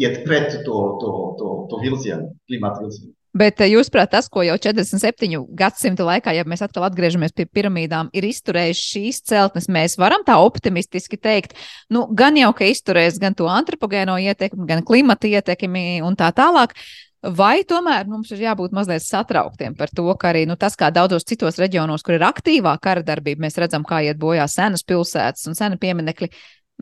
iet 0.00 0.22
pret 0.24 0.50
to, 0.64 0.80
to, 1.02 1.14
to, 1.38 1.54
to 1.70 1.80
vilcienu, 1.84 2.32
klimata 2.48 2.82
vilcienu. 2.82 3.12
Bet 3.36 3.60
eh, 3.60 3.68
jūsuprāt, 3.74 4.08
tas, 4.14 4.28
ko 4.32 4.42
jau 4.46 4.56
47 4.56 5.42
gadsimta 5.56 6.06
laikā, 6.06 6.32
ja 6.32 6.46
mēs 6.48 6.62
atkal 6.64 6.86
atgriežamies 6.88 7.34
pie 7.36 7.44
piramīdām, 7.44 8.08
ir 8.16 8.24
izturējis 8.24 8.84
šīs 8.92 9.20
celtnes, 9.28 9.68
mēs 9.68 9.98
varam 10.00 10.24
tā 10.26 10.38
optimistiski 10.40 11.18
teikt, 11.20 11.52
nu, 11.92 12.06
gan 12.16 12.38
jau, 12.40 12.54
ka 12.56 12.68
izturēs 12.68 13.20
gan 13.20 13.36
to 13.36 13.50
antropogēno 13.52 14.16
ietekmi, 14.30 14.64
gan 14.68 14.84
klimata 14.86 15.28
ietekmi 15.28 16.00
un 16.06 16.16
tā 16.18 16.30
tālāk. 16.32 16.74
Vai 17.18 17.64
tomēr 17.66 18.06
mums 18.06 18.30
ir 18.30 18.44
jābūt 18.44 18.72
mazliet 18.72 19.02
satrauktiem 19.02 19.74
par 19.76 19.90
to, 19.90 20.06
ka 20.14 20.28
arī 20.30 20.44
nu, 20.46 20.54
tas, 20.54 20.76
kā 20.78 20.92
daudzos 20.94 21.26
citos 21.26 21.58
reģionos, 21.58 22.04
kur 22.06 22.14
ir 22.14 22.24
aktīvā 22.24 22.76
kara 22.80 23.02
darbība, 23.02 23.42
mēs 23.42 23.58
redzam, 23.58 23.82
kā 23.84 23.98
iet 24.06 24.20
bojā 24.22 24.46
senas 24.48 24.86
pilsētas 24.86 25.50
un 25.50 25.58
seni 25.58 25.80
pieminekļi, 25.82 26.30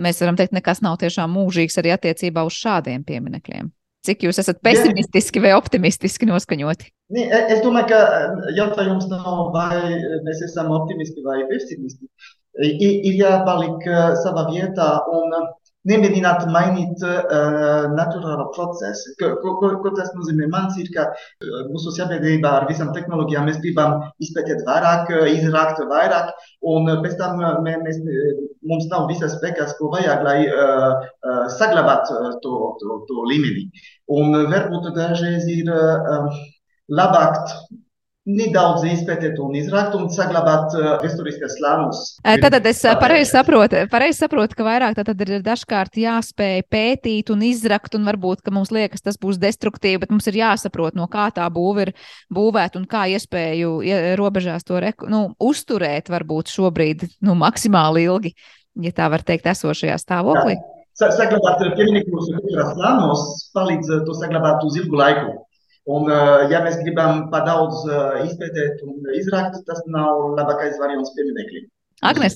mēs 0.04 0.20
varam 0.20 0.36
teikt, 0.36 0.52
nekas 0.52 0.84
nav 0.84 1.00
tiešām 1.00 1.32
mūžīgs 1.32 1.80
arī 1.80 1.96
attiecībā 1.96 2.44
uz 2.44 2.60
šādiem 2.60 3.08
pieminekļiem. 3.08 3.72
Cik 4.06 4.26
jūs 4.26 4.40
esat 4.42 4.60
pesimistiski 4.64 5.42
vai 5.42 5.52
optimistiski 5.56 6.28
noskaņoti? 6.28 6.90
E, 7.16 7.24
es 7.54 7.62
domāju, 7.64 7.90
ka 7.90 8.00
jautājums 8.56 9.08
nav, 9.10 9.50
vai 9.54 9.80
mēs 10.26 10.42
esam 10.46 10.72
optimisti 10.74 11.24
vai 11.26 11.40
pesimisti. 11.50 12.08
Ir 12.66 13.16
jāpaliek 13.18 13.84
savā 14.22 14.46
vietā 14.52 14.90
un 15.12 15.34
nemēģināt 15.90 16.46
mainīt 16.52 17.04
uh, 17.06 17.86
naturālo 17.92 18.48
procesu. 18.56 19.14
Ko, 19.20 19.54
ko, 19.60 19.70
ko 19.82 19.92
tas 19.96 20.10
nozīmē? 20.16 20.48
Mans 20.52 20.78
ir, 20.82 20.90
ka 20.94 21.08
mūsu 21.70 21.94
sabiedrībā 21.96 22.52
ar 22.60 22.66
visām 22.70 22.92
tehnoloģijām 22.96 23.48
mēs 23.50 23.60
gribam 23.62 23.98
izpētīt 24.22 24.64
vairāk, 24.66 25.12
izrakt 25.32 25.82
vairāk, 25.90 26.34
un 26.74 26.90
pēc 27.04 27.16
tam 27.20 27.40
mē, 27.64 27.76
mēs, 27.84 28.02
mums 28.66 28.90
nav 28.92 29.08
visas 29.10 29.36
spēkas, 29.38 29.76
ko 29.78 29.90
vajag, 29.94 30.26
lai 30.26 30.36
uh, 30.50 31.06
uh, 31.22 31.46
saglabātu 31.56 32.20
to, 32.44 32.58
to, 32.82 33.00
to 33.08 33.26
līmeni. 33.30 33.68
Un 34.12 34.34
varbūt 34.52 34.92
dažreiz 34.96 35.48
ir 35.50 35.72
uh, 35.72 36.30
labāk 36.92 37.42
nedaudz 38.26 38.82
izpētīt 38.90 39.38
un 39.42 39.54
izrakt 39.58 39.94
un 39.94 40.08
saglabāt 40.10 40.74
uh, 40.74 40.88
vēsturiskās 41.02 41.54
slāņus. 41.60 42.00
Tātad 42.42 42.66
es 42.66 42.82
pareizi 42.98 43.30
saprotu, 43.30 43.84
pareiz 43.92 44.18
saprotu, 44.18 44.58
ka 44.58 44.66
vairāk 44.66 44.98
tad 44.98 45.22
ir 45.22 45.36
dažkārt 45.46 45.98
jāspēj 46.00 46.64
pētīt 46.72 47.30
un 47.34 47.44
izrakt, 47.46 47.94
un 47.98 48.06
varbūt, 48.08 48.42
ka 48.42 48.54
mums 48.54 48.72
liekas, 48.74 49.04
tas 49.06 49.20
būs 49.22 49.38
destruktīvi, 49.42 50.02
bet 50.02 50.14
mums 50.14 50.26
ir 50.30 50.40
jāsaprot, 50.42 50.98
no 50.98 51.06
kā 51.12 51.28
tā 51.34 51.46
būva 51.52 51.86
ir 51.86 51.94
būvēta 52.34 52.80
un 52.80 52.90
kā 52.90 53.06
iespēju 53.14 53.78
robežās 54.18 54.66
to 54.66 54.82
reku, 54.82 55.10
nu, 55.12 55.28
uzturēt 55.38 56.10
varbūt 56.10 56.50
šobrīd 56.50 57.06
nu, 57.26 57.38
maksimāli 57.38 58.08
ilgi, 58.10 58.34
ja 58.82 58.94
tā 58.96 59.10
var 59.12 59.22
teikt, 59.26 59.46
esošajā 59.54 60.00
stāvoklī. 60.02 60.58
Jā. 60.58 60.72
Saglabāt 60.96 61.60
pieminiektus 61.76 62.30
kultūras 62.32 62.70
plānos 62.72 63.24
palīdz 63.52 63.98
to 64.06 64.14
saglabāt 64.16 64.62
uz 64.64 64.78
ilgu 64.80 64.96
laiku. 64.96 65.34
Un, 65.86 66.10
ja 66.50 66.64
mēs 66.64 66.80
gribam 66.82 67.28
par 67.30 67.44
daudz 67.46 67.84
izpētēt 68.26 68.82
un 68.82 69.06
izrakt, 69.14 69.60
tas 69.68 69.84
nav 69.86 70.34
labākais 70.34 70.80
variants 70.82 71.14
pieminekļiem. 71.14 71.68
Agnēs, 72.04 72.34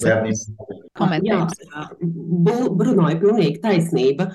komentējums. 0.97 1.59
Bruno 2.01 3.11
ir 3.13 3.19
pilnīgi 3.21 3.59
taisnība. 3.61 4.31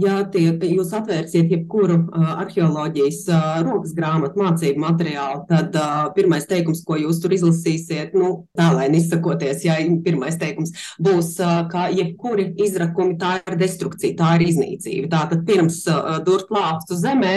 Ja 0.00 0.14
tie, 0.32 0.46
jūs 0.68 0.94
atvērsiet 0.96 1.52
jebkuru 1.52 1.98
arheoloģijas 2.14 3.20
rokas 3.66 3.92
grāmatu 3.96 4.40
mācību 4.40 4.80
materiālu, 4.80 5.42
tad 5.50 5.76
pirmais 6.16 6.48
teikums, 6.48 6.82
ko 6.88 6.96
jūs 7.00 7.20
tur 7.20 7.34
izlasīsiet, 7.36 8.16
nu, 8.16 8.46
tā 8.56 8.70
lai 8.76 8.88
izsakoties, 8.96 9.64
ja 9.64 9.76
pirmais 10.04 10.36
teikums 10.40 10.72
būs, 11.02 11.34
ka 11.72 11.90
jebkuri 11.92 12.50
izrakumi 12.64 13.18
tā 13.20 13.38
ir 13.42 13.60
destrukcija, 13.60 14.16
tā 14.16 14.34
ir 14.38 14.48
iznīcība. 14.48 15.12
Tātad 15.18 15.44
pirms 15.48 15.82
durt 16.24 16.52
lāpstu 16.52 16.96
zemē, 17.00 17.36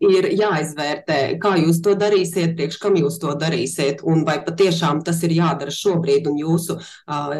ir 0.00 0.30
jāizvērtē, 0.32 1.18
kā 1.42 1.54
jūs 1.60 1.80
to 1.84 1.94
darīsiet, 1.98 2.54
priekš 2.56 2.78
kam 2.80 2.96
jūs 3.00 3.18
to 3.20 3.34
darīsiet, 3.38 4.00
un 4.08 4.24
vai 4.24 4.38
patiešām 4.44 5.02
tas 5.04 5.20
ir 5.26 5.36
jādara 5.36 5.74
šobrīd, 5.74 6.28
un 6.30 6.40
jūsu 6.40 6.78
uh, 6.80 7.34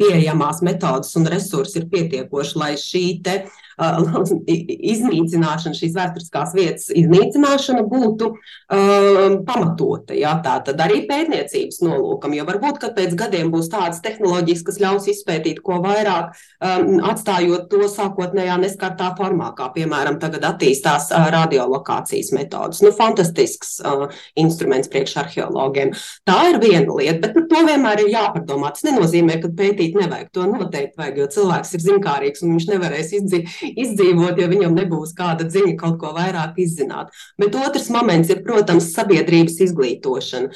pieejamās 0.00 0.62
metodas 0.66 1.14
un 1.20 1.30
resursi 1.30 1.80
ir 1.82 1.90
pietiekoši, 1.92 2.58
lai 2.58 2.72
šī 2.80 3.04
te 3.24 3.36
uh, 3.44 3.60
iznīcināšana, 4.94 5.78
šīs 5.78 5.96
vēsturiskās 5.96 6.54
vietas 6.56 6.90
iznīcināšana 6.92 7.86
būtu 7.90 8.30
uh, 8.34 9.38
pamatota. 9.46 10.16
Jā, 10.18 10.36
tā 10.44 10.58
tad 10.66 10.82
arī 10.84 11.02
pētniecības 11.08 11.80
nolūkam, 11.86 12.36
jo 12.36 12.46
varbūt, 12.48 12.82
ka 12.82 12.92
pēc 12.96 13.16
gadiem 13.18 13.52
būs 13.54 13.70
tādas 13.72 14.02
tehnoloģijas, 14.04 14.64
kas 14.66 14.80
ļaus 14.82 15.08
izpētīt 15.14 15.62
ko 15.64 15.80
vairāk, 15.84 16.36
um, 16.60 17.00
atstājot 17.10 17.70
to 17.72 17.88
sākotnējā 17.90 18.60
neskartā 18.60 19.12
formā, 19.18 19.52
kā 19.58 19.70
piemēram 19.74 20.20
tagad 20.22 20.46
attīstās 20.52 21.10
uh, 21.14 21.30
radiolokācija 21.32 22.10
komunikācijas 22.10 22.32
metodas. 22.32 22.80
Nu, 22.82 22.92
fantastisks 22.92 23.80
uh, 23.80 24.08
instruments 24.36 24.88
priekšarheologiem. 24.88 25.92
Tā 26.26 26.50
ir 26.50 26.58
viena 26.60 26.94
lieta, 26.94 27.20
bet 27.20 27.36
nu, 27.36 27.46
to 27.48 27.62
vienmēr 27.66 28.04
ir 28.04 28.12
jāpadomā. 28.14 28.72
Tas 28.74 28.84
nenozīmē, 28.84 29.40
ka 29.42 29.48
pētīt 29.48 29.96
nevajag. 29.98 30.30
To 30.34 30.46
noteikti 30.46 30.98
vajag, 30.98 31.18
jo 31.20 31.28
cilvēks 31.36 31.74
ir 31.74 31.84
zinkārīgs 31.86 32.44
un 32.44 32.54
viņš 32.54 32.68
nevarēs 32.70 33.12
izdzīv, 33.20 33.54
izdzīvot, 33.84 34.40
ja 34.40 34.48
viņam 34.50 34.76
nebūs 34.78 35.14
kāda 35.18 35.48
ziņa 35.50 35.76
kaut 35.80 35.98
ko 36.02 36.14
vairāk 36.16 36.58
izzināt. 36.62 37.12
Bet 37.40 37.56
otrs 37.58 37.90
moments 37.94 38.32
ir, 38.32 38.42
protams, 38.46 38.92
sabiedrības 38.96 39.60
izglītošana. 39.66 40.50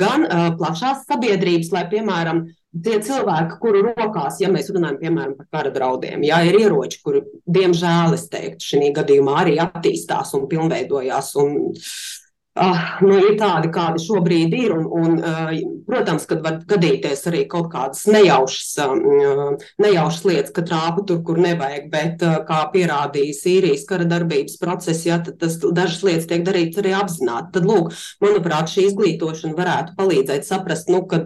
Gan 0.00 0.28
plašās 0.58 1.06
sabiedrības, 1.08 1.72
lai, 1.74 1.86
piemēram, 1.92 2.44
tie 2.84 2.96
cilvēki, 3.06 3.60
kuru 3.62 3.84
rokās, 3.86 4.40
ja 4.42 4.50
mēs 4.50 4.72
runājam 4.74 4.98
piemēram 4.98 5.36
par 5.38 5.46
kara 5.52 5.70
draudiem, 5.74 6.24
ja 6.26 6.40
ir 6.42 6.58
ieroči, 6.58 6.98
kuri, 7.06 7.22
diemžēl, 7.46 8.16
es 8.16 8.26
teiktu, 8.32 8.66
šī 8.72 8.90
gadījumā 8.96 9.38
arī 9.44 9.60
attīstās 9.62 10.34
un 10.34 10.48
pilnveidojās. 10.50 11.34
Un, 11.38 11.54
Uh, 11.74 12.13
nu, 13.02 13.14
ir 13.18 13.34
tādi, 13.34 13.68
kādi 13.74 13.98
šobrīd 14.04 14.52
ir. 14.54 14.74
Un, 14.76 14.84
un, 14.86 15.16
uh, 15.18 15.50
protams, 15.88 16.26
ka 16.30 16.38
var 16.42 16.60
gadīties 16.70 17.26
arī 17.30 17.42
kaut 17.50 17.66
kādas 17.72 18.04
nejaušas, 18.06 18.68
uh, 18.84 19.64
nejaušas 19.82 20.22
lietas, 20.28 20.52
ka 20.54 20.62
trāpa 20.66 21.02
tur, 21.08 21.18
kur 21.26 21.40
nevajag. 21.42 21.88
Bet, 21.90 22.22
uh, 22.22 22.38
kā 22.46 22.60
pierādīja 22.74 23.34
Sīrijas 23.40 23.82
kara 23.90 24.06
darbības 24.06 24.60
procesi, 24.62 25.08
ja, 25.10 25.18
tad 25.26 25.40
tas, 25.42 25.58
dažas 25.58 26.06
lietas 26.06 26.30
tiek 26.30 26.46
darītas 26.46 26.84
arī 26.84 26.94
apzināti. 26.94 27.50
Tad, 27.58 27.66
lūk, 27.66 27.90
manuprāt, 28.22 28.70
šī 28.70 28.86
izglītošana 28.92 29.58
varētu 29.58 29.98
palīdzēt 29.98 30.46
saprast, 30.46 30.94
nu, 30.94 31.02
ka 31.10 31.24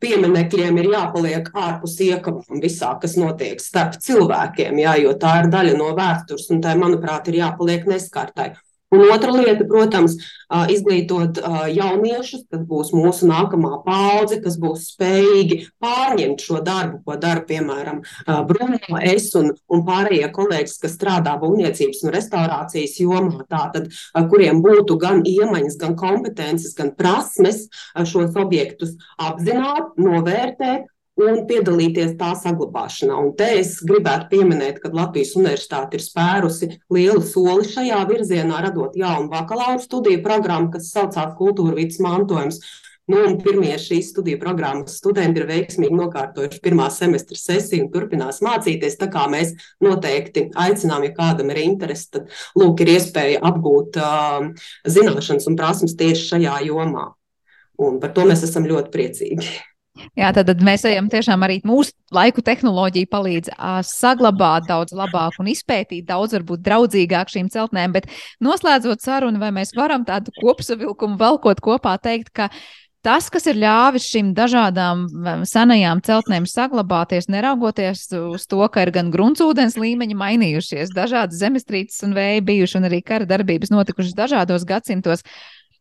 pieminekļiem 0.00 0.78
ir 0.80 0.92
jāpaliek 0.94 1.50
ārpus 1.50 1.98
iekavām 2.06 2.62
visā, 2.62 2.94
kas 3.02 3.18
notiek 3.18 3.58
starp 3.60 3.98
cilvēkiem, 4.00 4.78
jā, 4.86 4.96
jo 5.02 5.18
tā 5.18 5.40
ir 5.42 5.50
daļa 5.52 5.76
no 5.82 5.92
vēstures, 5.98 6.46
un 6.54 6.62
tai, 6.62 6.78
manuprāt, 6.78 7.26
ir 7.28 7.42
jāpaliek 7.42 7.90
neskartai. 7.90 8.52
Un 8.90 9.04
otra 9.14 9.30
lieta, 9.30 9.64
protams, 9.70 10.16
izglītot 10.72 11.38
jauniešus, 11.70 12.42
kas 12.50 12.64
būs 12.66 12.90
mūsu 12.96 13.28
nākamā 13.30 13.76
paudze, 13.84 14.40
kas 14.42 14.56
būs 14.58 14.88
spējīgi 14.96 15.60
pārņemt 15.82 16.42
šo 16.42 16.58
darbu, 16.66 16.98
ko 17.06 17.14
dara, 17.22 17.44
piemēram, 17.46 18.02
Bruno, 18.50 18.98
es 18.98 19.30
un, 19.38 19.52
un 19.70 19.84
pārējie 19.86 20.32
kolēģis, 20.34 20.78
kas 20.82 20.96
strādā 20.98 21.36
būvniecības 21.38 22.02
un 22.02 22.14
restaurācijas 22.16 22.98
jomā, 23.04 23.46
tātad, 23.50 23.90
kuriem 24.32 24.62
būtu 24.64 24.98
gan 25.00 25.22
iemaņas, 25.22 25.78
gan 25.78 25.94
kompetences, 25.98 26.74
gan 26.74 26.90
prasmes 26.98 27.68
šos 27.94 28.34
objektus 28.42 28.96
apzināt, 29.22 29.94
novērtēt 30.02 30.90
un 31.20 31.40
piedalīties 31.48 32.16
tā 32.20 32.32
saglabāšanā. 32.38 33.16
Un 33.20 33.32
te 33.38 33.48
es 33.60 33.76
gribētu 33.86 34.30
pieminēt, 34.34 34.80
ka 34.82 34.92
Latvijas 34.94 35.34
Universitāte 35.38 35.98
ir 35.98 36.04
spērusi 36.04 36.70
lielu 36.92 37.22
soli 37.26 37.68
šajā 37.68 38.02
virzienā, 38.10 38.62
radot 38.66 38.96
jaunu 38.98 39.30
bakalaura 39.32 39.80
studiju 39.82 40.22
programmu, 40.24 40.70
kas 40.74 40.92
saucās 40.94 41.36
Kultūra 41.38 41.76
vidas 41.78 42.00
mantojums. 42.04 42.62
Nu, 43.10 43.24
pirmie 43.42 43.72
šīs 43.80 44.12
studiju 44.12 44.38
programmas 44.38 44.98
studenti 45.00 45.40
ir 45.40 45.48
veiksmīgi 45.48 45.96
nokārtojuši 45.98 46.60
pirmā 46.62 46.86
semestra 46.94 47.38
sesiju 47.38 47.86
un 47.86 47.88
turpinās 47.90 48.38
mācīties. 48.44 48.98
Tā 49.00 49.08
kā 49.10 49.24
mēs 49.32 49.56
noteikti 49.82 50.46
aicinām, 50.54 51.08
ja 51.08 51.14
kādam 51.16 51.50
ir 51.50 51.62
interese, 51.64 52.06
tad 52.14 52.36
lūk, 52.60 52.84
ir 52.84 52.92
iespēja 52.94 53.40
apgūt 53.50 53.98
uh, 53.98 54.68
zināšanas 54.86 55.50
un 55.50 55.58
prasmes 55.58 55.96
tieši 55.98 56.28
šajā 56.34 56.60
jomā. 56.68 57.08
Un 57.80 57.98
par 57.98 58.14
to 58.14 58.28
mēs 58.28 58.44
esam 58.46 58.68
ļoti 58.68 58.94
priecīgi. 58.94 59.50
Jā, 60.18 60.32
tad, 60.34 60.48
tad 60.50 60.62
mēs 60.66 60.84
ejam 60.88 61.08
tiešām 61.12 61.46
arī 61.46 61.60
mūsu 61.66 61.94
laiku 62.14 62.42
tehnoloģija 62.44 63.10
palīdz 63.10 63.52
saglabāt 63.86 64.66
daudz 64.68 64.94
labāk 64.96 65.38
un 65.42 65.50
izpētīt 65.52 66.08
daudz, 66.08 66.34
varbūt 66.38 66.64
draudzīgāk 66.66 67.32
šīm 67.32 67.50
celtnēm. 67.52 67.94
Bet 67.96 68.10
noslēdzot 68.42 69.04
sarunu, 69.04 69.40
vai 69.42 69.52
mēs 69.54 69.74
varam 69.76 70.06
tādu 70.08 70.34
kopsavilkumu 70.40 71.20
valkot 71.20 71.62
kopā 71.64 71.96
teikt, 72.02 72.32
ka 72.34 72.50
tas, 73.06 73.30
kas 73.32 73.46
ir 73.48 73.60
ļāvis 73.60 74.08
šīm 74.12 74.32
dažādām 74.36 75.06
senajām 75.48 76.02
celtnēm 76.04 76.48
saglabāties, 76.48 77.30
neraugoties 77.32 78.06
uz 78.18 78.44
to, 78.50 78.60
ka 78.72 78.84
ir 78.84 78.92
gan 78.94 79.12
gruntsūdens 79.14 79.78
līmeņi 79.80 80.18
mainījušies, 80.20 80.92
dažādas 80.96 81.40
zemestrīces 81.40 82.04
un 82.06 82.16
vēji 82.18 82.44
bijuši 82.50 82.80
un 82.80 82.90
arī 82.90 83.00
kara 83.06 83.28
darbības 83.28 83.72
notikušas 83.72 84.16
dažādos 84.18 84.66
gadsimtos 84.68 85.24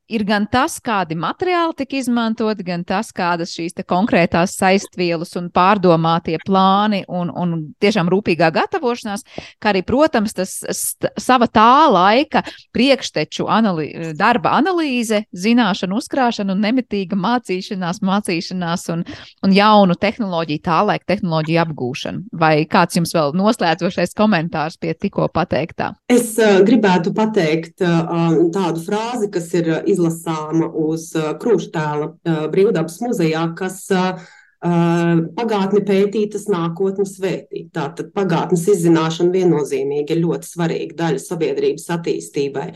ir 0.09 0.25
gan 0.27 0.45
tas, 0.51 0.79
kādi 0.83 1.15
materiāli 1.19 1.75
tika 1.77 1.97
izmantoti, 1.99 2.65
gan 2.65 2.83
tas, 2.87 3.11
kādas 3.15 3.53
šīs 3.55 3.77
konkrētās 3.89 4.55
saistvielas 4.57 5.35
un 5.39 5.49
pārdomātie 5.53 6.39
plāni 6.45 7.03
un, 7.07 7.29
un 7.29 7.55
tiešām 7.81 8.09
rūpīgā 8.11 8.49
gatavošanās, 8.55 9.23
kā 9.61 9.71
arī, 9.71 9.83
protams, 9.87 10.33
tas 10.37 10.55
sava 11.19 11.47
tā 11.47 11.85
laika 11.91 12.43
priekšteču 12.75 13.47
anali 13.49 13.89
darba 14.17 14.55
analīze, 14.57 15.23
zināšanu 15.29 15.99
uzkrāšana 16.01 16.55
un 16.55 16.65
nemitīga 16.65 17.17
mācīšanās, 17.19 18.01
mācīšanās 18.05 18.87
un, 18.95 19.05
un 19.45 19.55
jaunu 19.55 19.97
tehnoloģiju, 19.99 20.63
tā 20.65 20.81
laika 20.89 21.13
tehnoloģiju 21.13 21.61
apgūšana. 21.65 22.25
Vai 22.39 22.53
kāds 22.69 22.97
jums 22.97 23.13
vēl 23.15 23.35
noslēdzošais 23.37 24.17
komentārs 24.17 24.79
pie 24.81 24.95
tikko 24.97 25.29
pateiktā? 25.33 25.93
Es 26.09 26.33
uh, 26.41 26.59
gribētu 26.65 27.13
pateikt 27.15 27.85
uh, 27.85 28.49
tādu 28.53 28.83
frāzi, 28.83 29.29
kas 29.33 29.51
ir 29.53 29.71
izlaista 29.85 29.98
izlasāma 29.99 30.71
uz 30.87 31.11
krūštēla 31.43 32.47
brīvdabas 32.53 33.01
muzejā, 33.03 33.43
kas 33.59 33.83
pagātni 34.59 35.83
pētītas 35.87 36.49
nākotnes 36.51 37.19
vētīt. 37.19 37.69
Tātad 37.75 38.09
pagātnes 38.15 38.65
izzināšana 38.71 39.31
viennozīmīgi 39.35 40.15
ir 40.15 40.23
ļoti 40.25 40.49
svarīga 40.49 40.97
daļa 41.03 41.21
sabiedrības 41.23 41.87
attīstībai. 41.95 42.73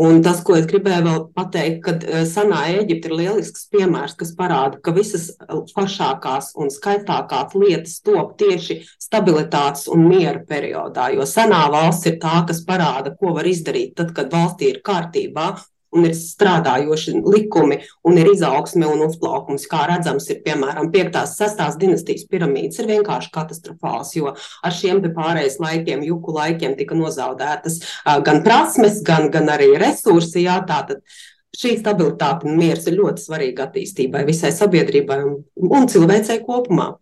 Un 0.00 0.20
tas, 0.22 0.38
ko 0.46 0.54
es 0.54 0.68
gribēju 0.70 1.02
vēl 1.02 1.22
pateikt, 1.34 1.80
kad 1.82 2.04
senā 2.30 2.60
Eģipte 2.78 3.10
ir 3.10 3.14
lielisks 3.18 3.64
piemērs, 3.74 4.14
kas 4.18 4.30
parāda, 4.38 4.78
ka 4.78 4.94
visas 4.94 5.32
pašākās 5.74 6.52
un 6.62 6.70
skaistākās 6.70 7.56
lietas 7.58 7.96
top 8.06 8.36
tieši 8.38 8.80
stabilitātes 9.02 9.88
un 9.90 10.06
miera 10.06 10.38
periodā, 10.46 11.10
jo 11.14 11.26
senā 11.26 11.64
valsts 11.74 12.06
ir 12.06 12.20
tā, 12.22 12.36
kas 12.46 12.62
parāda, 12.66 13.16
ko 13.18 13.34
var 13.34 13.50
izdarīt 13.50 13.96
tad, 13.98 14.14
kad 14.14 14.30
valstī 14.30 14.70
ir 14.70 14.80
kārtībā 14.86 15.50
un 15.96 16.06
ir 16.06 16.14
strādājoši 16.16 17.16
likumi, 17.24 17.80
un 18.06 18.18
ir 18.20 18.30
izaugsme 18.32 18.86
un 18.88 19.04
uzplaukums. 19.06 19.66
Kā 19.70 19.86
redzams, 19.90 20.28
ir 20.30 20.42
piemēram 20.44 20.90
5. 20.92 21.18
un 21.22 21.32
6. 21.32 21.80
dinastijas 21.80 22.26
piramīdas, 22.30 22.80
ir 22.80 22.90
vienkārši 22.92 23.32
katastrofāls, 23.34 24.14
jo 24.18 24.34
ar 24.34 24.76
šiem 24.76 25.02
pārējais 25.10 25.58
laikiem, 25.62 26.04
juku 26.06 26.36
laikiem 26.36 26.76
tika 26.78 26.98
nozaudētas 26.98 27.80
gan 28.26 28.44
prasmes, 28.46 29.02
gan, 29.06 29.30
gan 29.34 29.50
arī 29.50 29.72
resursi. 29.80 30.46
Jā, 30.46 30.60
tātad, 30.68 31.02
Šī 31.50 31.72
stabilitāte 31.80 32.46
un 32.46 32.54
miers 32.60 32.84
ir 32.86 32.94
ļoti 32.94 33.24
svarīga 33.24 33.64
attīstībai, 33.66 34.20
visai 34.28 34.52
sabiedrībai 34.54 35.16
un, 35.26 35.32
un 35.66 35.88
cilvēcei 35.90 36.44
kopumā. 36.46 36.92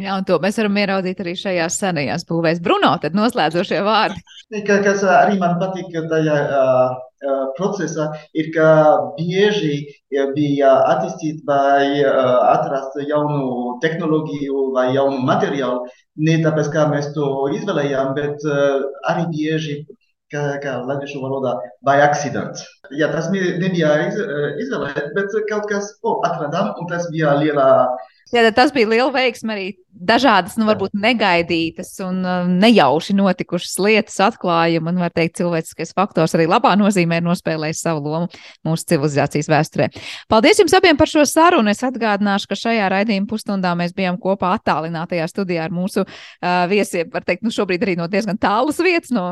Jā, 0.00 0.14
un 0.16 0.24
to 0.24 0.38
mēs 0.40 0.56
varam 0.56 0.76
ieraudzīt 0.80 1.18
arī 1.20 1.32
šajās 1.36 1.74
senajās 1.82 2.22
būvēs. 2.24 2.62
Bruno, 2.64 2.94
tad 3.02 3.12
noslēdzošie 3.16 3.82
vārdi. 3.84 4.22
Kas 4.64 5.02
arī 5.04 5.36
man 5.40 5.58
patīk 5.60 5.92
tajā 6.08 6.36
uh, 6.48 6.94
procesā, 7.58 8.06
ir, 8.32 8.48
ka 8.54 8.68
bieži 9.18 9.82
bija 10.32 10.72
attīstīt 10.94 11.42
vai 11.48 12.00
uh, 12.00 12.38
atrast 12.54 12.96
jaunu 13.04 13.76
tehnoloģiju 13.84 14.64
vai 14.78 14.86
jaunu 14.96 15.20
materiālu. 15.28 15.84
Ne 16.24 16.38
tāpēc, 16.40 16.72
kā 16.72 16.86
mēs 16.88 17.12
to 17.12 17.28
izvēlējām, 17.58 18.14
bet 18.16 18.48
uh, 18.48 18.88
arī 19.12 19.28
bieži 19.28 19.76
kā, 20.32 20.56
kā 20.64 20.78
latviešu 20.88 21.20
valodā, 21.20 21.58
by 21.84 22.00
accident. 22.08 22.64
Jā, 22.96 23.12
tas 23.12 23.28
nebija 23.28 23.92
iz, 24.08 24.16
izvēlēt, 24.64 25.12
bet 25.12 25.36
kaut 25.52 25.68
kas, 25.68 25.92
ko 26.00 26.16
oh, 26.16 26.26
atradām, 26.28 26.72
un 26.80 26.88
tas 26.88 27.12
bija 27.12 27.36
liela. 27.44 27.68
Jā, 28.32 28.48
tas 28.56 28.72
bija 28.72 28.88
liela 28.88 29.12
veiksme 29.12 29.52
arī 29.52 29.70
dažādas, 29.92 30.56
nu, 30.58 30.66
varbūt 30.68 30.94
negaidītas 30.96 31.92
un 32.04 32.22
uh, 32.24 32.48
nejauši 32.48 33.14
notikušas 33.16 33.74
lietas 33.82 34.18
atklājumi. 34.24 34.92
Un, 34.92 35.00
var 35.04 35.12
teikt, 35.14 35.36
cilvēciskais 35.40 35.92
faktors 35.96 36.34
arī 36.36 36.46
labā 36.50 36.72
nozīmē 36.80 37.20
ir 37.20 37.26
nospēlējis 37.26 37.82
savu 37.84 38.12
lomu 38.14 38.42
mūsu 38.66 38.88
civilizācijas 38.92 39.50
vēsturē. 39.52 39.88
Paldies 40.32 40.62
jums 40.62 40.74
abiem 40.78 40.98
par 40.98 41.10
šo 41.10 41.24
sarunu. 41.28 41.72
Es 41.72 41.84
atgādināšu, 41.86 42.48
ka 42.50 42.58
šajā 42.58 42.88
raidījuma 42.92 43.28
pusstundā 43.30 43.74
mēs 43.78 43.94
bijām 43.96 44.18
kopā 44.22 44.54
attālinātajā 44.58 45.28
studijā 45.30 45.66
ar 45.68 45.74
mūsu 45.74 46.06
uh, 46.06 46.64
viesiem. 46.72 47.12
Var 47.12 47.28
teikt, 47.28 47.44
nu, 47.46 47.52
šobrīd 47.54 47.84
arī 47.86 47.98
no 48.00 48.08
diezgan 48.12 48.40
tālas 48.40 48.80
vietas, 48.82 49.12
no 49.14 49.26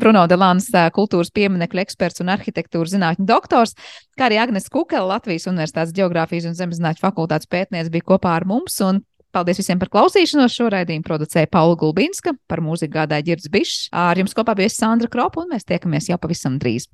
Bruno 0.00 0.26
Delānas 0.30 0.68
uh, 0.74 0.90
kultūras 0.94 1.32
pieminekļu 1.34 1.84
eksperts 1.86 2.22
un 2.24 2.34
arhitektūras 2.34 2.94
zinātņu 2.94 3.26
doktors, 3.28 3.74
kā 4.18 4.28
arī 4.28 4.42
Agnes 4.42 4.68
Kukela, 4.72 5.16
Latvijas 5.16 5.48
Universitātes 5.50 5.96
geogrāfijas 5.96 6.50
un 6.50 6.58
zemezinātņu 6.58 7.02
fakultātes 7.02 7.50
pētniece 7.50 7.92
bija 7.94 8.12
kopā 8.14 8.36
ar 8.36 8.48
mums. 8.48 8.76
Un 8.84 9.02
Paldies 9.34 9.58
visiem 9.58 9.80
par 9.80 9.90
klausīšanos. 9.90 10.54
Šo 10.54 10.68
raidījumu 10.70 11.02
producēja 11.06 11.50
Paula 11.50 11.74
Gulbinska, 11.80 12.36
par 12.50 12.62
mūziku 12.62 12.94
gādāja 13.00 13.26
Girds 13.32 13.50
Bišs. 13.50 13.88
Ar 13.90 14.18
jums 14.20 14.36
kopā 14.36 14.54
bija 14.58 14.70
Sandra 14.70 15.10
Kropa, 15.10 15.42
un 15.42 15.50
mēs 15.50 15.66
tiekamies 15.66 16.06
jau 16.12 16.18
pavisam 16.22 16.60
drīz. 16.62 16.86